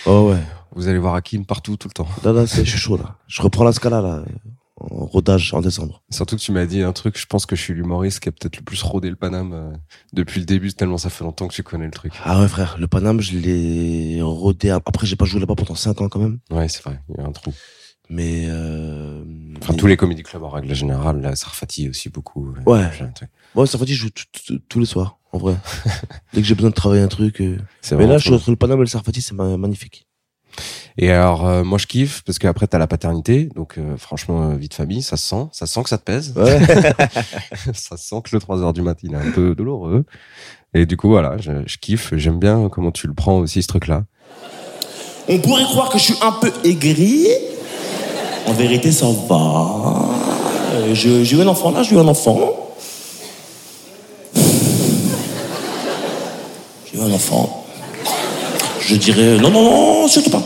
Oh 0.07 0.31
ouais. 0.33 0.41
Vous 0.77 0.87
allez 0.89 0.99
voir 0.99 1.15
Hakim 1.15 1.45
partout, 1.47 1.77
tout 1.77 1.89
le 1.89 1.93
temps. 1.95 2.07
Là, 2.25 2.33
là, 2.33 2.47
c'est, 2.47 2.65
je 2.65 2.71
suis 2.71 2.79
chaud 2.79 2.97
là. 2.97 3.17
Je 3.29 3.43
reprends 3.43 3.65
la 3.65 3.73
scala 3.73 4.01
là, 4.01 4.25
en 4.81 5.05
rodage 5.07 5.53
en 5.55 5.61
décembre. 5.61 6.03
Surtout 6.11 6.37
que 6.37 6.41
tu 6.41 6.53
m'as 6.53 6.67
dit 6.67 6.83
un 6.83 6.93
truc, 6.93 7.19
je 7.19 7.27
pense 7.27 7.47
que 7.47 7.55
je 7.57 7.61
suis 7.63 7.75
l'humoriste 7.75 8.21
qui 8.21 8.29
a 8.29 8.33
peut-être 8.33 8.57
le 8.57 8.63
plus 8.63 8.83
rodé 8.83 9.11
le 9.11 9.17
Paname 9.17 9.53
euh, 9.53 9.73
depuis 10.13 10.41
le 10.41 10.47
début, 10.47 10.73
tellement 10.73 10.99
ça 10.99 11.11
fait 11.11 11.23
longtemps 11.25 11.49
que 11.49 11.55
tu 11.55 11.63
connais 11.63 11.85
le 11.85 11.91
truc. 11.91 12.13
Ah 12.25 12.41
ouais, 12.41 12.49
frère, 12.49 12.77
le 12.79 12.87
Paname, 12.87 13.21
je 13.21 13.37
l'ai 13.39 14.21
rodé. 14.23 14.71
Après, 14.71 15.07
j'ai 15.07 15.17
pas 15.17 15.25
joué 15.27 15.41
là-bas 15.41 15.55
pendant 15.55 15.75
5 15.75 16.01
ans 16.01 16.09
quand 16.09 16.21
même. 16.21 16.39
Ouais, 16.51 16.69
c'est 16.69 16.83
vrai, 16.83 17.01
il 17.11 17.21
y 17.21 17.25
a 17.25 17.27
un 17.27 17.33
trou. 17.33 17.53
Mais. 18.09 18.47
Euh, 18.49 19.23
Enfin, 19.63 19.73
mais- 19.75 19.79
tous 19.79 19.87
les 19.87 19.97
comédie 19.97 20.23
clubs 20.23 20.43
en 20.43 20.49
règle 20.49 20.75
générale, 20.75 21.21
là, 21.21 21.37
Sarfati 21.37 21.89
aussi 21.91 22.09
beaucoup. 22.09 22.49
euh, 22.49 22.71
Ouais. 22.71 22.89
Ouais, 23.55 23.67
fait 23.67 23.87
je 23.87 23.95
joue 23.95 24.09
tous 24.69 24.79
les 24.81 24.87
soirs, 24.87 25.19
en 25.33 25.39
vrai. 25.39 25.55
Dès 26.33 26.41
que 26.41 26.47
j'ai 26.47 26.55
besoin 26.55 26.71
de 26.71 26.75
travailler 26.75 27.03
un 27.03 27.09
truc. 27.09 27.41
euh. 27.41 27.59
Mais 27.93 28.07
là, 28.07 28.19
je 28.19 28.25
suis 28.25 28.35
entre 28.35 28.51
le 28.51 28.57
Paname 28.57 28.79
et 28.79 28.83
le 28.83 28.87
Sarfati, 28.87 29.21
c'est 29.23 29.35
ma- 29.35 29.57
magnifique. 29.57 30.07
Et 30.99 31.11
alors, 31.11 31.47
euh, 31.47 31.65
moi, 31.65 31.79
je 31.79 31.87
kiffe 31.87 32.23
parce 32.27 32.39
qu'après, 32.39 32.67
t'as 32.67 32.79
la 32.79 32.87
paternité. 32.87 33.49
Donc, 33.55 33.79
euh, 33.79 33.97
franchement, 33.97 34.51
euh, 34.51 34.55
vie 34.57 34.69
de 34.69 34.75
famille, 34.75 35.03
ça 35.03 35.17
se 35.17 35.27
sent. 35.27 35.47
Ça 35.53 35.67
se 35.67 35.73
sent 35.75 35.83
que 35.85 35.89
ça 35.89 35.99
te 35.99 36.03
pèse. 36.05 36.35
Ouais. 36.37 36.59
ça 37.75 37.97
se 37.97 38.05
sent 38.09 38.17
que 38.25 38.31
le 38.35 38.41
3 38.41 38.61
heures 38.63 38.73
du 38.73 38.83
matin, 38.83 39.01
il 39.05 39.13
est 39.15 39.17
un 39.29 39.31
peu 39.31 39.55
douloureux. 39.55 40.05
Et 40.75 40.87
du 40.87 40.97
coup, 40.97 41.09
voilà, 41.09 41.37
je, 41.39 41.53
je 41.67 41.77
kiffe. 41.79 42.13
J'aime 42.17 42.39
bien 42.39 42.69
comment 42.71 42.91
tu 42.91 43.07
le 43.07 43.15
prends 43.15 43.39
aussi, 43.39 43.63
ce 43.63 43.69
truc-là. 43.69 44.05
On 45.29 45.39
pourrait 45.39 45.65
croire 45.65 45.89
que 45.91 45.99
je 45.99 46.05
suis 46.05 46.17
un 46.23 46.33
peu 46.33 46.53
aigri. 46.65 47.27
En 48.47 48.53
vérité, 48.53 48.91
ça 48.93 49.07
va. 49.29 50.09
Je- 50.93 51.25
J'ai 51.25 51.37
eu 51.37 51.41
un 51.43 51.47
enfant 51.47 51.71
là, 51.71 51.83
j'ai 51.83 51.95
eu 51.95 51.99
un 51.99 52.09
enfant. 52.09 52.39
J'ai 56.93 56.99
eu 56.99 57.01
un 57.01 57.13
enfant. 57.13 57.60
Je 58.91 58.97
dirais. 58.97 59.39
Non, 59.41 59.51
non, 59.51 59.63
non, 59.63 60.09
surtout 60.09 60.31
pas. 60.31 60.43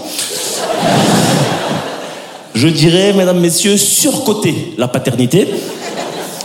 Je 2.55 2.69
dirais, 2.69 3.15
mesdames, 3.15 3.41
messieurs, 3.41 3.79
surcoté 3.79 4.75
la 4.77 4.87
paternité. 4.87 5.49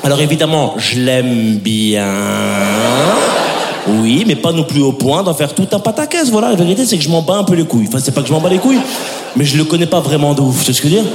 Alors 0.05 0.21
évidemment, 0.21 0.75
je 0.77 0.97
l'aime 0.97 1.57
bien. 1.57 2.07
Oui, 3.85 4.23
mais 4.25 4.37
pas 4.37 4.53
non 4.53 4.63
plus 4.63 4.81
au 4.81 4.93
point 4.93 5.23
d'en 5.23 5.33
faire 5.33 5.53
tout 5.53 5.67
un 5.73 5.79
pataquès. 5.79 6.29
Voilà, 6.29 6.51
la 6.51 6.55
vérité, 6.55 6.85
c'est 6.85 6.97
que 6.97 7.03
je 7.03 7.09
m'en 7.09 7.21
bats 7.21 7.35
un 7.35 7.43
peu 7.43 7.55
les 7.55 7.65
couilles. 7.65 7.87
Enfin, 7.89 7.99
c'est 8.01 8.13
pas 8.13 8.21
que 8.21 8.29
je 8.29 8.33
m'en 8.33 8.39
bats 8.39 8.47
les 8.47 8.59
couilles, 8.59 8.79
mais 9.35 9.43
je 9.43 9.57
le 9.57 9.65
connais 9.65 9.85
pas 9.85 9.99
vraiment 9.99 10.33
de 10.33 10.39
ouf. 10.39 10.59
Tu 10.59 10.67
sais 10.67 10.73
ce 10.73 10.81
que 10.81 10.87
je 10.87 10.95
veux 10.95 11.01
dire? 11.01 11.11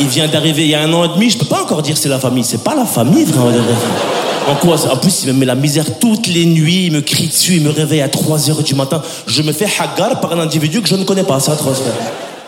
Il 0.00 0.06
vient 0.06 0.28
d'arriver 0.28 0.62
il 0.62 0.70
y 0.70 0.74
a 0.74 0.80
un 0.80 0.92
an 0.94 1.04
et 1.04 1.08
demi, 1.08 1.28
je 1.28 1.36
peux 1.36 1.44
pas 1.44 1.60
encore 1.60 1.82
dire 1.82 1.98
c'est 1.98 2.08
la 2.08 2.18
famille. 2.18 2.44
C'est 2.44 2.64
pas 2.64 2.74
la 2.74 2.86
famille, 2.86 3.26
frère. 3.26 3.42
En 4.48 4.56
quoi 4.56 4.76
En 4.90 4.96
plus, 4.96 5.24
il 5.24 5.32
me 5.32 5.38
met 5.40 5.46
la 5.46 5.54
misère 5.54 5.98
toutes 5.98 6.26
les 6.26 6.44
nuits, 6.46 6.86
il 6.86 6.92
me 6.92 7.00
crie 7.00 7.28
dessus, 7.28 7.54
il 7.56 7.62
me 7.62 7.70
réveille 7.70 8.00
à 8.00 8.08
3 8.08 8.50
heures 8.50 8.62
du 8.62 8.74
matin. 8.74 9.02
Je 9.26 9.42
me 9.42 9.52
fais 9.52 9.66
hagar 9.80 10.20
par 10.20 10.32
un 10.32 10.40
individu 10.40 10.82
que 10.82 10.88
je 10.88 10.96
ne 10.96 11.04
connais 11.04 11.24
pas. 11.24 11.40
C'est 11.40 11.52
atroce, 11.52 11.80
frère. 11.80 11.94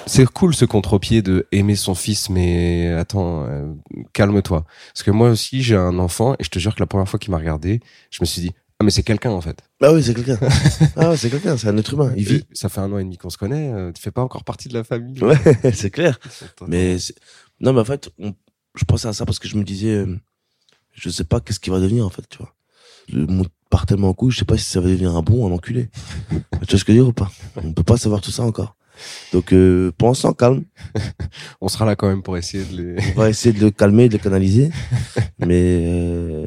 C'est 0.06 0.26
cool 0.26 0.54
ce 0.54 0.64
contre-pied 0.66 1.22
de 1.22 1.46
aimer 1.50 1.76
son 1.76 1.94
fils, 1.94 2.28
mais 2.28 2.92
attends, 2.92 3.44
euh, 3.48 3.72
calme-toi. 4.12 4.64
Parce 4.92 5.02
que 5.02 5.10
moi 5.10 5.30
aussi, 5.30 5.62
j'ai 5.62 5.76
un 5.76 5.98
enfant 5.98 6.34
et 6.34 6.44
je 6.44 6.50
te 6.50 6.58
jure 6.58 6.74
que 6.74 6.80
la 6.80 6.86
première 6.86 7.08
fois 7.08 7.18
qu'il 7.18 7.30
m'a 7.30 7.38
regardé, 7.38 7.80
je 8.10 8.18
me 8.20 8.26
suis 8.26 8.42
dit, 8.42 8.50
ah 8.80 8.84
mais 8.84 8.90
c'est 8.90 9.02
quelqu'un 9.02 9.30
en 9.30 9.40
fait. 9.40 9.60
Ah 9.82 9.92
oui, 9.94 10.02
c'est 10.02 10.12
quelqu'un. 10.14 10.38
ah 10.96 11.10
ouais, 11.10 11.16
c'est 11.16 11.30
quelqu'un, 11.30 11.56
c'est 11.56 11.68
un 11.68 11.78
être 11.78 11.94
humain. 11.94 12.12
Il 12.16 12.24
vit. 12.24 12.34
Et 12.36 12.42
Ça 12.52 12.68
fait 12.68 12.80
un 12.80 12.92
an 12.92 12.98
et 12.98 13.04
demi 13.04 13.16
qu'on 13.16 13.30
se 13.30 13.38
connaît, 13.38 13.70
euh, 13.72 13.92
tu 13.92 14.02
fais 14.02 14.10
pas 14.10 14.22
encore 14.22 14.44
partie 14.44 14.68
de 14.68 14.74
la 14.74 14.84
famille. 14.84 15.22
Ouais, 15.22 15.38
c'est 15.72 15.90
clair. 15.90 16.18
Mais 16.66 16.96
non, 17.60 17.72
mais 17.72 17.80
en 17.80 17.84
fait, 17.86 18.10
on- 18.18 18.34
je 18.74 18.84
pensais 18.84 19.08
à 19.08 19.12
ça 19.14 19.24
parce 19.24 19.38
que 19.38 19.48
je 19.48 19.56
me 19.56 19.62
disais, 19.64 19.90
euh, 19.94 20.18
je 20.94 21.10
sais 21.10 21.24
pas 21.24 21.40
qu'est-ce 21.40 21.60
qu'il 21.60 21.72
va 21.72 21.80
devenir 21.80 22.06
en 22.06 22.10
fait, 22.10 22.22
tu 22.28 22.38
vois. 22.38 22.54
Le 23.12 23.26
monde 23.26 23.48
part 23.70 23.86
tellement 23.86 24.08
en 24.08 24.14
couille, 24.14 24.30
je 24.30 24.38
sais 24.38 24.44
pas 24.44 24.56
si 24.56 24.64
ça 24.64 24.80
va 24.80 24.88
devenir 24.88 25.14
un 25.16 25.22
bon 25.22 25.46
un 25.46 25.52
enculé. 25.52 25.90
tu 26.30 26.36
vois 26.36 26.78
ce 26.78 26.84
que 26.84 26.92
je 26.92 26.98
veux 26.98 27.04
dire 27.04 27.08
ou 27.08 27.12
pas? 27.12 27.30
On 27.56 27.72
peut 27.72 27.82
pas 27.82 27.96
savoir 27.96 28.20
tout 28.20 28.30
ça 28.30 28.42
encore. 28.42 28.76
Donc, 29.32 29.52
euh, 29.52 29.92
pour 29.98 30.08
l'instant, 30.08 30.32
calme. 30.32 30.62
On 31.60 31.68
sera 31.68 31.84
là 31.84 31.96
quand 31.96 32.08
même 32.08 32.22
pour 32.22 32.36
essayer 32.36 32.64
de 32.64 32.76
les. 32.76 33.02
On 33.16 33.20
va 33.20 33.30
essayer 33.30 33.52
de 33.52 33.64
le 33.64 33.70
calmer, 33.70 34.08
de 34.08 34.14
le 34.14 34.22
canaliser. 34.22 34.70
Mais 35.38 35.82
euh, 35.84 36.46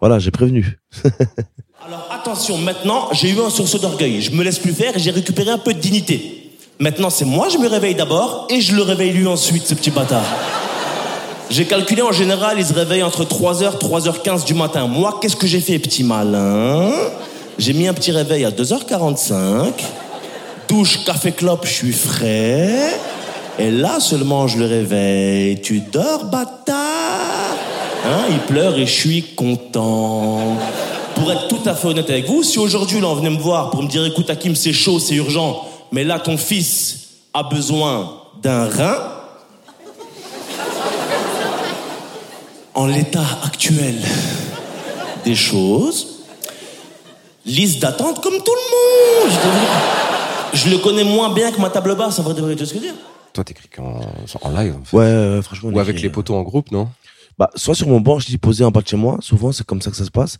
voilà, 0.00 0.18
j'ai 0.18 0.30
prévenu. 0.30 0.78
Alors 1.86 2.08
attention, 2.10 2.58
maintenant, 2.58 3.08
j'ai 3.12 3.30
eu 3.30 3.40
un 3.40 3.50
sursaut 3.50 3.78
d'orgueil. 3.78 4.20
Je 4.20 4.32
me 4.32 4.42
laisse 4.42 4.58
plus 4.58 4.72
faire 4.72 4.96
et 4.96 4.98
j'ai 4.98 5.12
récupéré 5.12 5.50
un 5.50 5.58
peu 5.58 5.72
de 5.72 5.78
dignité. 5.78 6.52
Maintenant, 6.80 7.10
c'est 7.10 7.24
moi, 7.24 7.48
je 7.48 7.58
me 7.58 7.68
réveille 7.68 7.94
d'abord 7.94 8.46
et 8.50 8.60
je 8.60 8.74
le 8.74 8.82
réveille 8.82 9.12
lui 9.12 9.26
ensuite, 9.26 9.66
ce 9.66 9.74
petit 9.74 9.90
bâtard. 9.90 10.24
J'ai 11.50 11.64
calculé 11.64 12.02
en 12.02 12.12
général, 12.12 12.56
il 12.58 12.66
se 12.66 12.74
réveille 12.74 13.02
entre 13.02 13.24
3h, 13.24 13.78
3h15 13.78 14.44
du 14.44 14.54
matin. 14.54 14.86
Moi, 14.86 15.18
qu'est-ce 15.20 15.36
que 15.36 15.46
j'ai 15.46 15.60
fait, 15.60 15.78
petit 15.78 16.04
malin? 16.04 16.90
J'ai 17.58 17.72
mis 17.72 17.88
un 17.88 17.94
petit 17.94 18.12
réveil 18.12 18.44
à 18.44 18.50
2h45. 18.50 19.72
Douche, 20.68 21.04
café, 21.06 21.32
clope, 21.32 21.66
je 21.66 21.72
suis 21.72 21.92
frais. 21.92 22.92
Et 23.58 23.70
là 23.70 23.98
seulement, 23.98 24.46
je 24.46 24.58
le 24.58 24.66
réveille. 24.66 25.60
Tu 25.62 25.80
dors, 25.80 26.26
bâtard? 26.26 27.56
Hein, 28.04 28.26
il 28.30 28.38
pleure 28.40 28.76
et 28.78 28.86
je 28.86 28.92
suis 28.92 29.22
content. 29.34 30.56
Pour 31.14 31.32
être 31.32 31.48
tout 31.48 31.60
à 31.64 31.74
fait 31.74 31.88
honnête 31.88 32.10
avec 32.10 32.26
vous, 32.26 32.42
si 32.42 32.58
aujourd'hui 32.58 33.00
là 33.00 33.08
on 33.08 33.14
venait 33.14 33.30
me 33.30 33.38
voir 33.38 33.70
pour 33.70 33.82
me 33.82 33.88
dire 33.88 34.04
écoute 34.04 34.30
Hakim 34.30 34.54
c'est 34.54 34.72
chaud, 34.72 35.00
c'est 35.00 35.16
urgent, 35.16 35.64
mais 35.90 36.04
là 36.04 36.20
ton 36.20 36.36
fils 36.36 37.08
a 37.34 37.42
besoin 37.42 38.12
d'un 38.40 38.66
rein, 38.66 38.98
en 42.78 42.86
l'état 42.86 43.26
actuel 43.42 43.96
des 45.24 45.34
choses, 45.34 46.24
liste 47.44 47.82
d'attente 47.82 48.22
comme 48.22 48.36
tout 48.38 48.54
le 48.54 49.26
monde. 49.26 49.38
Je, 50.54 50.70
le 50.70 50.78
connais 50.78 51.02
moins 51.02 51.34
bien 51.34 51.50
que 51.50 51.60
ma 51.60 51.70
table 51.70 51.96
basse, 51.96 52.20
en 52.20 52.22
vrai 52.22 52.34
de 52.34 52.40
vrai, 52.40 52.54
tu 52.54 52.58
vois 52.58 52.66
ce 52.68 52.74
que 52.74 52.78
je 52.78 52.84
veux 52.84 52.92
dire 52.92 53.00
Toi, 53.32 53.42
t'écris 53.42 53.68
qu'en 53.68 54.00
en 54.42 54.50
live, 54.52 54.76
en 54.80 54.84
fait. 54.84 54.96
Ouais, 54.96 55.04
ouais, 55.04 55.42
franchement. 55.42 55.70
Ou 55.70 55.80
avec 55.80 55.96
écrit, 55.96 56.04
les 56.04 56.08
euh, 56.08 56.12
poteaux 56.12 56.36
en 56.36 56.42
groupe, 56.42 56.70
non? 56.70 56.88
Bah, 57.36 57.50
soit 57.56 57.74
sur 57.74 57.88
mon 57.88 58.00
banc, 58.00 58.20
je 58.20 58.26
dis 58.26 58.38
posé 58.38 58.64
en 58.64 58.70
bas 58.70 58.80
de 58.80 58.86
chez 58.86 58.96
moi. 58.96 59.18
Souvent, 59.22 59.50
c'est 59.50 59.66
comme 59.66 59.82
ça 59.82 59.90
que 59.90 59.96
ça 59.96 60.04
se 60.04 60.12
passe. 60.12 60.38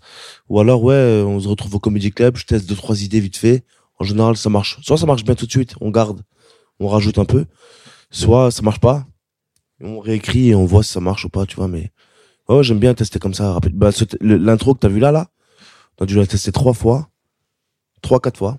Ou 0.48 0.61
alors, 0.61 0.85
ouais, 0.85 0.94
euh, 0.94 1.24
on 1.24 1.40
se 1.40 1.48
retrouve 1.48 1.74
au 1.74 1.81
Comedy 1.81 2.12
Club. 2.12 2.37
Je 2.37 2.46
teste 2.46 2.68
deux, 2.68 2.77
trois 2.77 3.03
idées 3.03 3.18
vite 3.18 3.37
fait. 3.37 3.64
En 3.98 4.05
général, 4.05 4.37
ça 4.37 4.48
marche. 4.48 4.79
Soit 4.83 4.96
ça 4.96 5.07
marche 5.07 5.24
bien 5.24 5.35
tout 5.35 5.46
de 5.46 5.51
suite. 5.51 5.74
On 5.81 5.90
garde. 5.90 6.22
On 6.79 6.87
rajoute 6.87 7.18
un 7.18 7.24
peu. 7.24 7.46
Soit 8.12 8.53
ça 8.53 8.62
marche 8.62 8.81
pas. 8.81 9.07
On 9.81 9.98
réécrit 9.98 10.51
et 10.51 10.55
on 10.55 10.66
voit 10.66 10.85
si 10.85 10.92
ça 10.92 11.01
marche 11.01 11.24
ou 11.24 11.31
pas, 11.31 11.44
tu 11.44 11.57
vois, 11.57 11.66
mais. 11.66 11.90
Ouais, 12.48 12.56
ouais, 12.56 12.62
j'aime 12.62 12.78
bien 12.78 12.94
tester 12.94 13.18
comme 13.18 13.34
ça, 13.34 13.52
rapide. 13.52 13.76
Bah, 13.76 13.90
l'intro 14.20 14.74
que 14.74 14.80
t'as 14.80 14.88
vu 14.88 15.00
là, 15.00 15.12
là. 15.12 15.28
On 16.00 16.04
a 16.04 16.06
dû 16.06 16.14
la 16.16 16.26
tester 16.26 16.52
trois 16.52 16.72
fois. 16.72 17.08
Trois, 18.02 18.20
quatre 18.20 18.38
fois. 18.38 18.58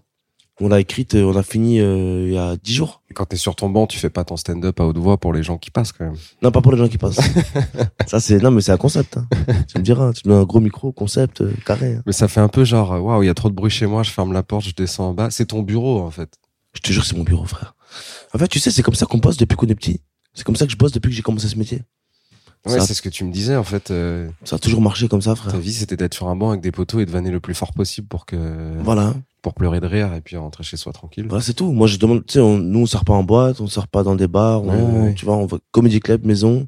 On 0.62 0.68
l'a 0.68 0.82
écrite, 0.82 1.16
euh, 1.16 1.24
on 1.24 1.38
a 1.38 1.42
fini, 1.44 1.80
euh, 1.80 2.26
il 2.28 2.34
y 2.34 2.38
a 2.38 2.58
dix 2.58 2.74
jours. 2.74 3.02
Et 3.10 3.14
quand 3.14 3.24
t'es 3.26 3.38
sur 3.38 3.56
ton 3.56 3.70
banc, 3.70 3.88
tu 3.88 3.98
fais 3.98 4.10
pas 4.10 4.26
ton 4.26 4.36
stand-up 4.36 4.78
à 4.82 4.84
haute 4.86 4.98
voix 4.98 5.18
pour 5.18 5.32
les 5.32 5.42
gens 5.42 5.58
qui 5.58 5.72
passent, 5.72 5.94
quand 5.94 6.04
même. 6.04 6.18
Non, 6.42 6.52
pas 6.52 6.60
pour 6.60 6.74
les 6.74 6.78
gens 6.78 6.90
qui 6.90 6.98
passent. 6.98 7.18
ça, 8.08 8.20
c'est, 8.20 8.40
non, 8.40 8.52
mais 8.52 8.60
c'est 8.60 8.74
un 8.74 8.78
concept, 8.78 9.16
hein. 9.16 9.26
Tu 9.72 9.78
me 9.78 9.84
diras, 9.84 10.12
tu 10.12 10.28
mets 10.28 10.36
un 10.36 10.44
gros 10.44 10.60
micro, 10.60 10.92
concept, 10.92 11.40
euh, 11.40 11.54
carré. 11.66 11.96
hein. 11.96 12.04
Mais 12.06 12.12
ça 12.12 12.28
fait 12.28 12.42
un 12.42 12.50
peu 12.50 12.66
genre, 12.66 12.92
euh, 12.92 13.00
waouh, 13.00 13.24
il 13.24 13.28
y 13.28 13.30
a 13.30 13.34
trop 13.34 13.50
de 13.50 13.56
bruit 13.56 13.72
chez 13.72 13.86
moi, 13.86 14.04
je 14.04 14.12
ferme 14.12 14.34
la 14.34 14.44
porte, 14.44 14.66
je 14.66 14.74
descends 14.76 15.08
en 15.12 15.14
bas. 15.14 15.30
C'est 15.32 15.46
ton 15.46 15.62
bureau, 15.62 16.02
en 16.02 16.12
fait. 16.12 16.30
Je 16.74 16.82
te 16.82 16.92
jure, 16.92 17.06
c'est 17.06 17.16
mon 17.16 17.24
bureau, 17.24 17.46
frère. 17.46 17.74
En 18.34 18.38
fait, 18.38 18.50
tu 18.50 18.60
sais, 18.60 18.70
c'est 18.70 18.84
comme 18.84 18.96
ça 18.96 19.06
qu'on 19.06 19.18
bosse 19.18 19.38
depuis 19.38 19.56
qu'on 19.56 19.68
est 19.68 19.76
petit. 19.76 20.02
C'est 20.34 20.44
comme 20.44 20.58
ça 20.58 20.66
que 20.66 20.74
je 20.74 20.78
bosse 20.78 20.92
depuis 20.92 21.10
que 21.10 21.16
j'ai 21.16 21.22
commencé 21.22 21.48
ce 21.48 21.58
métier. 21.58 21.84
Ouais, 22.66 22.80
c'est 22.82 22.94
ce 22.94 23.02
que 23.02 23.10
tu 23.10 23.24
me 23.24 23.32
disais, 23.32 23.56
en 23.56 23.64
fait. 23.64 23.90
euh, 23.90 24.28
Ça 24.44 24.58
a 24.58 24.60
toujours 24.60 24.82
marché 24.82 25.08
comme 25.08 25.22
ça, 25.22 25.34
frère. 25.36 25.52
ta 25.54 25.58
vie, 25.58 25.72
c'était 25.74 25.96
d'être 25.98 26.14
sur 26.14 26.28
un 26.28 26.36
banc 26.36 26.50
avec 26.50 26.62
des 26.62 26.72
poteaux 26.72 27.00
et 27.00 27.06
de 27.06 27.12
vanner 27.12 27.32
le 27.32 27.40
plus 27.40 27.54
fort 27.54 27.72
possible 27.74 28.08
pour 28.08 28.26
que, 28.26 28.36
Voilà. 28.84 29.14
pour 29.42 29.54
pleurer 29.54 29.80
de 29.80 29.88
rire 29.88 30.14
et 30.14 30.22
puis 30.22 30.36
rentrer 30.36 30.64
chez 30.64 30.76
soi 30.78 30.92
tranquille. 30.92 31.26
Voilà, 31.28 31.42
c'est 31.42 31.54
tout. 31.54 31.72
Moi, 31.72 31.88
je 31.88 31.98
demande, 31.98 32.26
tu 32.26 32.34
sais, 32.34 32.40
on- 32.40 32.58
nous, 32.58 32.80
on 32.82 32.86
sort 32.86 33.06
pas 33.06 33.14
en 33.14 33.24
boîte, 33.24 33.62
on 33.62 33.68
sort 33.68 33.88
pas 33.88 34.04
dans 34.04 34.16
des 34.16 34.28
bars, 34.28 34.64
on- 34.64 34.68
Ouais, 35.02 35.04
ouais. 35.08 35.14
tu 35.14 35.26
vois, 35.26 35.38
on 35.38 35.46
va 35.46 35.58
comédie 35.72 36.02
club, 36.02 36.26
maison, 36.26 36.68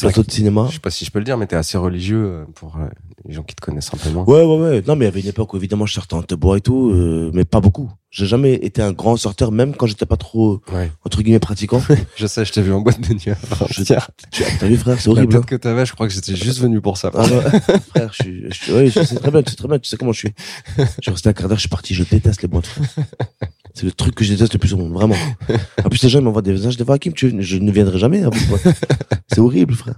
plateau 0.00 0.22
de 0.22 0.30
cinéma. 0.30 0.66
Je 0.68 0.74
sais 0.74 0.80
pas 0.80 0.90
si 0.90 1.04
je 1.04 1.10
peux 1.10 1.18
le 1.18 1.24
dire, 1.24 1.36
mais 1.38 1.46
t'es 1.46 1.56
assez 1.56 1.76
religieux 1.78 2.24
euh, 2.24 2.44
pour 2.54 2.76
euh, 2.76 2.88
les 3.26 3.34
gens 3.34 3.42
qui 3.42 3.54
te 3.54 3.60
connaissent 3.60 3.86
simplement. 3.90 4.24
Ouais, 4.28 4.42
ouais, 4.44 4.56
ouais. 4.58 4.82
Non, 4.86 4.96
mais 4.96 5.04
il 5.04 5.08
y 5.08 5.10
avait 5.12 5.20
une 5.20 5.28
époque 5.28 5.52
où, 5.54 5.56
évidemment, 5.56 5.86
je 5.86 5.94
sortais 5.94 6.14
en 6.14 6.22
te 6.22 6.34
bois 6.34 6.58
et 6.58 6.60
tout, 6.60 6.90
euh, 6.90 7.30
mais 7.34 7.44
pas 7.44 7.60
beaucoup. 7.60 7.90
J'ai 8.10 8.26
jamais 8.26 8.54
été 8.54 8.82
un 8.82 8.92
grand 8.92 9.16
sorteur, 9.16 9.52
même 9.52 9.74
quand 9.74 9.86
j'étais 9.86 10.04
pas 10.06 10.18
trop, 10.18 10.60
Ouais. 10.72 10.90
entre 11.04 11.22
guillemets, 11.22 11.38
pratiquant. 11.38 11.82
Je 12.16 12.26
sais, 12.26 12.44
je 12.44 12.52
t'ai 12.52 12.60
vu 12.60 12.70
en 12.72 12.80
boîte 12.80 13.00
de 13.00 13.14
nuit. 13.14 13.22
Je- 13.70 13.82
Tiens, 13.84 13.98
T'as 14.60 14.66
vu, 14.66 14.76
frère, 14.76 15.00
c'est 15.00 15.06
la 15.08 15.12
horrible. 15.12 15.32
tête 15.32 15.42
hein. 15.42 15.46
que 15.46 15.56
t'avais, 15.56 15.86
je 15.86 15.92
crois 15.94 16.08
que 16.08 16.12
j'étais 16.12 16.36
juste 16.36 16.58
venu 16.60 16.80
pour 16.82 16.98
ça. 16.98 17.10
Ah 17.14 17.22
ouais, 17.22 17.60
frère, 17.94 18.12
je 18.12 18.22
suis, 18.22 18.44
je 18.50 18.54
suis, 18.54 18.72
ouais, 18.72 18.86
je 18.90 19.02
sais 19.02 19.14
très 19.14 19.30
bien, 19.30 19.42
tu 19.42 19.50
sais 19.50 19.56
très 19.56 19.68
bien, 19.68 19.78
tu 19.78 19.88
sais 19.88 19.96
comment 19.96 20.12
je 20.12 20.18
suis. 20.18 20.34
Je 20.76 20.84
suis 21.00 21.10
resté 21.10 21.28
un 21.30 21.32
quart 21.32 21.48
d'heure, 21.48 21.56
je 21.58 21.62
suis 21.62 21.68
parti, 21.70 21.94
je 21.94 22.04
déteste 22.04 22.42
les 22.42 22.48
boîtes. 22.48 22.68
C'est 23.74 23.86
le 23.86 23.92
truc 23.92 24.14
que 24.14 24.24
je 24.24 24.32
déteste 24.32 24.52
le 24.52 24.58
plus 24.58 24.74
au 24.74 24.76
monde, 24.76 24.92
vraiment. 24.92 25.16
En 25.84 25.88
plus, 25.88 26.02
les 26.02 26.08
gens 26.08 26.18
ils 26.18 26.24
m'envoient 26.24 26.42
des 26.42 26.52
messages, 26.52 26.76
des 26.76 26.84
fois, 26.84 26.96
Hakim, 26.96 27.12
tu, 27.12 27.34
je 27.38 27.56
ne 27.56 27.72
viendrai 27.72 27.98
jamais 27.98 28.22
boîte. 28.22 28.66
C'est 29.32 29.40
horrible, 29.40 29.74
frère. 29.74 29.94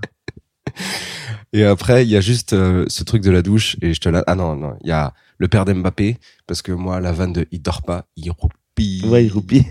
Et 1.52 1.64
après, 1.64 2.04
il 2.04 2.10
y 2.10 2.16
a 2.16 2.20
juste 2.20 2.52
euh, 2.52 2.84
ce 2.88 3.04
truc 3.04 3.22
de 3.22 3.30
la 3.30 3.40
douche 3.40 3.76
et 3.80 3.94
je 3.94 4.00
te 4.00 4.08
la. 4.08 4.24
Ah 4.26 4.34
non, 4.34 4.56
non, 4.56 4.74
il 4.82 4.88
y 4.88 4.92
a 4.92 5.12
le 5.38 5.46
père 5.46 5.64
d'Mbappé 5.64 6.18
parce 6.48 6.62
que 6.62 6.72
moi, 6.72 7.00
la 7.00 7.12
vanne 7.12 7.32
de 7.32 7.46
il 7.52 7.62
dort 7.62 7.82
pas, 7.82 8.06
il 8.16 8.30
roupille. 8.30 9.04
Ouais, 9.06 9.24
il 9.24 9.32
roupille. 9.32 9.64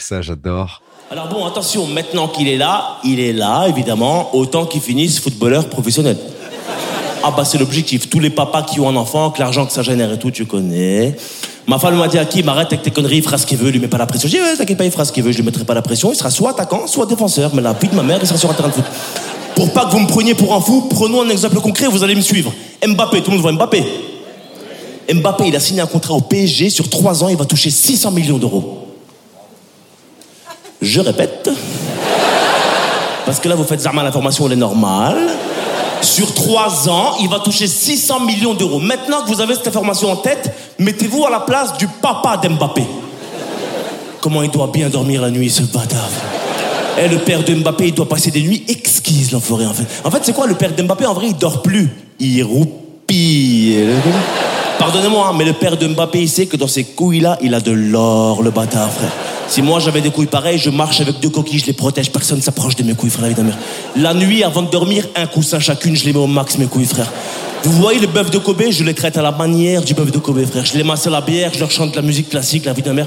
Ça, 0.00 0.22
j'adore. 0.22 0.82
Alors 1.08 1.28
bon, 1.28 1.44
attention, 1.46 1.86
maintenant 1.86 2.26
qu'il 2.26 2.48
est 2.48 2.56
là, 2.56 2.98
il 3.04 3.20
est 3.20 3.32
là, 3.32 3.66
évidemment, 3.68 4.34
autant 4.34 4.66
qu'il 4.66 4.80
finisse 4.80 5.20
footballeur 5.20 5.68
professionnel. 5.68 6.16
Ah 7.22 7.32
bah 7.36 7.44
c'est 7.44 7.58
l'objectif. 7.58 8.10
Tous 8.10 8.18
les 8.18 8.30
papas 8.30 8.64
qui 8.64 8.80
ont 8.80 8.88
un 8.88 8.96
enfant, 8.96 9.30
que 9.30 9.38
l'argent 9.38 9.66
que 9.66 9.72
ça 9.72 9.82
génère 9.82 10.12
et 10.12 10.18
tout, 10.18 10.32
tu 10.32 10.46
connais. 10.46 11.16
Ma 11.66 11.80
femme 11.80 11.96
m'a 11.96 12.06
dit, 12.06 12.18
Hakim, 12.18 12.48
arrête 12.48 12.68
avec 12.68 12.82
tes 12.82 12.92
conneries, 12.92 13.16
il 13.16 13.22
fera 13.22 13.38
ce 13.38 13.46
qu'il 13.46 13.58
veut, 13.58 13.70
lui 13.70 13.80
met 13.80 13.88
pas 13.88 13.98
la 13.98 14.06
pression. 14.06 14.28
J'ai 14.28 14.38
dit, 14.38 14.44
ouais, 14.44 14.56
t'inquiète 14.56 14.78
pas, 14.78 14.84
il 14.84 14.90
fera 14.92 15.04
ce 15.04 15.10
qu'il 15.10 15.24
veut, 15.24 15.32
je 15.32 15.38
lui 15.38 15.44
mettrai 15.44 15.64
pas 15.64 15.74
la 15.74 15.82
pression. 15.82 16.12
Il 16.12 16.16
sera 16.16 16.30
soit 16.30 16.50
attaquant, 16.50 16.86
soit 16.86 17.06
défenseur. 17.06 17.50
Mais 17.54 17.62
la 17.62 17.72
vie 17.72 17.88
de 17.88 17.94
ma 17.94 18.04
mère, 18.04 18.18
il 18.20 18.26
sera 18.26 18.38
sur 18.38 18.50
un 18.50 18.54
terrain 18.54 18.68
de 18.68 18.74
foot. 18.74 18.84
Pour 19.56 19.72
pas 19.72 19.86
que 19.86 19.90
vous 19.90 20.00
me 20.00 20.06
preniez 20.06 20.34
pour 20.34 20.54
un 20.54 20.60
fou, 20.60 20.86
prenons 20.88 21.22
un 21.22 21.28
exemple 21.28 21.56
concret, 21.60 21.86
vous 21.88 22.04
allez 22.04 22.14
me 22.14 22.20
suivre. 22.20 22.52
Mbappé, 22.86 23.22
tout 23.22 23.30
le 23.30 23.36
monde 23.36 23.42
voit 23.42 23.52
Mbappé. 23.52 23.84
Mbappé, 25.12 25.48
il 25.48 25.56
a 25.56 25.60
signé 25.60 25.80
un 25.80 25.86
contrat 25.86 26.14
au 26.14 26.20
PSG 26.20 26.70
sur 26.70 26.88
3 26.88 27.24
ans, 27.24 27.28
il 27.28 27.36
va 27.36 27.46
toucher 27.46 27.70
600 27.70 28.10
millions 28.12 28.38
d'euros. 28.38 28.86
Je 30.80 31.00
répète. 31.00 31.50
Parce 33.24 33.40
que 33.40 33.48
là, 33.48 33.54
vous 33.56 33.64
faites 33.64 33.80
Zama, 33.80 34.02
l'information, 34.04 34.46
elle 34.46 34.52
est 34.52 34.56
normale. 34.56 35.16
Sur 36.02 36.32
3 36.34 36.88
ans, 36.88 37.16
il 37.20 37.28
va 37.28 37.40
toucher 37.40 37.66
600 37.66 38.20
millions 38.20 38.54
d'euros. 38.54 38.78
Maintenant 38.78 39.22
que 39.22 39.28
vous 39.28 39.40
avez 39.40 39.54
cette 39.54 39.68
information 39.68 40.10
en 40.10 40.16
tête, 40.16 40.54
mettez-vous 40.78 41.26
à 41.26 41.30
la 41.30 41.40
place 41.40 41.76
du 41.76 41.88
papa 41.88 42.36
d'Mbappé. 42.36 42.84
Comment 44.20 44.42
il 44.42 44.50
doit 44.50 44.68
bien 44.72 44.88
dormir 44.88 45.22
la 45.22 45.30
nuit, 45.30 45.50
ce 45.50 45.62
bâtard? 45.62 46.10
Eh, 46.98 47.08
le 47.08 47.18
père 47.18 47.44
de 47.44 47.54
Mbappé, 47.54 47.88
il 47.88 47.94
doit 47.94 48.08
passer 48.08 48.30
des 48.30 48.40
nuits 48.40 48.64
exquises, 48.68 49.32
l'enfoiré, 49.32 49.66
en 49.66 49.74
fait. 49.74 49.86
En 50.04 50.10
fait, 50.10 50.20
c'est 50.22 50.32
quoi, 50.32 50.46
le 50.46 50.54
père 50.54 50.74
d'Mbappé, 50.74 51.06
en 51.06 51.14
vrai, 51.14 51.26
il 51.28 51.36
dort 51.36 51.62
plus. 51.62 51.90
Il 52.18 52.42
roupille. 52.42 53.76
Pardonnez-moi, 54.78 55.28
hein, 55.28 55.34
mais 55.36 55.44
le 55.44 55.52
père 55.52 55.76
de 55.76 55.86
Mbappé, 55.86 56.22
il 56.22 56.28
sait 56.28 56.46
que 56.46 56.56
dans 56.56 56.68
ces 56.68 56.84
couilles-là, 56.84 57.38
il 57.42 57.54
a 57.54 57.60
de 57.60 57.72
l'or, 57.72 58.42
le 58.42 58.50
bâtard, 58.50 58.90
frère. 58.90 59.12
Si 59.48 59.62
moi 59.62 59.78
j'avais 59.78 60.00
des 60.00 60.10
couilles 60.10 60.26
pareilles, 60.26 60.58
je 60.58 60.70
marche 60.70 61.00
avec 61.00 61.20
deux 61.20 61.30
coquilles, 61.30 61.60
je 61.60 61.66
les 61.66 61.72
protège, 61.72 62.10
personne 62.10 62.42
s'approche 62.42 62.74
de 62.76 62.82
mes 62.82 62.94
couilles, 62.94 63.10
frère, 63.10 63.26
évidemment. 63.26 63.52
La 63.96 64.12
nuit, 64.12 64.42
avant 64.42 64.62
de 64.62 64.70
dormir, 64.70 65.06
un 65.14 65.26
coussin 65.26 65.60
chacune, 65.60 65.94
je 65.94 66.04
les 66.04 66.12
mets 66.12 66.18
au 66.18 66.26
max, 66.26 66.58
mes 66.58 66.66
couilles, 66.66 66.84
frère. 66.84 67.10
Vous 67.62 67.72
voyez 67.72 68.00
le 68.00 68.06
bœuf 68.06 68.30
de 68.30 68.38
Kobe, 68.38 68.62
je 68.70 68.84
les 68.84 68.94
traite 68.94 69.16
à 69.16 69.22
la 69.22 69.32
manière 69.32 69.82
du 69.82 69.94
bœuf 69.94 70.10
de 70.10 70.18
Kobe, 70.18 70.44
frère. 70.46 70.64
Je 70.64 70.76
les 70.76 70.82
masse 70.82 71.06
à 71.06 71.10
la 71.10 71.20
bière, 71.20 71.52
je 71.54 71.60
leur 71.60 71.70
chante 71.70 71.94
la 71.94 72.02
musique 72.02 72.28
classique, 72.28 72.64
la 72.64 72.72
vie 72.72 72.82
de 72.82 72.90
mère. 72.90 73.06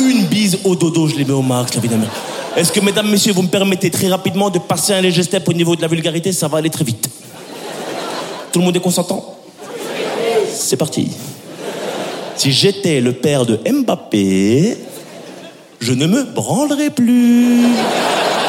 Une 0.00 0.24
bise 0.26 0.58
au 0.64 0.76
dodo, 0.76 1.08
je 1.08 1.16
les 1.16 1.24
mets 1.24 1.32
au 1.32 1.42
max, 1.42 1.74
la 1.74 1.80
vie 1.80 1.88
de 1.88 1.96
mère. 1.96 2.10
Est-ce 2.56 2.70
que, 2.70 2.80
mesdames, 2.80 3.10
messieurs, 3.10 3.32
vous 3.32 3.42
me 3.42 3.48
permettez 3.48 3.90
très 3.90 4.08
rapidement 4.08 4.50
de 4.50 4.58
passer 4.58 4.92
un 4.92 5.00
léger 5.00 5.22
step 5.22 5.48
au 5.48 5.52
niveau 5.52 5.74
de 5.74 5.82
la 5.82 5.88
vulgarité? 5.88 6.32
Ça 6.32 6.48
va 6.48 6.58
aller 6.58 6.70
très 6.70 6.84
vite. 6.84 7.08
Tout 8.52 8.58
le 8.58 8.64
monde 8.64 8.76
est 8.76 8.80
consentant? 8.80 9.36
C'est 10.52 10.76
parti. 10.76 11.10
Si 12.36 12.52
j'étais 12.52 13.00
le 13.00 13.12
père 13.12 13.46
de 13.46 13.58
Mbappé, 13.70 14.76
je 15.82 15.92
ne 15.92 16.06
me 16.06 16.22
branlerais 16.22 16.90
plus. 16.90 17.66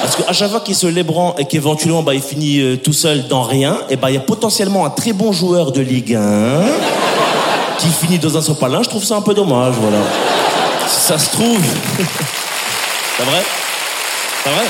Parce 0.02 0.16
qu'à 0.16 0.34
chaque 0.34 0.52
fois 0.52 0.60
qu'il 0.60 0.76
se 0.76 0.86
lébran 0.86 1.36
et 1.40 1.46
qu'éventuellement 1.46 2.04
bah, 2.04 2.14
il 2.14 2.22
finit 2.22 2.60
euh, 2.60 2.78
tout 2.78 2.94
seul 2.94 3.28
dans 3.28 3.42
rien, 3.42 3.80
et 3.90 3.96
bah 3.96 4.12
il 4.12 4.14
y 4.14 4.18
a 4.18 4.22
potentiellement 4.22 4.86
un 4.86 4.92
très 4.92 5.14
bon 5.14 5.32
joueur 5.32 5.72
de 5.72 5.82
Ligue 5.82 6.14
1 6.16 6.62
qui 7.80 7.88
finit 7.88 8.20
dans 8.20 8.38
un 8.38 8.42
sopalin. 8.42 8.84
Je 8.84 8.90
trouve 8.90 9.04
ça 9.04 9.16
un 9.16 9.22
peu 9.22 9.34
dommage, 9.34 9.74
voilà. 9.82 9.98
Si 10.88 11.02
ça 11.02 11.18
se 11.18 11.32
trouve. 11.32 11.64
C'est 13.18 13.24
vrai? 13.24 13.44
C'est 14.44 14.50
vrai? 14.50 14.66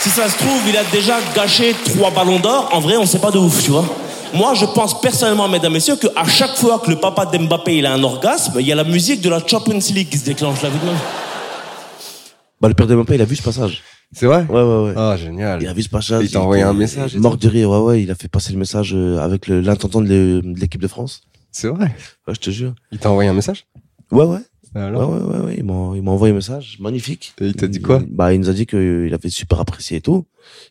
Si 0.00 0.08
ça 0.08 0.28
se 0.28 0.36
trouve, 0.36 0.60
il 0.66 0.76
a 0.76 0.84
déjà 0.84 1.16
gâché 1.34 1.76
trois 1.94 2.10
ballons 2.10 2.38
d'or. 2.38 2.70
En 2.72 2.80
vrai, 2.80 2.96
on 2.96 3.04
sait 3.04 3.18
pas 3.18 3.30
de 3.30 3.38
ouf, 3.38 3.62
tu 3.62 3.70
vois. 3.70 3.84
Moi, 4.34 4.54
je 4.54 4.64
pense 4.64 4.98
personnellement, 5.00 5.48
mesdames 5.48 5.72
et 5.72 5.74
messieurs, 5.74 5.96
qu'à 5.96 6.24
chaque 6.24 6.56
fois 6.56 6.78
que 6.78 6.90
le 6.90 6.96
papa 6.96 7.26
d'Mbappé 7.26 7.76
il 7.78 7.86
a 7.86 7.92
un 7.92 8.02
orgasme, 8.02 8.54
il 8.60 8.66
y 8.66 8.72
a 8.72 8.74
la 8.74 8.84
musique 8.84 9.20
de 9.20 9.28
la 9.28 9.46
Champions 9.46 9.78
League 9.94 10.08
qui 10.08 10.18
se 10.18 10.24
déclenche. 10.24 10.62
Ma- 10.62 10.68
Bah, 12.60 12.68
le 12.68 12.74
père 12.74 12.86
de 12.86 12.94
Mbappé, 12.94 13.16
il 13.16 13.20
a 13.22 13.24
vu 13.24 13.36
ce 13.36 13.42
passage. 13.42 13.82
C'est 14.14 14.26
vrai? 14.26 14.44
Ouais, 14.48 14.62
ouais, 14.62 14.84
ouais. 14.88 14.94
Ah, 14.96 15.16
génial. 15.16 15.62
Il 15.62 15.68
a 15.68 15.72
vu 15.72 15.82
ce 15.82 15.88
passage. 15.88 16.24
Il 16.24 16.30
t'a 16.30 16.40
envoyé 16.40 16.62
un 16.62 16.72
message 16.74 17.16
Mort 17.16 17.36
de 17.36 17.48
rire, 17.48 17.70
ouais, 17.70 17.78
ouais. 17.78 18.02
Il 18.02 18.10
a 18.10 18.14
fait 18.14 18.28
passer 18.28 18.52
le 18.52 18.58
message 18.58 18.92
euh, 18.94 19.18
avec 19.18 19.48
l'intendant 19.48 20.00
de 20.00 20.42
l'équipe 20.56 20.80
de 20.82 20.88
France. 20.88 21.22
C'est 21.50 21.68
vrai? 21.68 21.94
Ouais, 22.26 22.34
je 22.34 22.40
te 22.40 22.50
jure. 22.50 22.74
Il 22.92 22.98
t'a 22.98 23.10
envoyé 23.10 23.28
un 23.30 23.34
message? 23.34 23.64
Ouais, 24.10 24.24
ouais. 24.24 24.38
Alors 24.74 25.10
ouais, 25.10 25.18
ouais, 25.18 25.36
ouais, 25.38 25.44
ouais. 25.46 25.54
Il 25.58 25.64
m'a, 25.64 25.92
il 25.96 26.08
envoyé 26.08 26.32
un 26.32 26.36
message 26.36 26.78
magnifique. 26.80 27.34
Et 27.40 27.46
il 27.48 27.54
t'a 27.54 27.66
dit 27.66 27.80
quoi 27.80 28.02
Bah, 28.08 28.32
il 28.32 28.40
nous 28.40 28.48
a 28.48 28.52
dit 28.52 28.66
qu'il 28.66 29.10
avait 29.12 29.28
super 29.28 29.60
apprécié 29.60 29.98
et 29.98 30.00
tout. 30.00 30.24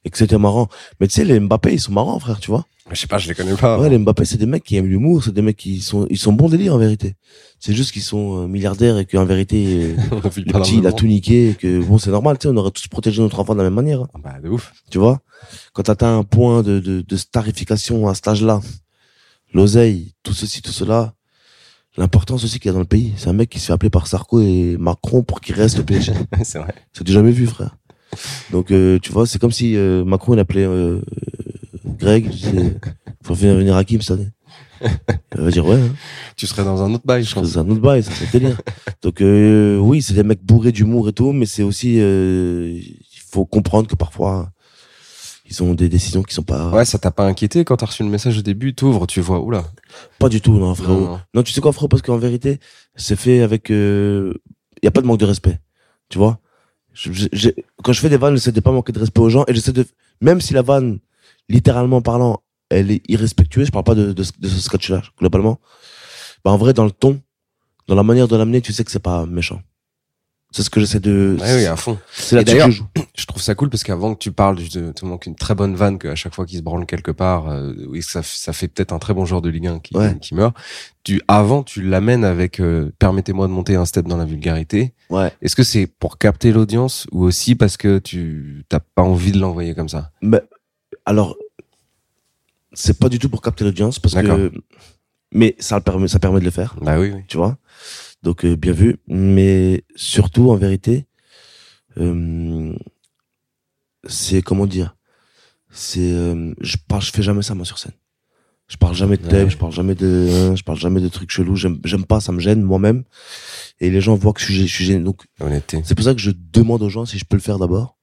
Et 0.06 0.10
que 0.10 0.18
c'était 0.18 0.38
marrant. 0.38 0.68
Mais 1.00 1.08
tu 1.08 1.14
sais, 1.14 1.26
les 1.26 1.40
Mbappé, 1.40 1.74
ils 1.74 1.80
sont 1.80 1.92
marrants, 1.92 2.20
frère, 2.20 2.40
tu 2.40 2.50
vois. 2.52 2.66
Je 2.92 3.00
sais 3.00 3.08
pas, 3.08 3.20
je 3.20 3.28
les 3.30 3.36
connais 3.36 3.56
pas. 3.56 3.80
Ouais, 3.80 3.90
les 3.90 3.98
Mbappé, 4.00 4.26
c'est 4.26 4.38
des 4.38 4.46
mecs 4.48 4.64
qui 4.64 4.76
aiment 4.76 4.88
l'humour, 4.88 5.24
c'est 5.24 5.32
des 5.34 5.42
mecs 5.44 5.56
qui 5.56 5.80
sont, 5.82 6.08
ils 6.10 6.18
sont 6.18 6.34
bons 6.34 6.50
délire, 6.50 6.74
en 6.74 6.78
vérité. 6.78 7.16
C'est 7.60 7.74
juste 7.74 7.92
qu'ils 7.94 8.02
sont 8.02 8.44
euh, 8.44 8.48
milliardaires 8.48 8.98
et 8.98 9.06
qu'en 9.06 9.24
vérité, 9.24 9.94
euh, 10.12 10.20
le 10.46 10.52
petit, 10.62 10.78
il 10.80 10.88
a 10.88 10.92
tout 10.92 11.06
niqué 11.06 11.52
et 11.52 11.54
que 11.56 11.82
bon, 11.84 11.98
c'est 12.00 12.10
normal, 12.12 12.38
tu 12.38 12.48
sais, 12.48 12.54
on 12.54 12.58
aurait 12.58 12.72
tous 12.72 12.88
protégé 12.88 13.22
notre 13.22 13.40
enfant 13.40 13.54
de 13.54 13.60
la 13.60 13.66
même 13.66 13.76
manière. 13.76 14.02
hein. 14.02 14.08
Ah 14.16 14.20
Bah, 14.22 14.36
de 14.44 14.50
ouf. 14.50 14.74
Tu 14.90 14.98
vois 14.98 15.22
Quand 15.74 15.84
t'atteins 15.84 16.18
un 16.18 16.24
point 16.24 16.64
de, 16.64 16.80
de, 16.80 17.02
de 17.02 17.18
starification 17.18 18.08
à 18.10 18.16
cet 18.16 18.28
âge-là, 18.28 18.60
l'oseille, 19.54 20.14
tout 20.24 20.34
ceci, 20.34 20.62
tout 20.62 20.72
cela, 20.72 21.14
l'importance 21.98 22.44
aussi 22.44 22.60
qu'il 22.60 22.70
y 22.70 22.72
a 22.72 22.74
dans 22.74 22.80
le 22.80 22.86
pays. 22.86 23.14
C'est 23.18 23.30
un 23.30 23.34
mec 23.34 23.50
qui 23.50 23.60
se 23.60 23.68
fait 23.68 23.74
appeler 23.74 23.90
par 23.90 24.08
Sarko 24.08 24.42
et 24.42 24.78
Macron 24.80 25.24
pour 25.24 25.42
qu'il 25.42 25.56
reste 25.56 25.78
le 25.78 25.84
PSG. 25.84 26.14
c'est 26.44 26.60
vrai. 26.60 26.74
C'est 26.94 27.04
du 27.04 27.12
jamais 27.12 27.32
vu, 27.32 27.48
frère. 27.48 27.78
Donc, 28.52 28.72
euh, 28.72 29.00
tu 29.00 29.12
vois, 29.12 29.26
c'est 29.26 29.40
comme 29.40 29.52
si 29.52 29.76
euh, 29.76 30.04
Macron, 30.04 30.34
il 30.34 30.40
appelait 30.40 30.66
euh, 30.66 31.00
Greg, 31.86 32.30
faut 33.24 33.34
venir, 33.34 33.56
venir 33.56 33.76
à 33.76 33.84
Kim 33.84 34.02
cette 34.02 34.20
année. 34.20 34.30
Il 35.36 35.42
va 35.42 35.52
dire, 35.52 35.66
ouais, 35.66 35.76
hein, 35.76 35.96
Tu 36.36 36.48
serais 36.48 36.64
dans 36.64 36.82
un 36.82 36.94
autre 36.94 37.06
bail, 37.06 37.24
je 37.24 37.34
pense. 37.34 37.50
c'est 37.50 37.60
un 37.60 37.70
autre 37.70 37.82
bail, 37.82 38.04
ça, 38.04 38.12
c'est 38.14 38.32
délire. 38.32 38.60
Donc, 39.02 39.22
euh, 39.22 39.78
oui, 39.78 40.02
c'est 40.02 40.14
des 40.14 40.24
mecs 40.24 40.44
bourrés 40.44 40.72
d'humour 40.72 41.10
et 41.10 41.14
tout, 41.14 41.32
mais 41.32 41.46
c'est 41.46 41.64
aussi, 41.64 42.00
euh, 42.00 42.74
il 42.74 43.22
faut 43.30 43.46
comprendre 43.46 43.88
que 43.88 43.96
parfois, 43.96 44.50
ils 45.52 45.62
ont 45.64 45.74
des 45.74 45.90
décisions 45.90 46.24
qui 46.24 46.34
sont 46.34 46.44
pas, 46.44 46.70
Ouais, 46.72 46.86
ça 46.86 46.98
t'a 46.98 47.12
pas 47.12 47.26
inquiété 47.26 47.64
quand 47.66 47.78
t'as 47.78 47.86
reçu 47.86 48.04
le 48.04 48.10
message 48.10 48.38
au 48.38 48.42
début, 48.42 48.74
t'ouvres, 48.74 49.06
tu 49.08 49.22
vois, 49.22 49.40
oula. 49.42 49.64
pas 50.20 50.30
du 50.30 50.42
tout, 50.42 50.54
non, 50.58 50.74
frérot. 50.74 50.94
Non, 51.02 51.08
Non, 51.12 51.20
non. 51.36 51.44
tu 51.44 51.52
sais 51.52 51.62
quoi, 51.62 51.72
frérot, 51.74 51.88
parce 51.90 52.02
qu'en 52.02 52.18
vérité, 52.18 52.60
c'est 52.96 53.16
fait 53.16 53.42
avec, 53.42 53.70
il 53.70 54.34
y 54.84 54.88
a 54.88 54.92
pas 54.92 55.02
de 55.02 55.08
manque 55.08 55.20
de 55.20 55.26
respect, 55.26 55.60
tu 56.10 56.18
vois. 56.18 56.40
Je- 56.94 57.28
je- 57.32 57.50
quand 57.84 57.94
je 57.94 58.00
fais 58.02 58.10
des 58.10 58.18
vannes, 58.18 58.36
j'essaie 58.36 58.52
de 58.52 58.60
pas 58.60 58.72
manquer 58.72 58.92
de 58.92 59.00
respect 59.00 59.22
aux 59.22 59.30
gens 59.30 59.44
et 59.48 59.54
j'essaie 59.54 59.72
de, 59.74 59.86
même 60.22 60.42
si 60.42 60.54
la 60.54 60.62
vanne, 60.62 61.00
littéralement 61.50 62.02
parlant, 62.02 62.42
elle 62.70 62.92
est 62.92 63.02
irrespectueuse, 63.10 63.68
je 63.68 63.72
parle 63.72 63.86
pas 63.86 63.96
de, 63.96 64.14
de, 64.14 64.24
ce- 64.24 64.32
de 64.40 64.48
ce 64.48 64.60
sketch-là, 64.60 65.02
globalement. 65.20 65.60
Bah, 66.44 66.52
en 66.52 66.58
vrai, 66.58 66.74
dans 66.74 66.86
le 66.86 66.92
ton, 66.92 67.22
dans 67.88 67.96
la 67.96 68.04
manière 68.04 68.28
de 68.28 68.36
l'amener, 68.36 68.62
tu 68.62 68.72
sais 68.74 68.84
que 68.84 68.92
c'est 68.92 69.00
pas 69.00 69.26
méchant. 69.26 69.62
C'est 70.54 70.64
ce 70.64 70.70
que 70.70 70.82
j'essaie 70.82 71.00
de, 71.00 71.38
Ouais, 71.40 71.56
oui, 71.56 71.66
à 71.66 71.78
fond. 71.78 71.98
c'est 72.14 72.38
que 72.38 72.44
d'ailleurs, 72.44 72.70
je. 72.72 72.84
Je 73.16 73.26
trouve 73.26 73.42
ça 73.42 73.56
cool 73.56 73.70
parce 73.70 73.84
qu'avant 73.84 74.14
que 74.16 74.20
tu 74.20 74.32
parles, 74.34 74.58
tu 74.58 74.70
te 74.70 75.06
manques 75.06 75.26
une 75.26 75.36
très 75.36 75.56
bonne 75.56 75.76
vanne 75.76 75.98
qu'à 75.98 76.16
chaque 76.16 76.34
fois 76.36 76.46
qu'il 76.46 76.58
se 76.58 76.64
branle 76.64 76.86
quelque 76.86 77.12
part, 77.12 77.48
euh, 77.50 77.74
oui, 77.88 78.02
ça, 78.04 78.22
fait 78.24 78.68
peut-être 78.68 78.92
un 78.92 79.00
très 79.00 79.14
bon 79.14 79.26
joueur 79.26 79.42
de 79.42 79.50
Ligue 79.50 79.68
1 79.68 79.80
qui, 79.80 79.96
Ouais. 79.96 80.18
qui 80.20 80.34
meurt. 80.36 80.56
Tu, 81.04 81.22
avant, 81.28 81.64
tu 81.64 81.82
l'amènes 81.82 82.26
avec, 82.26 82.60
euh, 82.60 82.92
permettez-moi 83.00 83.48
de 83.48 83.52
monter 83.54 83.76
un 83.76 83.86
step 83.86 84.08
dans 84.08 84.18
la 84.18 84.26
vulgarité. 84.26 84.94
Ouais. 85.10 85.32
Est-ce 85.42 85.56
que 85.56 85.64
c'est 85.64 85.88
pour 85.88 86.18
capter 86.18 86.52
l'audience 86.52 87.08
ou 87.12 87.24
aussi 87.24 87.56
parce 87.56 87.78
que 87.78 88.00
tu 88.00 88.66
t'as 88.68 88.80
pas 88.80 89.04
envie 89.04 89.32
de 89.32 89.40
l'envoyer 89.40 89.74
comme 89.74 89.90
ça? 89.90 90.12
Mais, 90.22 90.42
alors, 91.06 91.38
c'est 92.74 92.98
pas 93.00 93.10
du 93.10 93.20
tout 93.20 93.30
pour 93.30 93.42
capter 93.42 93.64
l'audience 93.64 94.00
parce 94.00 94.16
que, 94.16 94.52
mais 95.34 95.56
ça 95.60 95.80
permet, 95.82 96.08
ça 96.08 96.20
permet 96.20 96.40
de 96.40 96.46
le 96.46 96.52
faire. 96.52 96.76
Bah 96.82 97.00
oui, 97.00 97.12
oui. 97.14 97.22
tu 97.28 97.38
vois? 97.38 97.58
Donc 98.24 98.46
euh, 98.46 98.56
bien 98.56 98.72
vu, 98.74 98.98
mais 99.08 99.84
surtout 99.96 100.52
en 100.52 100.56
vérité, 100.56 101.08
euh, 101.98 102.74
c'est 104.08 104.42
comment 104.42 104.68
dire, 104.68 104.96
c'est, 105.72 106.12
euh, 106.12 106.54
je 106.62 106.78
parle, 106.88 107.02
je 107.02 107.12
fais 107.12 107.24
jamais 107.24 107.42
ça 107.42 107.56
moi 107.56 107.66
sur 107.66 107.78
scène. 107.80 107.94
Je 108.68 108.78
parle 108.78 108.96
jamais 108.96 109.18
de 109.18 109.28
thème, 109.28 109.46
Ouais. 109.46 109.50
je 109.50 109.58
parle 109.58 109.74
jamais 109.74 109.96
de, 109.96 110.30
hein, 110.32 110.56
je 110.56 110.64
parle 110.64 110.78
jamais 110.80 111.02
de 111.02 111.10
trucs 111.10 111.30
chelous. 111.30 111.58
J'aime, 111.58 112.06
pas, 112.08 112.22
ça 112.22 112.32
me 112.32 112.40
gêne 112.40 112.62
moi-même. 112.62 113.04
Et 113.82 113.90
les 113.90 114.00
gens 114.00 114.16
voient 114.16 114.32
que 114.32 114.40
je 114.40 114.46
suis, 114.46 114.68
je 114.68 114.74
suis 114.74 114.86
gêné. 114.86 115.04
Donc 115.04 115.26
Honnêteté. 115.42 115.82
c'est 115.84 115.94
pour 115.94 116.06
ça 116.06 116.14
que 116.14 116.22
je 116.22 116.32
demande 116.32 116.82
aux 116.82 116.90
gens 116.90 117.06
si 117.06 117.18
je 117.18 117.26
peux 117.26 117.36
le 117.36 117.42
faire 117.42 117.58
d'abord. 117.60 117.98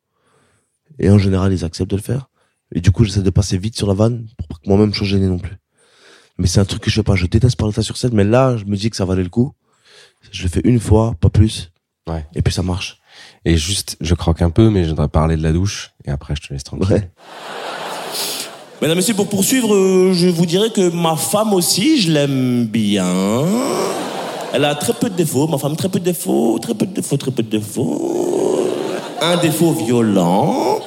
Et 0.99 1.09
en 1.09 1.17
général, 1.17 1.53
ils 1.55 1.65
acceptent 1.65 1.91
de 1.91 1.97
le 1.97 2.03
faire. 2.03 2.29
Et 2.75 2.83
du 2.83 2.91
coup, 2.91 3.05
j'essaie 3.05 3.23
de 3.23 3.31
passer 3.31 3.57
vite 3.57 3.77
sur 3.79 3.87
la 3.87 3.95
vanne 3.95 4.27
pour 4.37 4.47
pas 4.49 4.57
que 4.57 4.69
moi-même 4.69 4.93
je 4.93 4.99
sois 4.99 5.07
gêné 5.07 5.27
non 5.27 5.39
plus. 5.39 5.57
Mais 6.37 6.47
c'est 6.47 6.61
un 6.61 6.67
truc 6.67 6.83
que 6.83 6.91
je 6.91 6.97
fais 6.97 7.03
pas. 7.03 7.15
Je 7.17 7.25
déteste 7.27 7.57
parler 7.57 7.73
de 7.73 7.77
ça 7.77 7.83
sur 7.83 7.97
scène, 7.97 8.13
mais 8.13 8.25
là, 8.25 8.59
je 8.59 8.67
me 8.67 8.77
dis 8.77 8.91
que 8.91 8.97
ça 8.97 9.07
valait 9.07 9.23
le 9.23 9.31
coup. 9.31 9.55
Je 10.31 10.43
le 10.43 10.49
fais 10.49 10.61
une 10.65 10.81
fois, 10.81 11.15
pas 11.21 11.31
plus. 11.31 11.71
Ouais. 12.09 12.25
Et 12.35 12.43
puis 12.43 12.53
ça 12.53 12.63
marche. 12.63 12.99
Et 13.45 13.57
juste, 13.57 13.97
je 14.01 14.15
croque 14.15 14.43
un 14.43 14.51
peu, 14.51 14.71
mais 14.71 14.85
je 14.85 14.91
voudrais 14.91 15.09
parler 15.09 15.37
de 15.37 15.43
la 15.43 15.53
douche 15.53 15.91
et 16.05 16.11
après 16.11 16.35
je 16.37 16.47
te 16.47 16.53
laisse 16.53 16.65
tranquille. 16.65 16.89
Ouais. 16.91 17.11
Mesdames, 18.81 18.97
Messieurs, 18.97 19.15
pour 19.15 19.29
poursuivre, 19.29 19.75
euh, 19.75 20.13
je 20.13 20.29
vous 20.29 20.47
dirais 20.47 20.71
que 20.71 20.91
ma 20.91 21.17
femme 21.17 21.53
aussi, 21.53 22.01
je 22.01 22.13
l'aime 22.13 22.67
bien. 22.67 23.45
Elle 24.53 24.65
a 24.65 24.77
très 24.77 24.93
peu 24.93 25.11
de 25.11 25.17
défauts, 25.17 25.49
ma 25.49 25.59
femme, 25.59 25.75
très 25.75 25.89
peu 25.89 25.99
de 25.99 26.05
défauts, 26.05 26.59
très 26.61 26.75
peu 26.75 26.87
de 26.87 26.95
défauts, 26.95 27.17
très 27.17 27.33
peu 27.33 27.43
de 27.43 27.51
défauts. 27.51 28.69
Un 29.21 29.37
défaut 29.39 29.73
violent. 29.73 30.79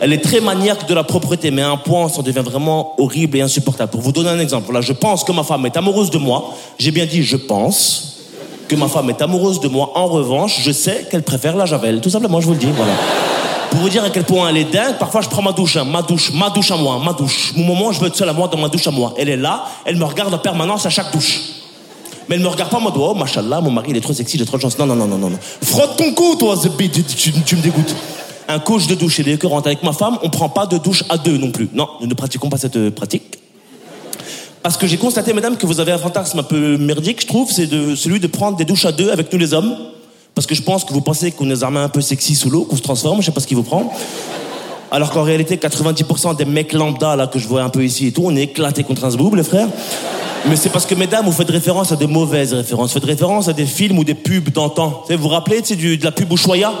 Elle 0.00 0.12
est 0.12 0.22
très 0.22 0.40
maniaque 0.40 0.88
de 0.88 0.94
la 0.94 1.02
propreté, 1.02 1.50
mais 1.50 1.62
à 1.62 1.70
un 1.70 1.76
point, 1.76 2.08
ça 2.08 2.22
devient 2.22 2.42
vraiment 2.44 2.94
horrible 3.00 3.36
et 3.36 3.42
insupportable. 3.42 3.90
Pour 3.90 4.00
vous 4.00 4.12
donner 4.12 4.30
un 4.30 4.38
exemple, 4.38 4.72
là, 4.72 4.80
je 4.80 4.92
pense 4.92 5.24
que 5.24 5.32
ma 5.32 5.42
femme 5.42 5.66
est 5.66 5.76
amoureuse 5.76 6.10
de 6.10 6.18
moi. 6.18 6.54
J'ai 6.78 6.92
bien 6.92 7.04
dit 7.04 7.22
je 7.22 7.36
pense 7.36 8.09
que 8.70 8.76
ma 8.76 8.86
femme 8.86 9.10
est 9.10 9.20
amoureuse 9.20 9.58
de 9.58 9.66
moi. 9.66 9.90
En 9.96 10.06
revanche, 10.06 10.60
je 10.62 10.70
sais 10.70 11.06
qu'elle 11.10 11.24
préfère 11.24 11.56
la 11.56 11.66
javel. 11.66 12.00
Tout 12.00 12.08
simplement, 12.10 12.40
je 12.40 12.46
vous 12.46 12.52
le 12.52 12.58
dis, 12.58 12.70
voilà. 12.70 12.92
Pour 13.70 13.80
vous 13.80 13.88
dire 13.88 14.04
à 14.04 14.10
quel 14.10 14.22
point 14.24 14.48
elle 14.48 14.58
est 14.58 14.72
dingue, 14.72 14.96
parfois 14.98 15.20
je 15.22 15.28
prends 15.28 15.42
ma 15.42 15.52
douche, 15.52 15.76
hein, 15.76 15.84
ma 15.84 16.02
douche, 16.02 16.32
ma 16.32 16.50
douche 16.50 16.70
à 16.70 16.76
moi, 16.76 17.00
ma 17.04 17.12
douche. 17.12 17.52
Mon 17.56 17.64
moment, 17.64 17.90
je 17.90 18.00
veux 18.00 18.06
être 18.06 18.16
seul 18.16 18.28
à 18.28 18.32
moi 18.32 18.46
dans 18.46 18.58
ma 18.58 18.68
douche 18.68 18.86
à 18.86 18.92
moi. 18.92 19.12
Elle 19.18 19.28
est 19.28 19.36
là, 19.36 19.64
elle 19.84 19.96
me 19.96 20.04
regarde 20.04 20.32
en 20.32 20.38
permanence 20.38 20.86
à 20.86 20.90
chaque 20.90 21.12
douche. 21.12 21.40
Mais 22.28 22.36
elle 22.36 22.42
me 22.42 22.48
regarde 22.48 22.70
pas 22.70 22.76
en 22.76 22.80
mode, 22.80 22.94
oh, 22.96 23.12
machallah, 23.14 23.60
mon 23.60 23.72
mari, 23.72 23.88
il 23.90 23.96
est 23.96 24.00
trop 24.00 24.12
sexy, 24.12 24.38
j'ai 24.38 24.44
trop 24.46 24.56
de 24.56 24.62
chance. 24.62 24.78
Non, 24.78 24.86
non, 24.86 24.94
non, 24.94 25.06
non, 25.06 25.18
non. 25.18 25.38
Frotte 25.62 25.96
ton 25.96 26.12
cou, 26.12 26.36
toi, 26.38 26.54
Zebbi, 26.54 26.90
tu, 26.90 27.02
tu- 27.02 27.56
me 27.56 27.60
dégoûtes. 27.60 27.94
Un 28.46 28.60
coach 28.60 28.86
de 28.86 28.94
douche, 28.94 29.18
il 29.18 29.28
est 29.28 29.32
écœurant. 29.32 29.58
Avec 29.60 29.82
ma 29.82 29.92
femme, 29.92 30.16
on 30.22 30.30
prend 30.30 30.48
pas 30.48 30.66
de 30.66 30.78
douche 30.78 31.02
à 31.08 31.18
deux 31.18 31.36
non 31.38 31.50
plus. 31.50 31.68
Non, 31.72 31.88
nous 32.00 32.06
ne 32.06 32.14
pratiquons 32.14 32.48
pas 32.48 32.56
cette 32.56 32.76
euh, 32.76 32.90
pratique. 32.92 33.39
Parce 34.62 34.76
que 34.76 34.86
j'ai 34.86 34.98
constaté, 34.98 35.32
mesdames, 35.32 35.56
que 35.56 35.66
vous 35.66 35.80
avez 35.80 35.92
un 35.92 35.98
fantasme 35.98 36.38
un 36.38 36.42
peu 36.42 36.76
merdique, 36.76 37.22
je 37.22 37.26
trouve, 37.26 37.50
c'est 37.50 37.66
de, 37.66 37.94
celui 37.94 38.20
de 38.20 38.26
prendre 38.26 38.58
des 38.58 38.66
douches 38.66 38.84
à 38.84 38.92
deux 38.92 39.10
avec 39.10 39.32
nous 39.32 39.38
les 39.38 39.54
hommes. 39.54 39.74
Parce 40.34 40.46
que 40.46 40.54
je 40.54 40.62
pense 40.62 40.84
que 40.84 40.92
vous 40.92 41.00
pensez 41.00 41.32
qu'on 41.32 41.50
est 41.50 41.62
armés 41.62 41.80
un 41.80 41.88
peu 41.88 42.00
sexy 42.00 42.34
sous 42.34 42.50
l'eau, 42.50 42.64
qu'on 42.64 42.76
se 42.76 42.82
transforme, 42.82 43.20
je 43.20 43.26
sais 43.26 43.32
pas 43.32 43.40
ce 43.40 43.46
qui 43.46 43.54
vous 43.54 43.62
prend. 43.62 43.92
Alors 44.90 45.10
qu'en 45.10 45.22
réalité, 45.22 45.56
90% 45.56 46.36
des 46.36 46.44
mecs 46.44 46.72
lambda, 46.72 47.16
là, 47.16 47.26
que 47.26 47.38
je 47.38 47.48
vois 47.48 47.62
un 47.62 47.70
peu 47.70 47.84
ici 47.84 48.08
et 48.08 48.12
tout, 48.12 48.22
on 48.24 48.36
est 48.36 48.42
éclatés 48.42 48.84
contre 48.84 49.04
un 49.04 49.10
zboob, 49.10 49.34
les 49.34 49.44
frères. 49.44 49.68
Mais 50.48 50.56
c'est 50.56 50.70
parce 50.70 50.86
que, 50.86 50.94
mesdames, 50.94 51.24
vous 51.24 51.32
faites 51.32 51.50
référence 51.50 51.92
à 51.92 51.96
des 51.96 52.06
mauvaises 52.06 52.52
références. 52.52 52.88
Vous 52.88 52.94
faites 52.94 53.04
référence 53.04 53.48
à 53.48 53.52
des 53.52 53.66
films 53.66 53.98
ou 53.98 54.04
des 54.04 54.14
pubs 54.14 54.50
d'antan. 54.50 55.04
Vous 55.08 55.16
vous 55.16 55.28
rappelez, 55.28 55.62
tu 55.62 55.74
sais, 55.74 55.96
de 55.96 56.04
la 56.04 56.12
pub 56.12 56.32
Ushuaïa? 56.32 56.72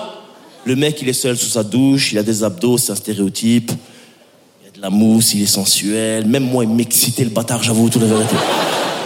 Le 0.64 0.76
mec, 0.76 1.00
il 1.00 1.08
est 1.08 1.14
seul 1.14 1.36
sous 1.36 1.48
sa 1.48 1.62
douche, 1.62 2.12
il 2.12 2.18
a 2.18 2.22
des 2.22 2.44
abdos, 2.44 2.78
c'est 2.78 2.92
un 2.92 2.96
stéréotype. 2.96 3.72
La 4.82 4.88
mousse, 4.88 5.34
il 5.34 5.42
est 5.42 5.46
sensuel. 5.46 6.24
Même 6.26 6.44
moi, 6.44 6.64
il 6.64 6.70
m'excitait 6.70 7.24
le 7.24 7.28
bâtard, 7.30 7.62
j'avoue, 7.62 7.90
toute 7.90 8.00
la 8.00 8.08
vérité. 8.08 8.34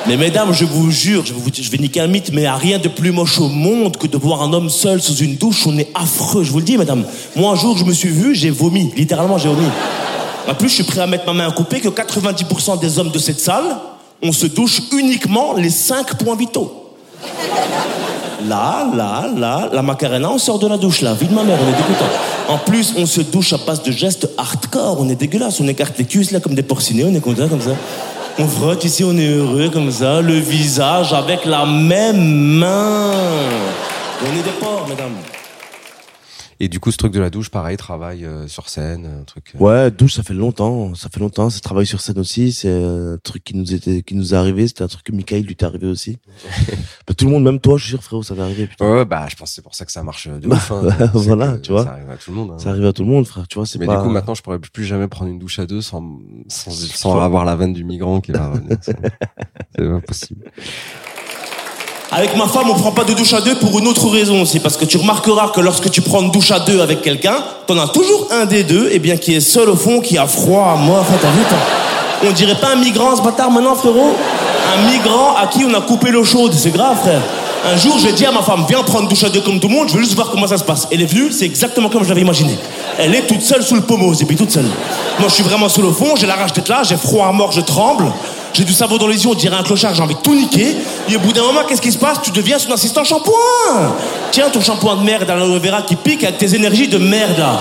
Mais 0.07 0.17
mesdames, 0.17 0.53
je 0.53 0.65
vous 0.65 0.91
jure, 0.91 1.25
je, 1.27 1.33
vous- 1.33 1.41
vais 1.71 1.79
niquer 1.79 2.01
un 2.01 2.07
mythe, 2.07 2.31
mais 2.33 2.47
a 2.47 2.55
rien 2.57 2.79
de 2.79 2.89
plus 2.89 3.11
moche 3.11 3.41
au 3.41 3.49
monde 3.49 3.97
que 3.97 4.07
de 4.07 4.17
voir 4.17 4.43
un 4.43 4.53
homme 4.53 4.69
seul 4.71 5.03
sous 5.03 5.17
une 5.17 5.35
douche. 5.35 5.67
On 5.67 5.77
est 5.77 5.89
affreux, 5.95 6.45
je 6.45 6.53
vous 6.53 6.59
le 6.59 6.65
dis, 6.65 6.79
mesdames. 6.79 7.05
Moi, 7.35 7.51
un 7.51 7.57
jour, 7.57 7.77
je 7.77 7.85
me 7.85 7.93
suis 7.93 8.11
vu, 8.11 8.37
j'ai 8.37 8.51
vomi. 8.51 8.93
Littéralement, 8.97 9.37
j'ai 9.37 9.49
vomi. 9.49 9.67
En 10.49 10.55
plus, 10.55 10.69
je 10.69 10.75
suis 10.75 10.85
prêt 10.85 11.01
à 11.01 11.07
mettre 11.09 11.27
ma 11.27 11.33
main 11.33 11.49
à 11.49 11.51
couper 11.51 11.81
que 11.81 11.89
90% 11.89 12.79
des 12.79 12.99
hommes 13.01 13.11
de 13.11 13.19
cette 13.19 13.41
salle, 13.41 13.65
on 14.23 14.31
se 14.31 14.47
douche 14.47 14.81
uniquement 14.93 15.55
les 15.55 15.71
5 15.71 16.15
points 16.23 16.37
vitaux. 16.37 16.73
Là, 18.43 18.87
là, 18.95 19.29
là, 19.37 19.69
la 19.73 19.83
macarena, 19.83 20.31
on 20.31 20.39
sort 20.39 20.59
de 20.59 20.67
la 20.67 20.77
douche, 20.77 21.01
là. 21.03 21.15
Vie 21.15 21.27
de 21.27 21.35
ma 21.35 21.45
mère, 21.45 21.59
on 21.61 21.69
est 21.69 21.77
dégoûtant. 21.77 22.05
En 22.49 22.59
plus, 22.59 22.95
on 22.99 23.07
se 23.07 23.21
douche 23.21 23.53
à 23.53 23.59
base 23.59 23.83
de 23.83 23.93
gestes 23.93 24.29
hardcore. 24.37 24.99
On 25.01 25.09
est 25.09 25.15
dégueulasse. 25.15 25.61
On 25.61 25.69
écarte 25.69 25.97
les 25.99 26.05
cuisses, 26.05 26.31
là, 26.31 26.41
comme 26.41 26.55
des 26.55 26.63
porcinés. 26.63 27.05
On 27.05 27.15
est 27.15 27.37
ça, 27.37 27.49
comme 27.49 27.61
ça. 27.61 27.77
On 28.39 28.47
frotte 28.47 28.85
ici, 28.85 29.05
on 29.05 29.17
est 29.17 29.29
heureux, 29.29 29.71
comme 29.71 29.91
ça. 29.91 30.21
Le 30.21 30.35
visage 30.35 31.13
avec 31.13 31.45
la 31.45 31.65
même 31.65 32.59
main. 32.59 33.13
On 34.23 34.39
est 34.39 34.43
des 34.43 34.59
porcs, 34.61 34.87
mesdames. 34.89 35.15
Et 36.61 36.69
du 36.69 36.79
coup, 36.81 36.91
ce 36.93 36.97
truc 36.97 37.13
de 37.13 37.21
la 37.21 37.31
douche, 37.31 37.51
pareil, 37.51 37.77
travail 37.77 38.25
euh, 38.25 38.47
sur 38.49 38.69
scène, 38.69 39.07
un 39.21 39.25
truc. 39.25 39.53
euh, 39.55 39.59
Ouais, 39.59 39.91
douche, 39.91 40.15
ça 40.15 40.23
fait 40.23 40.35
longtemps. 40.35 40.95
Ça 40.95 41.09
fait 41.13 41.21
longtemps. 41.21 41.51
C'est 41.51 41.61
travail 41.61 41.87
sur 41.87 42.01
scène 42.01 42.19
aussi. 42.19 42.53
C'est 42.53 42.71
un 42.73 43.19
truc 43.23 43.43
qui 43.45 43.57
nous 43.57 43.75
était, 43.75 44.03
qui 44.03 44.15
nous 44.15 44.35
est 44.35 44.37
arrivé. 44.37 44.67
C'était 44.69 44.83
un 44.83 44.89
truc 44.89 45.05
que 45.05 45.13
Michael 45.13 45.43
lui 45.43 45.51
est 45.53 45.63
arrivé 45.63 45.87
aussi. 45.87 46.19
Bah, 47.07 47.13
tout 47.13 47.27
le 47.27 47.33
monde, 47.33 47.45
même 47.45 47.61
toi, 47.61 47.77
je 47.77 47.83
suis 47.83 47.91
sûr, 47.91 48.03
frérot, 48.03 48.23
ça 48.23 48.33
va 48.35 48.45
arriver. 48.45 48.67
Putain. 48.67 48.91
Ouais, 48.91 49.05
bah, 49.05 49.27
je 49.29 49.37
pense 49.37 49.51
que 49.51 49.55
c'est 49.57 49.63
pour 49.63 49.75
ça 49.75 49.85
que 49.85 49.93
ça 49.93 50.03
marche 50.03 50.27
de 50.27 50.49
Bah, 50.49 50.57
ouf. 50.57 50.73
hein. 50.73 51.11
voilà, 51.15 51.59
tu 51.59 51.71
vois. 51.73 51.85
Ça 51.85 51.93
arrive 51.93 52.09
à 52.11 52.17
tout 52.17 52.31
le 52.31 52.37
monde. 52.37 52.53
hein. 52.53 52.59
Ça 52.59 52.71
arrive 52.71 52.87
à 52.87 52.93
tout 52.95 53.03
le 53.05 53.11
monde, 53.11 53.27
frère. 53.27 53.47
Tu 53.47 53.57
vois, 53.57 53.67
c'est 53.67 53.79
Mais 53.79 53.85
pas. 53.87 53.97
du 53.99 54.03
coup, 54.03 54.09
maintenant, 54.09 54.35
je 54.35 54.43
pourrais 54.43 54.59
plus 54.59 54.85
jamais 54.85 55.07
prendre 55.07 55.31
une 55.31 55.39
douche 55.39 55.59
à 55.59 55.67
deux 55.67 55.83
sans, 55.83 56.19
sans, 56.49 56.71
sans 56.71 57.21
avoir 57.21 57.45
la 57.45 57.57
veine 57.57 57.75
du 57.75 57.85
migrant 57.85 58.21
qui 58.23 58.33
va 58.33 58.49
revenir. 58.53 58.79
C'est 58.81 58.97
c'est 59.77 59.85
pas 59.91 60.01
possible. 60.01 60.47
Avec 62.17 62.37
ma 62.37 62.47
femme, 62.47 62.71
on 62.71 62.75
prend 62.75 62.93
pas 62.93 63.03
de 63.03 63.13
douche 63.13 63.33
à 63.33 63.41
deux 63.41 63.57
pour 63.57 63.77
une 63.77 63.89
autre 63.89 64.09
raison 64.09 64.41
aussi, 64.41 64.61
parce 64.61 64.77
que 64.77 64.85
tu 64.85 64.99
remarqueras 64.99 65.49
que 65.49 65.61
lorsque 65.61 65.91
tu 65.91 66.01
prends 66.01 66.23
une 66.23 66.31
douche 66.31 66.53
à 66.53 66.61
deux 66.61 66.81
avec 66.81 67.03
quelqu'un, 67.03 67.35
t'en 67.67 67.77
as 67.77 67.89
toujours 67.89 68.29
un 68.31 68.47
des 68.47 68.63
deux, 68.63 68.89
et 68.93 69.01
bien 69.01 69.17
qui 69.17 69.35
est 69.35 69.41
seul 69.41 69.69
au 69.69 69.75
fond, 69.75 70.01
qui 70.01 70.17
a 70.17 70.29
froid 70.29 70.75
à 70.75 70.77
mort. 70.77 71.01
Enfin, 71.01 71.15
t'as 71.21 71.31
vu, 71.31 71.43
On 72.29 72.33
dirait 72.33 72.55
pas 72.55 72.75
un 72.75 72.77
migrant, 72.77 73.17
ce 73.17 73.21
bâtard, 73.21 73.51
maintenant, 73.51 73.75
frérot 73.75 74.15
Un 74.77 74.93
migrant 74.93 75.35
à 75.35 75.49
qui 75.49 75.65
on 75.65 75.75
a 75.75 75.81
coupé 75.81 76.13
l'eau 76.13 76.23
chaude, 76.23 76.55
c'est 76.55 76.71
grave, 76.71 76.99
frère. 77.03 77.21
Un 77.67 77.77
jour, 77.77 77.99
j'ai 77.99 78.13
dit 78.13 78.25
à 78.25 78.31
ma 78.31 78.43
femme, 78.43 78.65
viens 78.69 78.85
prendre 78.85 79.09
douche 79.09 79.25
à 79.25 79.29
deux 79.29 79.41
comme 79.41 79.59
tout 79.59 79.67
le 79.67 79.75
monde, 79.75 79.89
je 79.89 79.95
veux 79.95 80.03
juste 80.03 80.15
voir 80.15 80.31
comment 80.31 80.47
ça 80.47 80.59
se 80.59 80.65
passe. 80.65 80.87
Elle 80.93 81.03
est 81.03 81.07
venue, 81.07 81.33
c'est 81.33 81.47
exactement 81.47 81.89
comme 81.89 82.05
je 82.05 82.11
l'avais 82.11 82.21
imaginé. 82.21 82.57
Elle 82.97 83.13
est 83.17 83.27
toute 83.27 83.43
seule 83.43 83.65
sous 83.65 83.75
le 83.75 83.81
pommeau, 83.81 84.15
et 84.15 84.25
puis 84.25 84.37
toute 84.37 84.53
seule. 84.53 84.67
Moi, 85.19 85.29
je 85.29 85.35
suis 85.35 85.43
vraiment 85.43 85.69
seul 85.69 85.87
au 85.87 85.93
fond, 85.93 86.15
j'ai 86.15 86.27
la 86.29 86.37
rage 86.37 86.53
d'être 86.53 86.69
là, 86.69 86.85
j'ai 86.85 86.97
froid 86.97 87.27
à 87.27 87.33
mort, 87.33 87.51
je 87.51 87.63
tremble. 87.63 88.13
J'ai 88.55 88.63
du 88.63 88.73
savon 88.73 88.99
dans 88.99 89.09
les 89.09 89.25
yeux, 89.25 89.29
on 89.29 89.35
dirait 89.35 89.57
un 89.57 89.65
clochard, 89.65 89.95
j'ai 89.95 90.03
envie 90.03 90.15
de 90.15 90.21
tout 90.21 90.35
niquer. 90.35 90.77
Et 91.09 91.17
au 91.17 91.19
bout 91.19 91.33
d'un 91.33 91.43
moment, 91.43 91.63
qu'est-ce 91.69 91.83
qui 91.83 91.91
se 91.91 91.99
passe 91.99 92.19
Tu 92.23 92.31
deviens 92.31 92.61
son 92.61 92.71
assistant 92.71 93.03
shampoing 93.03 93.35
Tiens, 94.31 94.49
ton 94.49 94.61
shampoing 94.61 94.95
de 94.97 95.03
merde 95.03 95.29
à 95.29 95.35
l'aloe 95.35 95.59
vera 95.59 95.83
qui 95.83 95.97
pique 95.97 96.23
avec 96.23 96.39
tes 96.39 96.55
énergies 96.55 96.87
de 96.87 96.99
merde 96.99 97.37
là. 97.37 97.61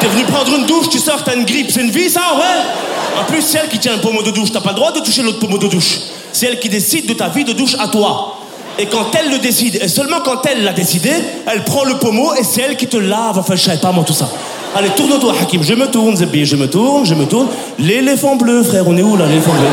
T'es 0.00 0.06
venu 0.06 0.24
prendre 0.24 0.54
une 0.54 0.64
douche, 0.64 0.88
tu 0.88 0.98
sors, 0.98 1.22
t'as 1.22 1.36
une 1.36 1.44
grippe, 1.44 1.70
c'est 1.70 1.82
une 1.82 1.90
vie 1.90 2.08
ça, 2.08 2.22
ouais 2.36 3.20
En 3.20 3.24
plus, 3.24 3.42
c'est 3.42 3.58
elle 3.58 3.68
qui 3.68 3.78
tient 3.78 3.94
le 3.94 4.00
pommeau 4.00 4.22
de 4.22 4.30
douche, 4.30 4.50
t'as 4.50 4.62
pas 4.62 4.70
le 4.70 4.76
droit 4.76 4.92
de 4.92 5.00
toucher 5.00 5.22
l'autre 5.22 5.40
pommeau 5.40 5.58
de 5.58 5.68
douche. 5.68 5.98
C'est 6.32 6.46
elle 6.46 6.58
qui 6.58 6.70
décide 6.70 7.06
de 7.06 7.12
ta 7.12 7.28
vie 7.28 7.44
de 7.44 7.52
douche 7.52 7.76
à 7.78 7.88
toi. 7.88 8.38
Et 8.78 8.86
quand 8.86 9.06
elle 9.18 9.30
le 9.30 9.38
décide, 9.38 9.78
et 9.80 9.88
seulement 9.88 10.20
quand 10.24 10.44
elle 10.46 10.64
l'a 10.64 10.72
décidé, 10.72 11.10
elle 11.46 11.64
prend 11.64 11.84
le 11.84 11.98
pommeau 11.98 12.34
et 12.34 12.42
c'est 12.42 12.62
elle 12.62 12.76
qui 12.76 12.86
te 12.86 12.96
lave. 12.96 13.38
Enfin, 13.38 13.56
je 13.56 13.62
savais 13.62 13.78
pas 13.78 13.92
moi 13.92 14.04
tout 14.04 14.14
ça. 14.14 14.28
Allez, 14.76 14.90
tourne-toi, 14.90 15.32
Hakim. 15.40 15.62
Je 15.62 15.74
me 15.74 15.86
tourne, 15.86 16.16
Zebbi, 16.16 16.44
je 16.44 16.56
me 16.56 16.68
tourne, 16.68 17.06
je 17.06 17.14
me 17.14 17.26
tourne. 17.26 17.48
L'éléphant 17.78 18.34
bleu, 18.34 18.62
frère, 18.64 18.82
on 18.88 18.96
est 18.96 19.02
où 19.02 19.16
là, 19.16 19.26
l'éléphant 19.26 19.52
bleu? 19.52 19.68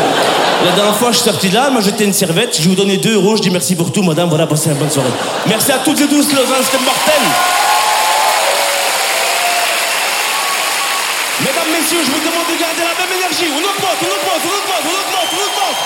La 0.64 0.72
dernière 0.74 0.96
fois, 0.96 1.10
je 1.12 1.18
suis 1.18 1.26
sorti 1.26 1.50
de 1.50 1.56
là, 1.56 1.72
m'a 1.72 1.82
jeté 1.82 2.06
une 2.06 2.14
serviette, 2.14 2.56
je 2.56 2.62
lui 2.68 2.74
ai 2.74 2.76
donné 2.76 2.98
2 2.98 3.16
euros, 3.16 3.36
je 3.36 3.42
dis 3.42 3.50
merci 3.50 3.76
pour 3.76 3.92
tout, 3.92 4.04
madame, 4.04 4.30
voilà, 4.30 4.46
passez 4.46 4.70
une 4.70 4.78
bonne 4.78 4.92
soirée. 4.92 5.10
Merci 5.48 5.72
à 5.72 5.80
toutes 5.80 6.00
et 6.02 6.06
tous, 6.06 6.32
Lausanne, 6.34 6.62
c'était 6.62 6.86
mortel. 6.86 7.22
Mesdames, 11.42 11.72
messieurs, 11.74 12.06
je 12.06 12.12
vous 12.14 12.22
demande 12.22 12.46
de 12.46 12.62
garder 12.62 12.86
la 12.86 12.94
même 12.94 13.10
énergie. 13.18 13.50
On 13.50 13.58
augmente, 13.58 13.98
on 14.06 14.06
augmente, 14.06 14.44
on 14.46 14.54
augmente, 14.54 14.86
on 14.86 14.94
augmente, 15.02 15.30
on 15.34 15.42
augmente. 15.42 15.82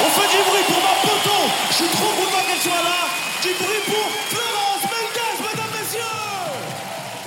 On 0.00 0.08
fait 0.16 0.28
du 0.32 0.40
bruit 0.48 0.64
pour 0.64 0.80
ma 0.80 0.96
poteau. 1.04 1.40
Je 1.68 1.76
suis 1.76 1.92
trop 1.92 2.08
content 2.16 2.40
qu'elle 2.48 2.64
soit 2.64 2.80
là. 2.80 3.04
Du 3.44 3.52
bruit 3.60 3.84
pour 3.84 4.08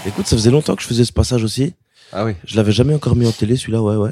Écoute, 0.06 0.28
ça 0.28 0.36
faisait 0.36 0.52
longtemps 0.52 0.76
que 0.76 0.82
je 0.82 0.88
faisais 0.88 1.06
ce 1.06 1.14
passage 1.14 1.44
aussi. 1.44 1.74
Ah 2.12 2.26
oui. 2.26 2.34
Je 2.46 2.56
l'avais 2.56 2.72
jamais 2.72 2.96
encore 2.96 3.16
mis 3.16 3.28
en 3.28 3.32
télé, 3.32 3.56
celui-là, 3.56 3.84
ouais, 3.84 3.96
ouais. 3.96 4.12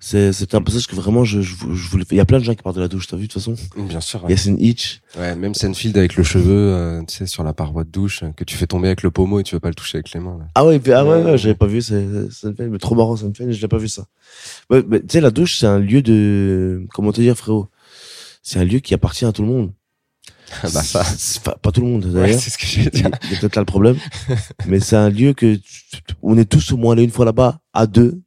C'est, 0.00 0.32
c'était 0.32 0.56
un 0.56 0.62
passage 0.62 0.86
que 0.86 0.94
vraiment 0.96 1.24
je, 1.24 1.42
je, 1.42 1.54
je 1.54 1.88
voulais. 1.90 2.04
Il 2.10 2.16
y 2.16 2.20
a 2.20 2.24
plein 2.24 2.38
de 2.38 2.44
gens 2.44 2.54
qui 2.54 2.62
partent 2.62 2.76
de 2.76 2.80
la 2.80 2.88
douche, 2.88 3.06
t'as 3.06 3.16
vu 3.16 3.26
de 3.26 3.32
toute 3.32 3.42
façon. 3.42 3.54
Bien 3.76 4.00
sûr. 4.00 4.20
Il 4.24 4.30
y 4.30 4.32
a 4.32 4.36
Yassine 4.36 4.56
Hitch. 4.58 5.02
Ouais, 5.18 5.34
même 5.36 5.54
Senfield 5.54 5.96
avec 5.98 6.16
le 6.16 6.22
cheveu, 6.22 6.52
euh, 6.72 7.02
tu 7.06 7.16
sais, 7.16 7.26
sur 7.26 7.44
la 7.44 7.52
paroi 7.52 7.84
de 7.84 7.90
douche, 7.90 8.22
euh, 8.22 8.30
que 8.34 8.44
tu 8.44 8.56
fais 8.56 8.66
tomber 8.66 8.88
avec 8.88 9.02
le 9.02 9.10
pommeau 9.10 9.40
et 9.40 9.42
tu 9.42 9.54
veux 9.54 9.60
pas 9.60 9.68
le 9.68 9.74
toucher 9.74 9.98
avec 9.98 10.12
les 10.12 10.20
mains. 10.20 10.38
Là. 10.38 10.46
Ah 10.54 10.64
ouais, 10.64 10.78
puis- 10.78 10.92
ah 10.92 11.04
ouais, 11.04 11.22
ouais, 11.22 11.36
j'avais 11.38 11.54
pas 11.54 11.66
vu, 11.66 11.82
c'est, 11.82 12.06
c'est 12.30 12.58
mais 12.58 12.78
trop 12.78 12.94
marrant, 12.94 13.14
fait, 13.16 13.52
je 13.52 13.60
l'ai 13.60 13.68
pas 13.68 13.78
vu 13.78 13.88
ça. 13.88 14.06
Ouais, 14.70 14.82
mais 14.88 15.00
tu 15.00 15.06
sais, 15.10 15.20
la 15.20 15.30
douche, 15.30 15.58
c'est 15.58 15.66
un 15.66 15.78
lieu 15.78 16.00
de, 16.00 16.86
comment 16.94 17.12
te 17.12 17.20
dire, 17.20 17.36
frérot? 17.36 17.68
C'est 18.42 18.58
un 18.58 18.64
lieu 18.64 18.78
qui 18.78 18.94
appartient 18.94 19.24
à 19.26 19.32
tout 19.32 19.42
le 19.42 19.48
monde. 19.48 19.72
Ah 20.62 20.68
bah 20.72 20.82
ça. 20.82 21.04
Pas, 21.44 21.56
pas 21.56 21.72
tout 21.72 21.80
le 21.80 21.86
monde, 21.88 22.04
Ouais, 22.06 22.12
d'ailleurs. 22.12 22.40
c'est 22.40 22.50
ce 22.50 22.58
que 22.58 22.66
j'ai 22.66 22.88
dit. 22.90 23.02
y 23.02 23.04
a 23.04 23.10
il 23.24 23.32
y 23.32 23.36
a 23.36 23.38
peut-être 23.40 23.56
là 23.56 23.62
le 23.62 23.66
problème. 23.66 23.96
mais 24.66 24.80
c'est 24.80 24.96
un 24.96 25.10
lieu 25.10 25.32
que, 25.32 25.58
on 26.22 26.36
est 26.38 26.44
tous 26.44 26.72
au 26.72 26.76
moins 26.76 26.92
allés 26.92 27.04
une 27.04 27.10
fois 27.10 27.24
là-bas, 27.24 27.58
à 27.72 27.86
deux. 27.86 28.20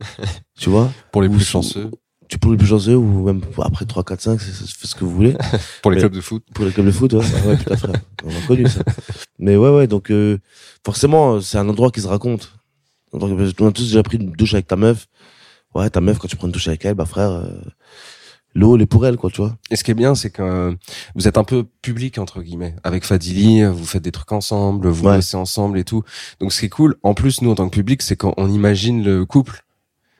Tu 0.58 0.68
vois? 0.70 0.92
Pour 1.10 1.22
les 1.22 1.28
plus 1.28 1.44
chanceux, 1.44 1.90
Tu 2.28 2.38
pour 2.38 2.50
les 2.52 2.56
plus 2.56 2.66
chanceux, 2.68 2.96
ou 2.96 3.24
même 3.24 3.40
après 3.62 3.84
3, 3.84 4.04
4, 4.04 4.20
5, 4.20 4.40
c'est, 4.40 4.52
ce 4.86 4.94
que 4.94 5.04
vous 5.04 5.14
voulez. 5.14 5.34
pour 5.82 5.90
les 5.90 5.96
Mais- 5.96 6.00
clubs 6.02 6.14
de 6.14 6.20
foot. 6.20 6.44
Pour 6.54 6.64
les 6.64 6.70
clubs 6.72 6.86
de 6.86 6.90
foot, 6.92 7.12
ouais. 7.14 7.24
Ouais, 7.46 7.56
putain, 7.56 7.76
frère. 7.76 7.94
On 8.24 8.30
a 8.30 8.46
connu 8.46 8.68
ça. 8.68 8.80
Mais 9.38 9.56
ouais, 9.56 9.70
ouais, 9.70 9.86
donc, 9.86 10.10
euh, 10.10 10.38
forcément, 10.84 11.40
c'est 11.40 11.58
un 11.58 11.68
endroit 11.68 11.90
qui 11.90 12.00
se 12.00 12.06
raconte. 12.06 12.52
Donc, 13.12 13.22
on 13.60 13.66
a 13.68 13.72
tous 13.72 13.82
déjà 13.84 14.02
pris 14.02 14.18
une 14.18 14.30
douche 14.32 14.54
avec 14.54 14.66
ta 14.68 14.76
meuf. 14.76 15.06
Ouais, 15.74 15.88
ta 15.90 16.00
meuf, 16.00 16.18
quand 16.18 16.28
tu 16.28 16.36
prends 16.36 16.46
une 16.46 16.52
douche 16.52 16.68
avec 16.68 16.84
elle, 16.84 16.94
bah, 16.94 17.06
frère, 17.06 17.30
euh, 17.30 17.50
l'eau, 18.54 18.76
elle 18.76 18.82
est 18.82 18.86
pour 18.86 19.06
elle, 19.06 19.16
quoi, 19.16 19.30
tu 19.30 19.40
vois. 19.40 19.56
Et 19.70 19.76
ce 19.76 19.84
qui 19.84 19.90
est 19.90 19.94
bien, 19.94 20.14
c'est 20.14 20.30
que 20.30 20.42
euh, 20.42 20.74
vous 21.14 21.28
êtes 21.28 21.38
un 21.38 21.44
peu 21.44 21.64
public 21.82 22.18
entre 22.18 22.42
guillemets. 22.42 22.74
Avec 22.84 23.04
Fadili, 23.04 23.64
vous 23.64 23.84
faites 23.84 24.02
des 24.02 24.12
trucs 24.12 24.32
ensemble, 24.32 24.88
vous 24.88 25.06
Ouais. 25.08 25.16
bossez 25.16 25.36
ensemble 25.36 25.78
et 25.78 25.84
tout. 25.84 26.02
Donc 26.40 26.52
ce 26.52 26.60
qui 26.60 26.66
est 26.66 26.70
cool, 26.70 26.96
en 27.02 27.14
plus 27.14 27.42
nous 27.42 27.50
en 27.50 27.54
tant 27.54 27.68
que 27.68 27.74
public, 27.74 28.02
c'est 28.02 28.16
qu'on 28.16 28.48
imagine 28.48 29.02
le 29.04 29.24
couple. 29.26 29.64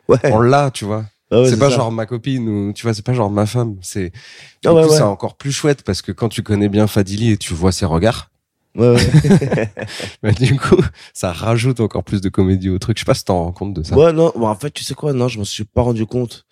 Ouais. 0.08 0.18
On 0.24 0.40
l'a, 0.40 0.70
tu 0.70 0.84
vois. 0.84 1.04
Ah 1.30 1.40
ouais, 1.40 1.48
c'est 1.48 1.58
pas 1.58 1.70
ça. 1.70 1.76
genre 1.76 1.92
ma 1.92 2.04
copine 2.04 2.46
ou 2.48 2.72
tu 2.74 2.82
vois, 2.82 2.92
c'est 2.92 3.04
pas 3.04 3.14
genre 3.14 3.30
ma 3.30 3.46
femme. 3.46 3.76
C'est 3.80 4.10
du 4.10 4.68
Ah 4.68 4.74
ouais, 4.74 4.86
c'est 4.88 5.00
encore 5.02 5.36
plus 5.36 5.52
chouette 5.52 5.82
parce 5.82 6.02
que 6.02 6.12
quand 6.12 6.28
tu 6.28 6.42
connais 6.42 6.68
bien 6.68 6.86
Fadili 6.86 7.30
et 7.30 7.36
tu 7.38 7.54
vois 7.54 7.72
ses 7.72 7.86
regards, 7.86 8.28
Ouais, 8.74 8.88
ouais. 8.94 9.72
bah, 10.22 10.32
du 10.32 10.58
coup, 10.58 10.80
ça 11.12 11.30
rajoute 11.32 11.80
encore 11.80 12.04
plus 12.04 12.22
de 12.22 12.30
comédie 12.30 12.70
au 12.70 12.78
truc. 12.78 12.96
Je 12.96 13.02
sais 13.02 13.06
pas 13.06 13.12
si 13.14 13.22
t'en 13.24 13.44
rends 13.44 13.52
compte 13.52 13.74
de 13.74 13.82
ça. 13.82 13.94
Ouais, 13.96 14.14
non, 14.14 14.32
bon, 14.34 14.46
en 14.48 14.54
fait, 14.54 14.70
tu 14.70 14.82
sais 14.82 14.94
quoi, 14.94 15.12
non, 15.12 15.28
je 15.28 15.38
me 15.38 15.44
suis 15.44 15.64
pas 15.64 15.82
rendu 15.82 16.06
compte. 16.06 16.46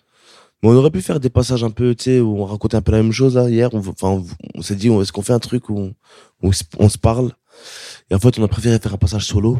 Mais 0.63 0.69
on 0.69 0.73
aurait 0.73 0.91
pu 0.91 1.01
faire 1.01 1.19
des 1.19 1.29
passages 1.31 1.63
un 1.63 1.71
peu, 1.71 1.95
tu 1.95 2.03
sais, 2.03 2.19
où 2.19 2.39
on 2.39 2.45
racontait 2.45 2.77
un 2.77 2.81
peu 2.81 2.91
la 2.91 3.01
même 3.01 3.11
chose, 3.11 3.35
là, 3.35 3.49
hier. 3.49 3.73
On, 3.73 3.79
enfin, 3.79 4.23
on, 4.55 4.61
s'est 4.61 4.75
dit, 4.75 4.89
est-ce 4.89 5.11
qu'on 5.11 5.21
fait 5.23 5.33
un 5.33 5.39
truc 5.39 5.69
où 5.69 5.77
on, 5.79 5.93
où 6.43 6.51
on 6.79 6.89
se- 6.89 6.97
parle? 6.99 7.31
Et 8.11 8.15
en 8.15 8.19
fait, 8.19 8.37
on 8.37 8.43
a 8.43 8.47
préféré 8.47 8.77
faire 8.79 8.93
un 8.93 8.97
passage 8.97 9.25
solo. 9.25 9.57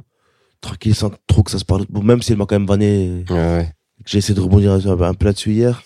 Tranquille, 0.62 0.94
sans 0.94 1.12
trop 1.26 1.42
que 1.42 1.50
ça 1.50 1.58
se 1.58 1.66
parle. 1.66 1.86
Bon, 1.90 2.04
même 2.04 2.22
si 2.22 2.32
elle 2.34 2.38
m'a 2.38 2.46
quand 2.46 2.56
même 2.56 2.68
vanné, 2.68 3.24
Ouais, 3.30 3.36
ouais. 3.36 3.74
que 4.04 4.12
j'ai 4.12 4.20
essayé 4.20 4.36
de 4.36 4.42
rebondir 4.42 4.74
un 4.74 5.14
peu 5.16 5.26
là-dessus 5.26 5.54
hier. 5.54 5.82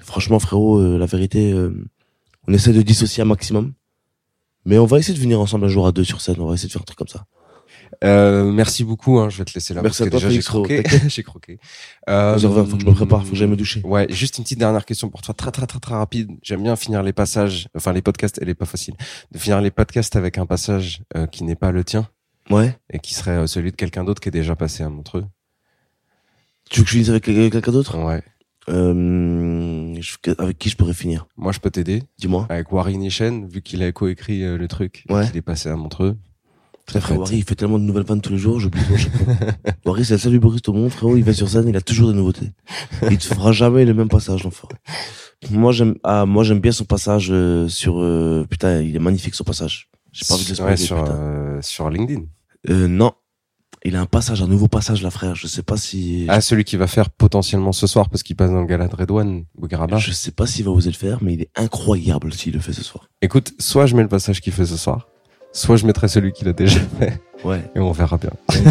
Franchement, 0.00 0.38
frérot, 0.40 0.78
euh, 0.80 0.98
la 0.98 1.06
vérité, 1.06 1.52
euh, 1.52 1.84
on 2.48 2.52
essaie 2.54 2.72
de 2.72 2.82
dissocier 2.82 3.22
un 3.22 3.26
maximum. 3.26 3.74
Mais 4.64 4.78
on 4.78 4.86
va 4.86 4.98
essayer 4.98 5.14
de 5.14 5.20
venir 5.22 5.40
ensemble 5.40 5.66
un 5.66 5.68
jour 5.68 5.86
à 5.86 5.92
deux 5.92 6.04
sur 6.04 6.20
scène. 6.20 6.36
On 6.40 6.46
va 6.46 6.54
essayer 6.54 6.66
de 6.68 6.72
faire 6.72 6.82
un 6.82 6.84
truc 6.84 6.98
comme 6.98 7.08
ça. 7.08 7.26
Euh, 8.04 8.44
merci 8.50 8.84
beaucoup. 8.84 9.18
Hein, 9.18 9.28
je 9.30 9.38
vais 9.38 9.44
te 9.44 9.52
laisser 9.54 9.74
là. 9.74 9.82
Merci 9.82 9.98
parce 10.04 10.08
à 10.08 10.10
toi, 10.10 10.20
déjà, 10.20 10.30
j'ai 10.30 10.42
croqué. 10.46 10.82
J'ai 11.08 11.22
croqué. 11.22 11.58
Euh, 12.08 12.34
reviens, 12.34 12.64
faut 12.64 12.76
que 12.76 12.82
je 12.82 12.86
me 12.88 12.94
prépare, 12.94 13.24
faut 13.24 13.30
que 13.32 13.36
j'aille 13.36 13.48
me 13.48 13.56
doucher. 13.56 13.80
Ouais, 13.84 14.06
juste 14.10 14.38
une 14.38 14.44
petite 14.44 14.58
dernière 14.58 14.84
question 14.84 15.08
pour 15.08 15.22
toi, 15.22 15.34
très 15.34 15.50
très 15.50 15.66
très 15.66 15.78
très 15.80 15.94
rapide. 15.94 16.30
J'aime 16.42 16.62
bien 16.62 16.76
finir 16.76 17.02
les 17.02 17.12
passages, 17.12 17.68
enfin 17.74 17.92
les 17.92 18.02
podcasts, 18.02 18.38
elle 18.42 18.48
est 18.48 18.54
pas 18.54 18.66
facile, 18.66 18.94
de 19.32 19.38
finir 19.38 19.60
les 19.60 19.70
podcasts 19.70 20.16
avec 20.16 20.38
un 20.38 20.46
passage 20.46 21.02
euh, 21.16 21.26
qui 21.26 21.44
n'est 21.44 21.56
pas 21.56 21.72
le 21.72 21.84
tien 21.84 22.08
Ouais. 22.50 22.76
et 22.90 22.98
qui 22.98 23.14
serait 23.14 23.32
euh, 23.32 23.46
celui 23.46 23.70
de 23.72 23.76
quelqu'un 23.76 24.04
d'autre 24.04 24.20
qui 24.20 24.28
est 24.28 24.32
déjà 24.32 24.56
passé 24.56 24.82
à 24.82 24.88
Montreux. 24.88 25.24
Tu 26.70 26.80
veux 26.80 26.84
que 26.84 26.88
je 26.90 26.94
finisse 26.94 27.08
avec 27.10 27.24
quelqu'un 27.24 27.72
d'autre? 27.72 27.98
Ouais. 27.98 28.22
euh, 28.68 29.94
Avec 30.38 30.58
qui 30.58 30.68
je 30.68 30.76
pourrais 30.76 30.94
finir? 30.94 31.26
Moi, 31.36 31.52
je 31.52 31.58
peux 31.60 31.70
t'aider 31.70 32.02
Dis-moi. 32.18 32.46
avec 32.50 32.70
Warren 32.72 32.98
Nishen, 33.00 33.48
vu 33.48 33.62
qu'il 33.62 33.82
a 33.82 33.90
coécrit 33.92 34.40
le 34.56 34.68
truc 34.68 35.04
Ouais. 35.08 35.26
qu'il 35.26 35.36
est 35.36 35.42
passé 35.42 35.68
à 35.68 35.76
Montreux. 35.76 36.16
Très 36.88 37.00
frère. 37.00 37.18
Wari, 37.18 37.36
il 37.36 37.44
fait 37.44 37.54
tellement 37.54 37.78
de 37.78 37.84
nouvelles 37.84 38.04
vannes 38.04 38.20
tous 38.22 38.32
les 38.32 38.38
jours, 38.38 38.58
j'oublie 38.58 38.80
chaque 38.96 39.12
fois. 39.14 39.34
Wari, 39.84 40.04
c'est 40.06 40.14
le 40.14 40.18
seul 40.18 40.34
humoriste 40.34 40.68
au 40.68 40.72
monde, 40.72 40.90
frérot, 40.90 41.16
il 41.16 41.22
va 41.22 41.34
sur 41.34 41.48
scène, 41.48 41.68
il 41.68 41.76
a 41.76 41.80
toujours 41.82 42.08
des 42.10 42.16
nouveautés. 42.16 42.50
Il 43.10 43.18
te 43.18 43.24
fera 43.24 43.52
jamais 43.52 43.84
le 43.84 43.92
même 43.94 44.08
passage, 44.08 44.42
l'enfoiré. 44.42 44.74
Moi, 45.50 45.70
j'aime, 45.72 45.94
ah, 46.02 46.24
moi, 46.26 46.42
j'aime 46.44 46.60
bien 46.60 46.72
son 46.72 46.84
passage 46.84 47.28
euh, 47.30 47.68
sur, 47.68 48.00
euh, 48.00 48.44
putain, 48.48 48.80
il 48.80 48.96
est 48.96 49.00
magnifique 49.00 49.34
son 49.34 49.44
passage. 49.44 49.90
J'ai 50.12 50.24
pas 50.26 50.34
envie 50.34 50.44
de 50.44 50.48
le 50.48 50.54
spoiler, 50.54 50.76
sur 50.76 51.04
euh, 51.06 51.60
sur 51.62 51.90
LinkedIn. 51.90 52.22
Euh, 52.70 52.88
non. 52.88 53.12
Il 53.84 53.94
a 53.94 54.00
un 54.00 54.06
passage, 54.06 54.42
un 54.42 54.48
nouveau 54.48 54.66
passage, 54.66 55.02
là, 55.02 55.10
frère. 55.10 55.36
Je 55.36 55.46
sais 55.46 55.62
pas 55.62 55.76
si, 55.76 56.24
Ah, 56.28 56.40
celui 56.40 56.64
qui 56.64 56.76
va 56.76 56.88
faire 56.88 57.10
potentiellement 57.10 57.72
ce 57.72 57.86
soir 57.86 58.08
parce 58.08 58.24
qu'il 58.24 58.34
passe 58.34 58.50
dans 58.50 58.60
le 58.62 58.66
gala 58.66 58.88
de 58.88 58.96
Redouane 58.96 59.44
Bougaraba. 59.56 59.98
je 59.98 60.10
sais 60.10 60.32
pas 60.32 60.46
s'il 60.46 60.64
va 60.64 60.72
oser 60.72 60.90
le 60.90 60.96
faire, 60.96 61.18
mais 61.22 61.34
il 61.34 61.42
est 61.42 61.50
incroyable 61.54 62.32
s'il 62.32 62.54
le 62.54 62.58
fait 62.60 62.72
ce 62.72 62.82
soir. 62.82 63.08
Écoute, 63.22 63.52
soit 63.60 63.86
je 63.86 63.94
mets 63.94 64.02
le 64.02 64.08
passage 64.08 64.40
qu'il 64.40 64.52
fait 64.52 64.66
ce 64.66 64.76
soir, 64.76 65.06
soit 65.52 65.76
je 65.76 65.86
mettrai 65.86 66.08
celui 66.08 66.32
qu'il 66.32 66.48
a 66.48 66.52
déjà 66.52 66.80
fait 66.98 67.20
Ouais. 67.44 67.60
et 67.76 67.78
on 67.80 67.92
verra 67.92 68.16
bien. 68.18 68.30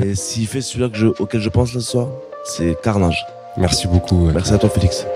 mais 0.00 0.14
s'il 0.14 0.46
fait 0.46 0.60
celui-là 0.60 0.88
que 0.88 0.96
je, 0.96 1.06
auquel 1.06 1.40
je 1.40 1.48
pense 1.48 1.72
là 1.74 1.80
ce 1.80 1.90
soir, 1.90 2.08
c'est 2.44 2.76
carnage. 2.82 3.24
Merci 3.56 3.86
beaucoup. 3.88 4.28
Merci 4.32 4.52
à 4.52 4.58
toi, 4.58 4.68
Félix. 4.68 5.06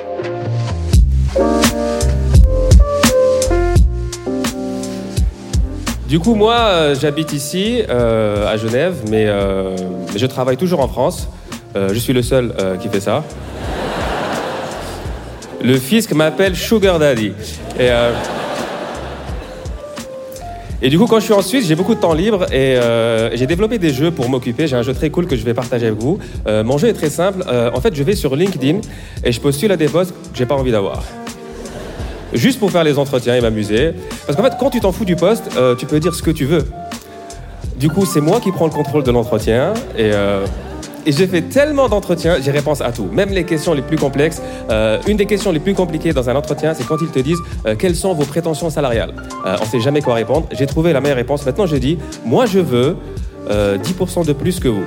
Du 6.08 6.18
coup, 6.18 6.34
moi, 6.34 6.54
euh, 6.54 6.94
j'habite 6.94 7.32
ici, 7.32 7.82
euh, 7.88 8.46
à 8.52 8.56
Genève, 8.58 8.96
mais, 9.10 9.24
euh, 9.26 9.74
mais 10.12 10.18
je 10.18 10.26
travaille 10.26 10.56
toujours 10.58 10.80
en 10.80 10.88
France. 10.88 11.28
Euh, 11.74 11.88
je 11.92 11.98
suis 11.98 12.12
le 12.12 12.22
seul 12.22 12.52
euh, 12.60 12.76
qui 12.76 12.88
fait 12.88 13.00
ça. 13.00 13.24
Le 15.64 15.76
fisc 15.78 16.12
m'appelle 16.12 16.54
Sugar 16.54 16.98
Daddy. 16.98 17.28
Et, 17.78 17.88
euh, 17.90 18.12
et 20.82 20.90
du 20.90 20.98
coup, 20.98 21.06
quand 21.06 21.20
je 21.20 21.24
suis 21.24 21.32
en 21.32 21.42
Suisse, 21.42 21.66
j'ai 21.66 21.76
beaucoup 21.76 21.94
de 21.94 22.00
temps 22.00 22.12
libre 22.12 22.44
et 22.52 22.76
euh, 22.76 23.34
j'ai 23.34 23.46
développé 23.46 23.78
des 23.78 23.90
jeux 23.90 24.10
pour 24.10 24.28
m'occuper. 24.28 24.66
J'ai 24.66 24.76
un 24.76 24.82
jeu 24.82 24.92
très 24.92 25.10
cool 25.10 25.26
que 25.26 25.36
je 25.36 25.44
vais 25.44 25.54
partager 25.54 25.86
avec 25.86 25.98
vous. 25.98 26.18
Euh, 26.46 26.64
mon 26.64 26.76
jeu 26.76 26.88
est 26.88 26.92
très 26.92 27.10
simple. 27.10 27.44
Euh, 27.46 27.70
en 27.72 27.80
fait, 27.80 27.94
je 27.94 28.02
vais 28.02 28.16
sur 28.16 28.34
LinkedIn 28.36 28.80
et 29.24 29.32
je 29.32 29.40
postule 29.40 29.72
à 29.72 29.76
des 29.76 29.86
postes 29.86 30.10
que 30.10 30.36
j'ai 30.36 30.46
pas 30.46 30.56
envie 30.56 30.72
d'avoir 30.72 31.02
juste 32.32 32.58
pour 32.58 32.70
faire 32.70 32.84
les 32.84 32.98
entretiens 32.98 33.34
et 33.36 33.40
m'amuser. 33.40 33.92
Parce 34.26 34.36
qu'en 34.36 34.44
fait, 34.44 34.54
quand 34.58 34.70
tu 34.70 34.80
t'en 34.80 34.92
fous 34.92 35.04
du 35.04 35.16
poste, 35.16 35.50
euh, 35.56 35.74
tu 35.74 35.86
peux 35.86 36.00
dire 36.00 36.14
ce 36.14 36.22
que 36.22 36.30
tu 36.30 36.44
veux. 36.44 36.64
Du 37.78 37.88
coup, 37.88 38.04
c'est 38.06 38.20
moi 38.20 38.40
qui 38.40 38.52
prends 38.52 38.66
le 38.66 38.72
contrôle 38.72 39.02
de 39.02 39.10
l'entretien 39.10 39.74
et, 39.96 40.10
euh, 40.12 40.44
et 41.06 41.12
j'ai 41.12 41.26
fait 41.26 41.42
tellement 41.42 41.88
d'entretiens, 41.88 42.36
j'ai 42.40 42.50
réponse 42.50 42.80
à 42.80 42.92
tout, 42.92 43.08
même 43.12 43.30
les 43.30 43.44
questions 43.44 43.74
les 43.74 43.82
plus 43.82 43.96
complexes. 43.96 44.40
Euh, 44.70 44.98
une 45.06 45.16
des 45.16 45.26
questions 45.26 45.52
les 45.52 45.60
plus 45.60 45.74
compliquées 45.74 46.12
dans 46.12 46.28
un 46.30 46.36
entretien, 46.36 46.74
c'est 46.74 46.86
quand 46.86 46.98
ils 47.00 47.10
te 47.10 47.18
disent 47.18 47.40
euh, 47.66 47.74
quelles 47.76 47.96
sont 47.96 48.14
vos 48.14 48.24
prétentions 48.24 48.70
salariales? 48.70 49.14
Euh, 49.46 49.56
on 49.60 49.64
sait 49.64 49.80
jamais 49.80 50.00
quoi 50.00 50.14
répondre. 50.14 50.46
J'ai 50.52 50.66
trouvé 50.66 50.92
la 50.92 51.00
meilleure 51.00 51.16
réponse. 51.16 51.44
Maintenant, 51.44 51.66
je 51.66 51.76
dis, 51.76 51.98
moi, 52.24 52.46
je 52.46 52.60
veux 52.60 52.96
euh, 53.50 53.78
10% 53.78 54.26
de 54.26 54.32
plus 54.32 54.60
que 54.60 54.68
vous. 54.68 54.84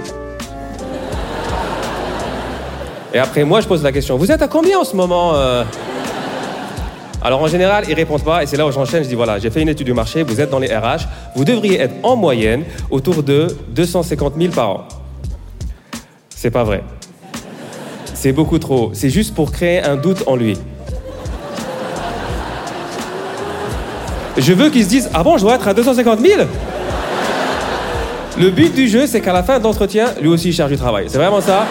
Et 3.13 3.19
après, 3.19 3.43
moi, 3.43 3.61
je 3.61 3.67
pose 3.67 3.83
la 3.83 3.91
question, 3.91 4.17
vous 4.17 4.31
êtes 4.31 4.41
à 4.41 4.47
combien 4.47 4.79
en 4.79 4.83
ce 4.83 4.95
moment 4.95 5.33
alors 7.23 7.41
en 7.41 7.47
général, 7.47 7.85
ils 7.89 7.95
répondent 7.95 8.23
pas 8.23 8.43
et 8.43 8.45
c'est 8.45 8.55
là 8.55 8.67
où 8.67 8.71
j'enchaîne. 8.71 9.03
Je 9.03 9.09
dis 9.09 9.15
voilà, 9.15 9.39
j'ai 9.39 9.49
fait 9.49 9.59
une 9.59 9.69
étude 9.69 9.87
du 9.87 9.93
marché, 9.93 10.21
vous 10.21 10.39
êtes 10.41 10.51
dans 10.51 10.59
les 10.59 10.67
RH, 10.67 11.07
vous 11.35 11.43
devriez 11.43 11.79
être 11.79 11.95
en 12.03 12.15
moyenne 12.15 12.63
autour 12.91 13.23
de 13.23 13.47
250 13.69 14.33
000 14.37 14.53
par 14.53 14.69
an. 14.69 14.87
C'est 16.45 16.51
pas 16.51 16.63
vrai. 16.63 16.83
C'est 18.13 18.31
beaucoup 18.31 18.59
trop. 18.59 18.91
C'est 18.93 19.09
juste 19.09 19.33
pour 19.33 19.51
créer 19.51 19.81
un 19.81 19.95
doute 19.95 20.21
en 20.27 20.35
lui. 20.35 20.55
Je 24.37 24.53
veux 24.53 24.69
qu'ils 24.69 24.83
se 24.83 24.89
disent 24.89 25.09
ah 25.15 25.23
bon, 25.23 25.39
je 25.39 25.41
dois 25.41 25.55
être 25.55 25.67
à 25.67 25.73
250 25.73 26.19
000 26.19 26.43
Le 28.37 28.51
but 28.51 28.75
du 28.75 28.87
jeu, 28.87 29.07
c'est 29.07 29.21
qu'à 29.21 29.33
la 29.33 29.41
fin 29.41 29.57
d'entretien, 29.57 30.13
lui 30.21 30.27
aussi 30.27 30.49
il 30.49 30.53
cherche 30.53 30.69
du 30.69 30.77
travail. 30.77 31.05
C'est 31.07 31.17
vraiment 31.17 31.41
ça. 31.41 31.65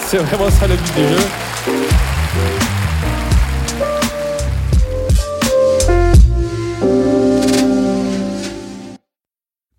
C'est 0.00 0.18
vraiment 0.18 0.50
ça 0.50 0.66
le 0.66 0.74
but 0.74 0.94
du 0.96 1.02
jeu. 1.02 1.47